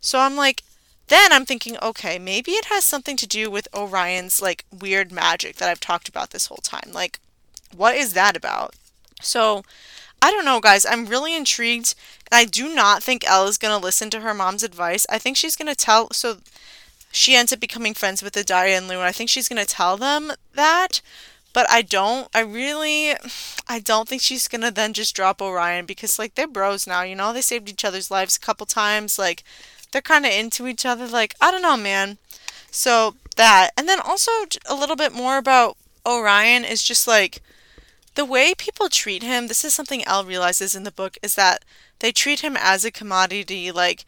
So 0.00 0.18
I'm 0.18 0.36
like, 0.36 0.62
then 1.08 1.32
I'm 1.32 1.44
thinking, 1.44 1.76
okay, 1.82 2.18
maybe 2.18 2.52
it 2.52 2.66
has 2.66 2.84
something 2.84 3.16
to 3.16 3.26
do 3.26 3.50
with 3.50 3.68
Orion's 3.74 4.40
like 4.40 4.64
weird 4.72 5.12
magic 5.12 5.56
that 5.56 5.68
I've 5.68 5.80
talked 5.80 6.08
about 6.08 6.30
this 6.30 6.46
whole 6.46 6.60
time. 6.62 6.90
Like, 6.92 7.20
what 7.76 7.94
is 7.96 8.12
that 8.14 8.36
about? 8.36 8.74
So 9.20 9.62
I 10.22 10.30
don't 10.30 10.44
know, 10.44 10.60
guys. 10.60 10.84
I'm 10.84 11.06
really 11.06 11.34
intrigued. 11.34 11.94
I 12.32 12.44
do 12.44 12.72
not 12.74 13.02
think 13.02 13.28
Elle 13.28 13.48
is 13.48 13.58
going 13.58 13.78
to 13.78 13.84
listen 13.84 14.10
to 14.10 14.20
her 14.20 14.34
mom's 14.34 14.62
advice. 14.62 15.06
I 15.10 15.18
think 15.18 15.36
she's 15.36 15.56
going 15.56 15.68
to 15.68 15.74
tell. 15.74 16.10
So 16.12 16.38
she 17.10 17.34
ends 17.34 17.52
up 17.52 17.60
becoming 17.60 17.94
friends 17.94 18.22
with 18.22 18.34
Aadhya 18.34 18.76
and 18.76 18.88
Liu, 18.88 19.00
I 19.00 19.12
think 19.12 19.30
she's 19.30 19.48
going 19.48 19.64
to 19.64 19.66
tell 19.66 19.96
them 19.96 20.32
that. 20.54 21.00
But 21.52 21.66
I 21.68 21.82
don't. 21.82 22.28
I 22.32 22.40
really. 22.40 23.14
I 23.68 23.80
don't 23.80 24.08
think 24.08 24.22
she's 24.22 24.46
going 24.46 24.60
to 24.60 24.70
then 24.70 24.92
just 24.92 25.16
drop 25.16 25.42
Orion 25.42 25.84
because, 25.86 26.18
like, 26.18 26.36
they're 26.36 26.46
bros 26.46 26.86
now, 26.86 27.02
you 27.02 27.16
know? 27.16 27.32
They 27.32 27.40
saved 27.40 27.68
each 27.68 27.84
other's 27.84 28.10
lives 28.10 28.36
a 28.36 28.40
couple 28.40 28.66
times. 28.66 29.18
Like, 29.18 29.42
they're 29.90 30.00
kind 30.00 30.24
of 30.24 30.32
into 30.32 30.68
each 30.68 30.86
other. 30.86 31.08
Like, 31.08 31.34
I 31.40 31.50
don't 31.50 31.62
know, 31.62 31.76
man. 31.76 32.18
So 32.70 33.16
that. 33.36 33.70
And 33.76 33.88
then 33.88 33.98
also 33.98 34.30
a 34.68 34.74
little 34.76 34.94
bit 34.94 35.12
more 35.12 35.38
about 35.38 35.76
Orion 36.06 36.64
is 36.64 36.82
just 36.82 37.06
like 37.06 37.42
the 38.14 38.24
way 38.24 38.54
people 38.56 38.88
treat 38.88 39.22
him, 39.22 39.46
this 39.46 39.64
is 39.64 39.74
something 39.74 40.04
Elle 40.06 40.24
realizes 40.24 40.74
in 40.74 40.84
the 40.84 40.90
book, 40.90 41.16
is 41.22 41.34
that 41.34 41.64
they 42.00 42.12
treat 42.12 42.40
him 42.40 42.56
as 42.58 42.84
a 42.84 42.90
commodity. 42.90 43.70
Like, 43.70 44.04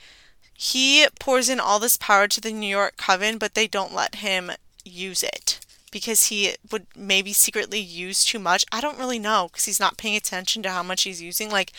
he 0.55 1.07
pours 1.19 1.49
in 1.49 1.61
all 1.61 1.79
this 1.79 1.97
power 1.97 2.29
to 2.29 2.41
the 2.41 2.53
New 2.53 2.67
York 2.67 2.97
Coven, 2.97 3.39
but 3.39 3.55
they 3.55 3.67
don't 3.67 3.95
let 3.95 4.17
him 4.17 4.53
use 4.85 5.23
it 5.23 5.61
because 5.91 6.27
he 6.27 6.55
would 6.71 6.87
maybe 6.97 7.33
secretly 7.33 7.79
use 7.79 8.25
too 8.25 8.39
much. 8.39 8.65
I 8.73 8.81
don't 8.81 8.99
really 8.99 9.19
know 9.19 9.49
because 9.49 9.67
he's 9.67 9.81
not 9.81 9.99
paying 9.99 10.17
attention 10.17 10.63
to 10.63 10.71
how 10.71 10.83
much 10.83 11.03
he's 11.03 11.23
using. 11.23 11.51
Like, 11.51 11.73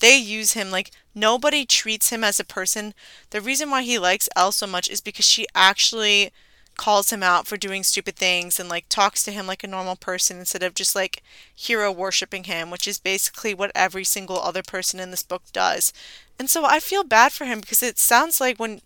they 0.00 0.16
use 0.16 0.52
him 0.52 0.70
like 0.70 0.90
nobody 1.14 1.66
treats 1.66 2.10
him 2.10 2.24
as 2.24 2.40
a 2.40 2.44
person. 2.44 2.94
The 3.30 3.40
reason 3.40 3.70
why 3.70 3.82
he 3.82 3.98
likes 3.98 4.28
Elle 4.36 4.52
so 4.52 4.66
much 4.66 4.88
is 4.88 5.00
because 5.00 5.26
she 5.26 5.46
actually 5.54 6.32
calls 6.78 7.10
him 7.10 7.22
out 7.22 7.46
for 7.46 7.58
doing 7.58 7.82
stupid 7.82 8.16
things 8.16 8.58
and 8.58 8.70
like 8.70 8.88
talks 8.88 9.22
to 9.24 9.32
him 9.32 9.46
like 9.46 9.62
a 9.62 9.68
normal 9.68 9.96
person 9.96 10.38
instead 10.38 10.62
of 10.62 10.72
just 10.72 10.94
like 10.94 11.22
hero 11.54 11.92
worshiping 11.92 12.44
him, 12.44 12.70
which 12.70 12.88
is 12.88 12.98
basically 12.98 13.52
what 13.52 13.72
every 13.74 14.04
single 14.04 14.40
other 14.40 14.62
person 14.62 14.98
in 14.98 15.10
this 15.10 15.22
book 15.22 15.42
does. 15.52 15.92
And 16.38 16.48
so 16.48 16.64
I 16.64 16.80
feel 16.80 17.04
bad 17.04 17.32
for 17.32 17.44
him 17.44 17.60
because 17.60 17.82
it 17.82 17.98
sounds 17.98 18.40
like 18.40 18.58
when 18.58 18.80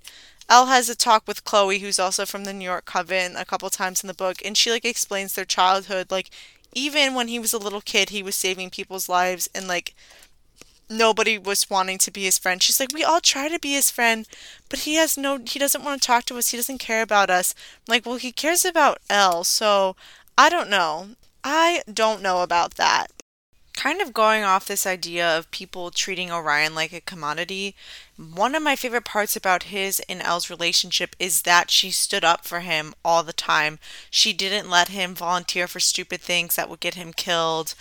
Elle 0.48 0.66
has 0.66 0.88
a 0.88 0.96
talk 0.96 1.28
with 1.28 1.44
Chloe, 1.44 1.78
who's 1.78 2.00
also 2.00 2.26
from 2.26 2.44
the 2.44 2.52
New 2.52 2.64
York 2.64 2.86
Coven, 2.86 3.36
a 3.36 3.44
couple 3.44 3.70
times 3.70 4.02
in 4.02 4.08
the 4.08 4.14
book, 4.14 4.38
and 4.44 4.56
she 4.56 4.70
like 4.70 4.84
explains 4.84 5.34
their 5.34 5.44
childhood. 5.44 6.10
Like 6.10 6.30
even 6.74 7.14
when 7.14 7.28
he 7.28 7.38
was 7.38 7.52
a 7.52 7.58
little 7.58 7.82
kid, 7.82 8.10
he 8.10 8.22
was 8.22 8.34
saving 8.34 8.70
people's 8.70 9.08
lives 9.08 9.48
and 9.54 9.68
like 9.68 9.94
nobody 10.92 11.38
was 11.38 11.70
wanting 11.70 11.98
to 11.98 12.10
be 12.10 12.24
his 12.24 12.38
friend. 12.38 12.62
She's 12.62 12.78
like, 12.78 12.92
we 12.94 13.04
all 13.04 13.20
try 13.20 13.48
to 13.48 13.58
be 13.58 13.72
his 13.72 13.90
friend, 13.90 14.26
but 14.68 14.80
he 14.80 14.94
has 14.94 15.16
no, 15.16 15.38
he 15.38 15.58
doesn't 15.58 15.84
want 15.84 16.00
to 16.00 16.06
talk 16.06 16.24
to 16.26 16.36
us. 16.36 16.50
He 16.50 16.56
doesn't 16.56 16.78
care 16.78 17.02
about 17.02 17.30
us. 17.30 17.54
I'm 17.78 17.92
like, 17.92 18.06
well, 18.06 18.16
he 18.16 18.32
cares 18.32 18.64
about 18.64 18.98
Elle, 19.08 19.44
so 19.44 19.96
I 20.36 20.48
don't 20.48 20.70
know. 20.70 21.08
I 21.42 21.82
don't 21.92 22.22
know 22.22 22.42
about 22.42 22.74
that. 22.74 23.08
Kind 23.74 24.02
of 24.02 24.12
going 24.12 24.44
off 24.44 24.66
this 24.66 24.86
idea 24.86 25.26
of 25.26 25.50
people 25.50 25.90
treating 25.90 26.30
Orion 26.30 26.74
like 26.74 26.92
a 26.92 27.00
commodity, 27.00 27.74
one 28.16 28.54
of 28.54 28.62
my 28.62 28.76
favorite 28.76 29.04
parts 29.04 29.34
about 29.34 29.64
his 29.64 29.98
and 30.08 30.20
Elle's 30.22 30.50
relationship 30.50 31.16
is 31.18 31.42
that 31.42 31.70
she 31.70 31.90
stood 31.90 32.24
up 32.24 32.44
for 32.44 32.60
him 32.60 32.94
all 33.04 33.22
the 33.22 33.32
time. 33.32 33.78
She 34.10 34.32
didn't 34.32 34.70
let 34.70 34.88
him 34.88 35.14
volunteer 35.14 35.66
for 35.66 35.80
stupid 35.80 36.20
things 36.20 36.54
that 36.54 36.68
would 36.68 36.80
get 36.80 36.94
him 36.94 37.12
killed 37.12 37.74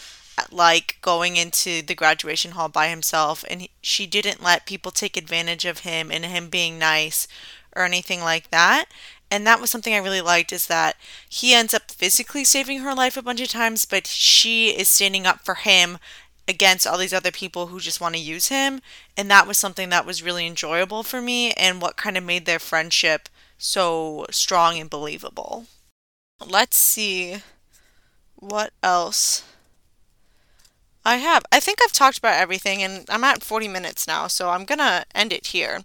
like 0.51 0.97
going 1.01 1.37
into 1.37 1.81
the 1.81 1.95
graduation 1.95 2.51
hall 2.51 2.69
by 2.69 2.87
himself 2.87 3.43
and 3.49 3.61
he, 3.61 3.69
she 3.81 4.07
didn't 4.07 4.43
let 4.43 4.65
people 4.65 4.91
take 4.91 5.17
advantage 5.17 5.65
of 5.65 5.79
him 5.79 6.11
and 6.11 6.25
him 6.25 6.49
being 6.49 6.79
nice 6.79 7.27
or 7.75 7.83
anything 7.83 8.21
like 8.21 8.49
that 8.51 8.85
and 9.29 9.47
that 9.47 9.61
was 9.61 9.69
something 9.69 9.93
I 9.93 9.97
really 9.97 10.21
liked 10.21 10.51
is 10.51 10.67
that 10.67 10.97
he 11.29 11.53
ends 11.53 11.73
up 11.73 11.89
physically 11.91 12.43
saving 12.43 12.79
her 12.79 12.93
life 12.93 13.15
a 13.17 13.21
bunch 13.21 13.41
of 13.41 13.49
times 13.49 13.85
but 13.85 14.07
she 14.07 14.69
is 14.69 14.89
standing 14.89 15.25
up 15.25 15.41
for 15.45 15.55
him 15.55 15.97
against 16.47 16.85
all 16.85 16.97
these 16.97 17.13
other 17.13 17.31
people 17.31 17.67
who 17.67 17.79
just 17.79 18.01
want 18.01 18.15
to 18.15 18.21
use 18.21 18.47
him 18.49 18.81
and 19.15 19.29
that 19.29 19.47
was 19.47 19.57
something 19.57 19.89
that 19.89 20.05
was 20.05 20.23
really 20.23 20.45
enjoyable 20.45 21.03
for 21.03 21.21
me 21.21 21.51
and 21.53 21.81
what 21.81 21.95
kind 21.97 22.17
of 22.17 22.23
made 22.23 22.45
their 22.45 22.59
friendship 22.59 23.29
so 23.57 24.25
strong 24.31 24.79
and 24.79 24.89
believable. 24.89 25.65
Let's 26.45 26.75
see 26.77 27.37
what 28.35 28.73
else 28.81 29.43
I 31.03 31.17
have. 31.17 31.43
I 31.51 31.59
think 31.59 31.79
I've 31.81 31.93
talked 31.93 32.17
about 32.17 32.39
everything, 32.39 32.83
and 32.83 33.05
I'm 33.09 33.23
at 33.23 33.43
40 33.43 33.67
minutes 33.67 34.07
now, 34.07 34.27
so 34.27 34.49
I'm 34.49 34.65
gonna 34.65 35.05
end 35.15 35.33
it 35.33 35.47
here. 35.47 35.81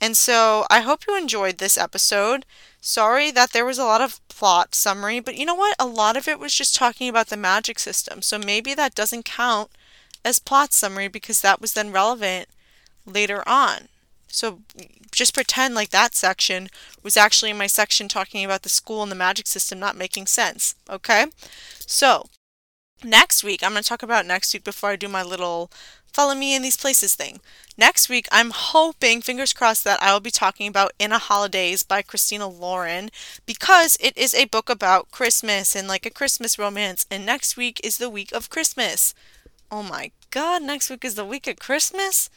And 0.00 0.16
so 0.16 0.66
I 0.70 0.80
hope 0.80 1.06
you 1.06 1.16
enjoyed 1.16 1.58
this 1.58 1.78
episode. 1.78 2.44
Sorry 2.80 3.30
that 3.30 3.52
there 3.52 3.64
was 3.64 3.78
a 3.78 3.84
lot 3.84 4.00
of 4.00 4.26
plot 4.28 4.74
summary, 4.74 5.20
but 5.20 5.36
you 5.36 5.46
know 5.46 5.54
what? 5.54 5.76
A 5.78 5.86
lot 5.86 6.16
of 6.16 6.28
it 6.28 6.38
was 6.38 6.54
just 6.54 6.74
talking 6.74 7.08
about 7.08 7.28
the 7.28 7.36
magic 7.36 7.78
system, 7.78 8.22
so 8.22 8.38
maybe 8.38 8.74
that 8.74 8.94
doesn't 8.94 9.24
count 9.24 9.70
as 10.24 10.38
plot 10.38 10.72
summary 10.72 11.08
because 11.08 11.40
that 11.40 11.60
was 11.60 11.74
then 11.74 11.92
relevant 11.92 12.48
later 13.06 13.46
on. 13.46 13.88
So 14.28 14.60
just 15.12 15.34
pretend 15.34 15.74
like 15.74 15.90
that 15.90 16.14
section 16.14 16.68
was 17.02 17.16
actually 17.16 17.52
my 17.52 17.66
section 17.68 18.08
talking 18.08 18.44
about 18.44 18.62
the 18.62 18.68
school 18.68 19.02
and 19.02 19.12
the 19.12 19.16
magic 19.16 19.46
system 19.46 19.78
not 19.78 19.96
making 19.96 20.26
sense, 20.26 20.74
okay? 20.90 21.26
So 21.86 22.26
next 23.04 23.44
week, 23.44 23.62
I'm 23.62 23.72
going 23.72 23.82
to 23.82 23.88
talk 23.88 24.02
about 24.02 24.26
next 24.26 24.52
week 24.54 24.64
before 24.64 24.90
I 24.90 24.96
do 24.96 25.08
my 25.08 25.22
little 25.22 25.70
follow 26.14 26.34
me 26.34 26.54
in 26.54 26.62
these 26.62 26.76
places 26.76 27.14
thing. 27.16 27.40
Next 27.76 28.08
week, 28.08 28.28
I'm 28.30 28.50
hoping, 28.50 29.20
fingers 29.20 29.52
crossed, 29.52 29.82
that 29.84 30.00
I 30.00 30.12
will 30.12 30.20
be 30.20 30.30
talking 30.30 30.68
about 30.68 30.92
In 30.98 31.10
a 31.10 31.18
Holidaze 31.18 31.82
by 31.82 32.02
Christina 32.02 32.46
Lauren 32.46 33.10
because 33.46 33.96
it 34.00 34.16
is 34.16 34.32
a 34.32 34.44
book 34.44 34.70
about 34.70 35.10
Christmas 35.10 35.74
and 35.74 35.88
like 35.88 36.06
a 36.06 36.10
Christmas 36.10 36.58
romance. 36.58 37.04
And 37.10 37.26
next 37.26 37.56
week 37.56 37.80
is 37.82 37.98
the 37.98 38.08
week 38.08 38.32
of 38.32 38.48
Christmas. 38.48 39.12
Oh 39.72 39.82
my 39.82 40.12
god, 40.30 40.62
next 40.62 40.88
week 40.88 41.04
is 41.04 41.16
the 41.16 41.24
week 41.24 41.48
of 41.48 41.58
Christmas? 41.58 42.30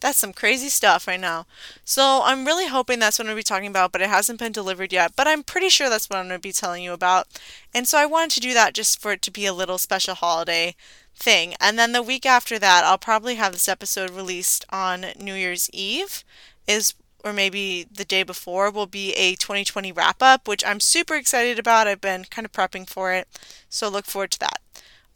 That's 0.00 0.18
some 0.18 0.32
crazy 0.32 0.68
stuff 0.68 1.06
right 1.06 1.20
now. 1.20 1.46
So 1.84 2.22
I'm 2.24 2.44
really 2.46 2.66
hoping 2.68 2.98
that's 2.98 3.18
what 3.18 3.24
I'm 3.24 3.28
going 3.28 3.36
to 3.36 3.40
be 3.40 3.54
talking 3.54 3.68
about, 3.68 3.92
but 3.92 4.00
it 4.00 4.08
hasn't 4.08 4.38
been 4.38 4.52
delivered 4.52 4.92
yet. 4.92 5.12
But 5.16 5.28
I'm 5.28 5.42
pretty 5.42 5.68
sure 5.68 5.88
that's 5.88 6.08
what 6.08 6.18
I'm 6.18 6.28
going 6.28 6.38
to 6.38 6.42
be 6.42 6.52
telling 6.52 6.82
you 6.82 6.92
about. 6.92 7.26
And 7.74 7.86
so 7.86 7.98
I 7.98 8.06
wanted 8.06 8.30
to 8.32 8.40
do 8.40 8.54
that 8.54 8.74
just 8.74 9.00
for 9.00 9.12
it 9.12 9.22
to 9.22 9.30
be 9.30 9.46
a 9.46 9.52
little 9.54 9.78
special 9.78 10.14
holiday 10.14 10.74
thing. 11.14 11.54
And 11.60 11.78
then 11.78 11.92
the 11.92 12.02
week 12.02 12.26
after 12.26 12.58
that, 12.58 12.84
I'll 12.84 12.98
probably 12.98 13.36
have 13.36 13.52
this 13.52 13.68
episode 13.68 14.10
released 14.10 14.64
on 14.70 15.06
New 15.18 15.34
Year's 15.34 15.70
Eve, 15.72 16.24
is 16.66 16.94
or 17.24 17.32
maybe 17.32 17.86
the 17.90 18.04
day 18.04 18.22
before 18.22 18.70
will 18.70 18.86
be 18.86 19.12
a 19.12 19.34
2020 19.34 19.92
wrap 19.92 20.22
up, 20.22 20.48
which 20.48 20.64
I'm 20.64 20.80
super 20.80 21.14
excited 21.16 21.58
about. 21.58 21.86
I've 21.86 22.00
been 22.00 22.24
kind 22.24 22.46
of 22.46 22.52
prepping 22.52 22.88
for 22.88 23.12
it, 23.12 23.28
so 23.68 23.88
look 23.88 24.06
forward 24.06 24.30
to 24.32 24.38
that. 24.40 24.60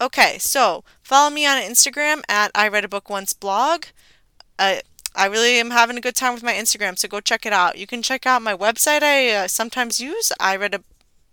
Okay, 0.01 0.39
so 0.39 0.85
follow 1.03 1.30
me 1.30 1.47
on 1.47 1.62
Instagram 1.62 2.22
at 2.28 2.51
I 2.55 2.68
Read 2.68 2.85
a 2.85 2.89
Book 2.89 3.09
Once 3.09 3.32
blog. 3.32 3.87
I 4.59 4.82
I 5.14 5.26
really 5.26 5.61
am 5.61 5.70
having 5.70 5.96
a 5.96 6.00
good 6.00 6.16
time 6.16 6.34
with 6.34 6.42
my 6.42 6.55
Instagram, 6.55 6.98
so 6.98 7.07
go 7.07 7.20
check 7.20 7.46
it 7.46 7.52
out. 7.52 7.78
You 7.78 7.86
can 7.86 8.02
check 8.02 8.26
out 8.26 8.42
my 8.42 8.57
website 8.57 9.02
I 9.02 9.30
uh, 9.30 9.48
sometimes 9.48 10.00
use. 10.00 10.32
I 10.40 10.57
read 10.57 10.74
a 10.74 10.80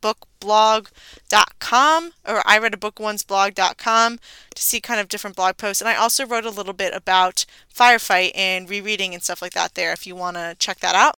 bookblog.com 0.02 2.12
or 2.28 2.42
I 2.46 2.58
read 2.58 2.74
a 2.74 2.78
book 2.78 3.00
once 3.00 3.24
blog.com 3.24 4.20
to 4.56 4.62
see 4.62 4.82
kind 4.82 5.00
of 5.00 5.08
different 5.08 5.36
blog 5.36 5.58
posts. 5.58 5.82
And 5.82 5.90
I 5.90 5.96
also 5.96 6.26
wrote 6.26 6.46
a 6.46 6.50
little 6.50 6.74
bit 6.74 6.94
about 6.94 7.46
firefight 7.74 8.32
and 8.36 8.70
rereading 8.70 9.14
and 9.14 9.24
stuff 9.24 9.42
like 9.42 9.54
that 9.54 9.76
there 9.76 9.94
if 9.94 10.06
you 10.06 10.16
want 10.16 10.38
to 10.38 10.56
check 10.60 10.80
that 10.80 10.96
out. 10.96 11.16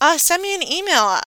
Uh, 0.00 0.18
send 0.18 0.42
me 0.42 0.54
an 0.54 0.62
email 0.62 1.20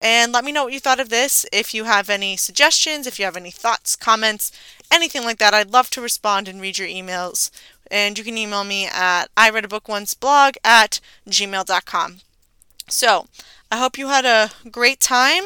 and 0.00 0.32
let 0.32 0.44
me 0.44 0.52
know 0.52 0.64
what 0.64 0.72
you 0.72 0.80
thought 0.80 1.00
of 1.00 1.08
this. 1.08 1.46
If 1.52 1.72
you 1.72 1.84
have 1.84 2.10
any 2.10 2.36
suggestions, 2.36 3.06
if 3.06 3.18
you 3.18 3.24
have 3.24 3.36
any 3.36 3.50
thoughts, 3.50 3.96
comments, 3.96 4.52
anything 4.92 5.24
like 5.24 5.38
that, 5.38 5.54
I'd 5.54 5.72
love 5.72 5.88
to 5.90 6.00
respond 6.00 6.46
and 6.46 6.60
read 6.60 6.78
your 6.78 6.88
emails 6.88 7.50
And 7.90 8.18
you 8.18 8.24
can 8.24 8.38
email 8.38 8.64
me 8.64 8.86
at 8.86 9.26
I 9.36 9.50
read 9.50 9.64
a 9.64 9.68
book 9.68 9.88
once 9.88 10.14
blog 10.14 10.54
at 10.64 11.00
gmail.com. 11.28 12.20
So 12.88 13.26
I 13.70 13.78
hope 13.78 13.98
you 13.98 14.08
had 14.08 14.24
a 14.24 14.50
great 14.70 15.00
time, 15.00 15.44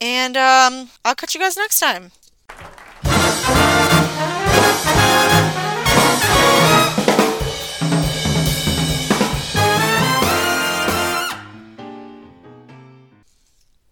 and 0.00 0.36
um, 0.36 0.90
I'll 1.04 1.14
catch 1.14 1.34
you 1.34 1.40
guys 1.40 1.56
next 1.56 1.80
time. 1.80 2.12